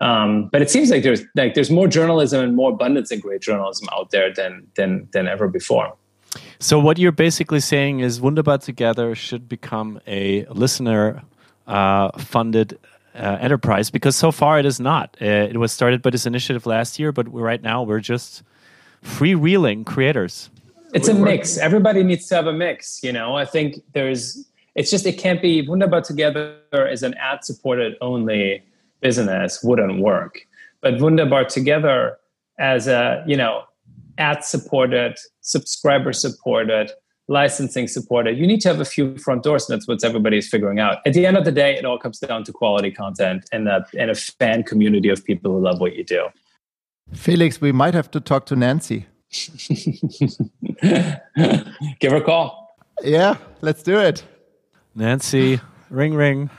Um, 0.00 0.48
but 0.50 0.60
it 0.60 0.70
seems 0.70 0.90
like 0.90 1.02
there's 1.02 1.22
like 1.34 1.54
there's 1.54 1.70
more 1.70 1.88
journalism 1.88 2.42
and 2.42 2.56
more 2.56 2.72
abundance 2.72 3.10
in 3.10 3.20
great 3.20 3.40
journalism 3.40 3.88
out 3.92 4.10
there 4.10 4.32
than 4.32 4.66
than 4.76 5.08
than 5.12 5.28
ever 5.28 5.48
before. 5.48 5.94
So 6.58 6.78
what 6.78 6.98
you're 6.98 7.12
basically 7.12 7.60
saying 7.60 8.00
is 8.00 8.20
Wunderbar 8.20 8.58
Together 8.58 9.14
should 9.14 9.48
become 9.48 10.00
a 10.06 10.44
listener 10.46 11.22
uh, 11.66 12.10
funded 12.18 12.78
uh, 13.14 13.38
enterprise 13.40 13.90
because 13.90 14.16
so 14.16 14.32
far 14.32 14.58
it 14.58 14.66
is 14.66 14.80
not. 14.80 15.16
Uh, 15.20 15.24
it 15.24 15.58
was 15.58 15.72
started 15.72 16.02
by 16.02 16.10
this 16.10 16.26
initiative 16.26 16.66
last 16.66 16.98
year, 16.98 17.12
but 17.12 17.32
right 17.32 17.62
now 17.62 17.82
we're 17.82 18.00
just 18.00 18.42
freewheeling 19.04 19.86
creators. 19.86 20.50
It's 20.94 21.08
a 21.08 21.14
mix. 21.14 21.58
Everybody 21.58 22.04
needs 22.04 22.28
to 22.28 22.36
have 22.36 22.46
a 22.46 22.52
mix. 22.52 23.02
You 23.02 23.12
know, 23.12 23.36
I 23.36 23.44
think 23.44 23.82
there's. 23.92 24.46
It's 24.76 24.90
just 24.90 25.06
it 25.06 25.18
can't 25.18 25.40
be 25.40 25.66
Wunderbar 25.66 26.00
together 26.02 26.56
as 26.72 27.02
an 27.02 27.14
ad 27.14 27.44
supported 27.44 27.96
only 28.00 28.62
business 29.00 29.62
wouldn't 29.62 30.00
work, 30.00 30.40
but 30.80 31.00
Wunderbar 31.00 31.44
together 31.44 32.18
as 32.58 32.88
a 32.88 33.24
you 33.26 33.36
know 33.36 33.64
ad 34.18 34.44
supported, 34.44 35.16
subscriber 35.40 36.12
supported, 36.12 36.90
licensing 37.28 37.88
supported. 37.88 38.38
You 38.38 38.46
need 38.46 38.60
to 38.62 38.68
have 38.68 38.80
a 38.80 38.84
few 38.84 39.18
front 39.18 39.42
doors, 39.42 39.68
and 39.68 39.76
that's 39.76 39.88
what 39.88 40.02
everybody's 40.04 40.48
figuring 40.48 40.78
out. 40.78 40.98
At 41.06 41.12
the 41.12 41.26
end 41.26 41.36
of 41.36 41.44
the 41.44 41.52
day, 41.52 41.76
it 41.76 41.84
all 41.84 41.98
comes 41.98 42.18
down 42.18 42.44
to 42.44 42.52
quality 42.52 42.90
content 42.90 43.46
and 43.52 43.68
a 43.68 43.84
and 43.98 44.10
a 44.10 44.14
fan 44.14 44.62
community 44.62 45.08
of 45.08 45.24
people 45.24 45.52
who 45.52 45.60
love 45.60 45.80
what 45.80 45.96
you 45.96 46.04
do. 46.04 46.28
Felix, 47.12 47.60
we 47.60 47.72
might 47.72 47.94
have 47.94 48.10
to 48.12 48.20
talk 48.20 48.46
to 48.46 48.56
Nancy. 48.56 49.06
Give 52.00 52.12
her 52.12 52.16
a 52.16 52.22
call. 52.22 52.76
Yeah, 53.02 53.36
let's 53.60 53.82
do 53.82 53.98
it. 53.98 54.24
Nancy, 54.94 55.60
ring 55.90 56.14
ring. 56.14 56.50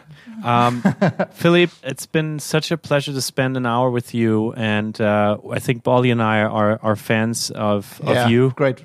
Um, 0.43 0.81
Philippe, 1.31 1.73
it's 1.83 2.05
been 2.05 2.39
such 2.39 2.71
a 2.71 2.77
pleasure 2.77 3.13
to 3.13 3.21
spend 3.21 3.55
an 3.55 3.65
hour 3.65 3.89
with 3.89 4.13
you, 4.13 4.53
and 4.53 4.99
uh, 4.99 5.37
I 5.49 5.59
think 5.59 5.83
Bali 5.83 6.11
and 6.11 6.21
I 6.21 6.41
are, 6.41 6.79
are 6.83 6.95
fans 6.95 7.51
of, 7.51 8.01
of 8.01 8.15
yeah, 8.15 8.27
you. 8.27 8.51
Great. 8.55 8.83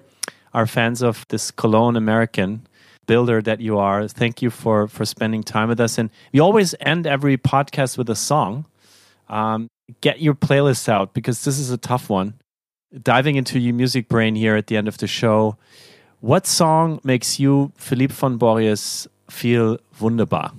Are 0.54 0.66
fans 0.66 1.02
of 1.02 1.26
this 1.28 1.50
Cologne 1.50 1.96
American 1.96 2.66
builder 3.06 3.42
that 3.42 3.60
you 3.60 3.78
are. 3.78 4.06
Thank 4.08 4.42
you 4.42 4.50
for 4.50 4.88
for 4.88 5.04
spending 5.04 5.42
time 5.42 5.68
with 5.68 5.80
us. 5.80 5.98
And 5.98 6.10
we 6.32 6.40
always 6.40 6.74
end 6.80 7.06
every 7.06 7.36
podcast 7.36 7.98
with 7.98 8.08
a 8.10 8.16
song. 8.16 8.66
Um, 9.28 9.68
get 10.00 10.20
your 10.20 10.34
playlist 10.34 10.88
out 10.88 11.14
because 11.14 11.44
this 11.44 11.58
is 11.58 11.70
a 11.70 11.76
tough 11.76 12.08
one 12.08 12.34
diving 13.02 13.36
into 13.36 13.58
your 13.58 13.74
music 13.74 14.08
brain 14.08 14.34
here 14.34 14.56
at 14.56 14.66
the 14.66 14.76
end 14.76 14.88
of 14.88 14.98
the 14.98 15.06
show. 15.06 15.56
What 16.20 16.46
song 16.46 17.00
makes 17.02 17.38
you, 17.38 17.72
Philippe 17.76 18.14
von 18.14 18.38
Borries, 18.38 19.06
feel 19.30 19.78
wunderbar? 20.00 20.52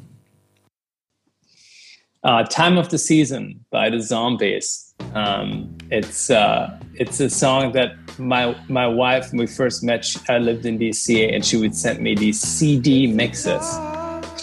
Uh, 2.24 2.44
Time 2.44 2.78
of 2.78 2.90
the 2.90 2.98
Season 2.98 3.66
by 3.72 3.90
the 3.90 4.00
Zombies. 4.00 4.94
Um, 5.16 5.76
it's 5.90 6.30
uh, 6.30 6.80
it's 6.94 7.20
a 7.20 7.30
song 7.30 7.72
that 7.72 7.96
my 8.20 8.56
my 8.70 8.88
wife, 8.88 9.32
when 9.32 9.40
we 9.40 9.48
first 9.48 9.84
met, 9.84 10.06
she, 10.06 10.20
I 10.30 10.38
lived 10.38 10.66
in 10.66 10.78
DC, 10.78 11.34
and 11.34 11.44
she 11.44 11.58
would 11.58 11.76
send 11.76 12.00
me 12.00 12.14
these 12.14 12.40
CD 12.40 13.08
mixes. 13.08 13.66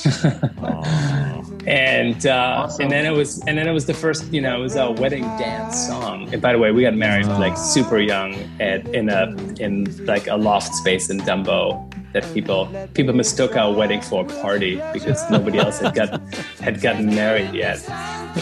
and 1.67 2.27
uh, 2.27 2.65
awesome. 2.65 2.83
and 2.83 2.93
then 2.93 3.07
it 3.07 3.17
was 3.17 3.41
and 3.47 3.59
then 3.59 3.67
it 3.67 3.73
was 3.73 3.87
the 3.87 3.95
first 3.95 4.33
you 4.33 4.41
know 4.41 4.59
it 4.59 4.63
was 4.63 4.77
a 4.77 4.91
wedding 4.91 5.25
dance 5.39 5.87
song. 5.87 6.33
And 6.33 6.41
by 6.41 6.53
the 6.53 6.59
way 6.59 6.73
we 6.73 6.83
got 6.83 6.95
married 6.95 7.27
like 7.27 7.57
super 7.57 7.99
young 7.99 8.35
at 8.61 8.87
in 8.95 9.09
a 9.09 9.35
in 9.59 10.07
like 10.07 10.27
a 10.27 10.37
loft 10.37 10.75
space 10.75 11.11
in 11.11 11.19
Dumbo 11.21 11.85
that 12.13 12.25
people 12.35 12.69
people 12.95 13.15
mistook 13.15 13.57
our 13.57 13.73
wedding 13.73 14.01
for 14.01 14.25
a 14.25 14.29
party 14.43 14.81
because 14.93 15.29
nobody 15.31 15.59
else 15.59 15.79
had 15.79 15.95
got 15.95 16.21
had 16.61 16.81
gotten 16.81 17.07
married 17.07 17.53
yet. 17.55 17.79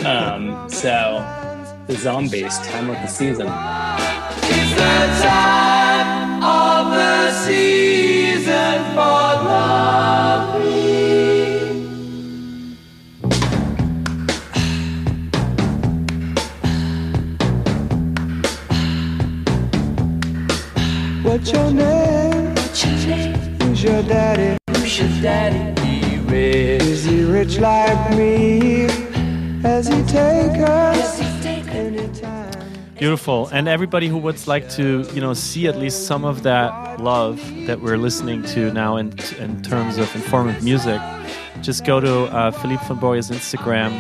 Um, 0.05 0.69
so 0.69 1.25
the 1.87 1.95
zombies 1.95 2.59
time 2.67 2.91
of 2.91 2.97
the 2.97 3.07
season. 3.07 3.47
It's 4.49 4.75
the 4.75 5.23
time 5.23 6.43
of 6.43 6.93
the 6.93 7.31
season 7.45 8.79
for 8.95 9.45
love 9.47 10.86
What's 21.37 21.53
your 21.53 21.71
name? 21.71 22.57
Who's 23.61 23.83
your 23.83 24.03
daddy? 24.05 24.57
Who's 24.71 24.99
your 24.99 25.09
daddy? 25.21 25.79
He 25.83 26.17
rich. 26.21 26.83
Is 26.83 27.05
he 27.05 27.25
rich 27.25 27.59
like 27.59 28.17
me? 28.17 28.89
Has 29.61 29.87
he 29.87 30.03
take 30.05 30.59
us 30.67 31.21
anytime? 31.45 32.51
Beautiful. 32.99 33.49
And 33.49 33.69
everybody 33.69 34.09
who 34.09 34.17
would 34.17 34.47
like 34.47 34.71
to, 34.71 35.07
you 35.13 35.21
know, 35.21 35.35
see 35.35 35.67
at 35.69 35.77
least 35.77 36.07
some 36.07 36.25
of 36.25 36.43
that 36.45 37.03
love 37.03 37.37
that 37.67 37.83
we're 37.83 37.99
listening 37.99 38.43
to 38.55 38.73
now 38.73 38.97
in, 38.97 39.13
in 39.39 39.61
terms 39.61 39.99
of 39.99 40.15
informative 40.17 40.65
music, 40.65 41.03
just 41.61 41.85
go 41.85 42.01
to 42.01 42.35
uh, 42.35 42.51
Philippe 42.51 42.87
von 42.87 42.99
Borries' 42.99 43.31
Instagram, 43.31 43.93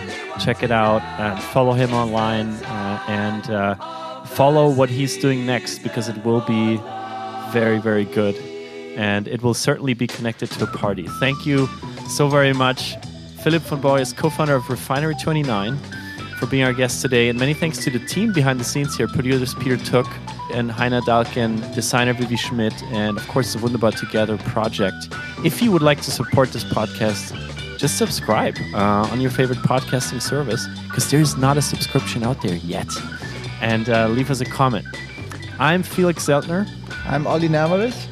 check 0.42 0.62
it 0.62 0.70
out, 0.70 1.02
and 1.20 1.38
follow 1.52 1.74
him 1.74 1.92
online, 1.92 2.48
uh, 2.64 3.04
and 3.08 3.50
uh, 3.50 3.74
follow 4.24 4.70
what 4.70 4.88
he's 4.88 5.18
doing 5.18 5.44
next 5.44 5.80
because 5.80 6.08
it 6.08 6.24
will 6.24 6.40
be 6.40 6.80
very, 7.52 7.78
very 7.78 8.04
good. 8.04 8.36
And 8.96 9.28
it 9.28 9.42
will 9.42 9.54
certainly 9.54 9.94
be 9.94 10.06
connected 10.06 10.50
to 10.52 10.64
a 10.64 10.66
party. 10.66 11.06
Thank 11.20 11.44
you 11.44 11.68
so 12.08 12.28
very 12.28 12.52
much. 12.52 12.96
Philippe 13.42 13.66
von 13.68 13.80
Borries 13.80 14.02
is 14.02 14.12
co 14.12 14.30
founder 14.30 14.54
of 14.54 14.68
Refinery 14.70 15.14
29 15.22 15.76
for 16.38 16.46
being 16.46 16.64
our 16.64 16.72
guest 16.72 17.02
today. 17.02 17.28
And 17.28 17.38
many 17.38 17.54
thanks 17.54 17.78
to 17.84 17.90
the 17.90 17.98
team 18.06 18.32
behind 18.32 18.58
the 18.60 18.64
scenes 18.64 18.96
here 18.96 19.08
producers 19.08 19.54
Peter 19.54 19.76
Took 19.76 20.06
and 20.52 20.70
Heiner 20.70 21.00
Dalkin, 21.02 21.74
designer 21.74 22.12
Vivi 22.12 22.36
Schmidt, 22.36 22.82
and 22.84 23.16
of 23.16 23.26
course 23.28 23.52
the 23.52 23.58
Wunderbar 23.58 23.92
Together 23.92 24.36
project. 24.38 25.08
If 25.44 25.62
you 25.62 25.70
would 25.72 25.82
like 25.82 26.00
to 26.02 26.10
support 26.10 26.52
this 26.52 26.64
podcast, 26.64 27.34
just 27.78 27.98
subscribe 27.98 28.56
uh, 28.74 29.08
on 29.10 29.20
your 29.20 29.30
favorite 29.30 29.58
podcasting 29.58 30.22
service 30.22 30.66
because 30.84 31.10
there's 31.10 31.36
not 31.36 31.56
a 31.56 31.62
subscription 31.62 32.22
out 32.22 32.40
there 32.42 32.56
yet. 32.56 32.88
And 33.60 33.88
uh, 33.88 34.08
leave 34.08 34.30
us 34.30 34.40
a 34.40 34.44
comment. 34.44 34.86
I'm 35.58 35.82
Felix 35.82 36.26
Zeltner. 36.26 36.68
I'm 37.06 37.26
Olli 37.26 37.48
Nameris. 37.48 38.08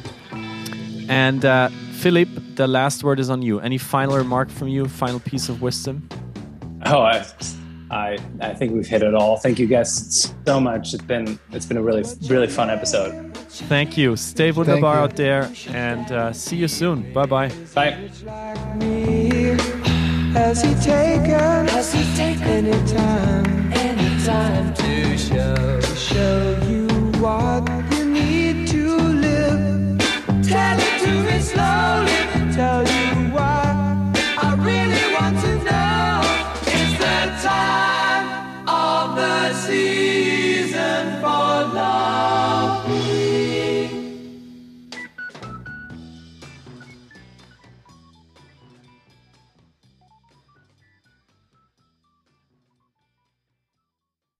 And 1.07 1.45
uh, 1.45 1.69
Philip, 1.93 2.27
the 2.55 2.67
last 2.67 3.03
word 3.03 3.19
is 3.19 3.29
on 3.29 3.41
you. 3.41 3.59
Any 3.59 3.77
final 3.77 4.17
remark 4.17 4.49
from 4.49 4.67
you? 4.67 4.85
Final 4.87 5.19
piece 5.19 5.49
of 5.49 5.61
wisdom? 5.61 6.09
Oh, 6.85 7.01
I, 7.01 7.23
I, 7.91 8.17
I 8.41 8.53
think 8.55 8.73
we've 8.73 8.87
hit 8.87 9.03
it 9.03 9.13
all. 9.13 9.37
Thank 9.37 9.59
you 9.59 9.67
guys 9.67 10.33
so 10.45 10.59
much. 10.59 10.93
It's 10.93 11.03
been 11.03 11.39
it's 11.51 11.65
been 11.65 11.77
a 11.77 11.83
really 11.83 12.03
really 12.27 12.47
fun 12.47 12.69
episode. 12.69 13.35
Thank 13.67 13.97
you. 13.97 14.15
Stay 14.15 14.51
wunderbar 14.51 14.97
out 14.97 15.15
there 15.15 15.51
and 15.69 16.11
uh, 16.11 16.33
see 16.33 16.57
you 16.57 16.67
soon. 16.67 17.13
Bye 17.13 17.25
bye. 17.25 17.51
Bye 17.73 18.09
what 27.25 27.67
you 27.97 28.05
need 28.05 28.67
to 28.67 28.97
live. 29.25 29.97
Tell 30.47 30.77
it 30.87 30.95
to 31.03 31.11
me 31.27 31.39
slowly. 31.39 32.53
Tell 32.53 32.87
you. 32.87 33.04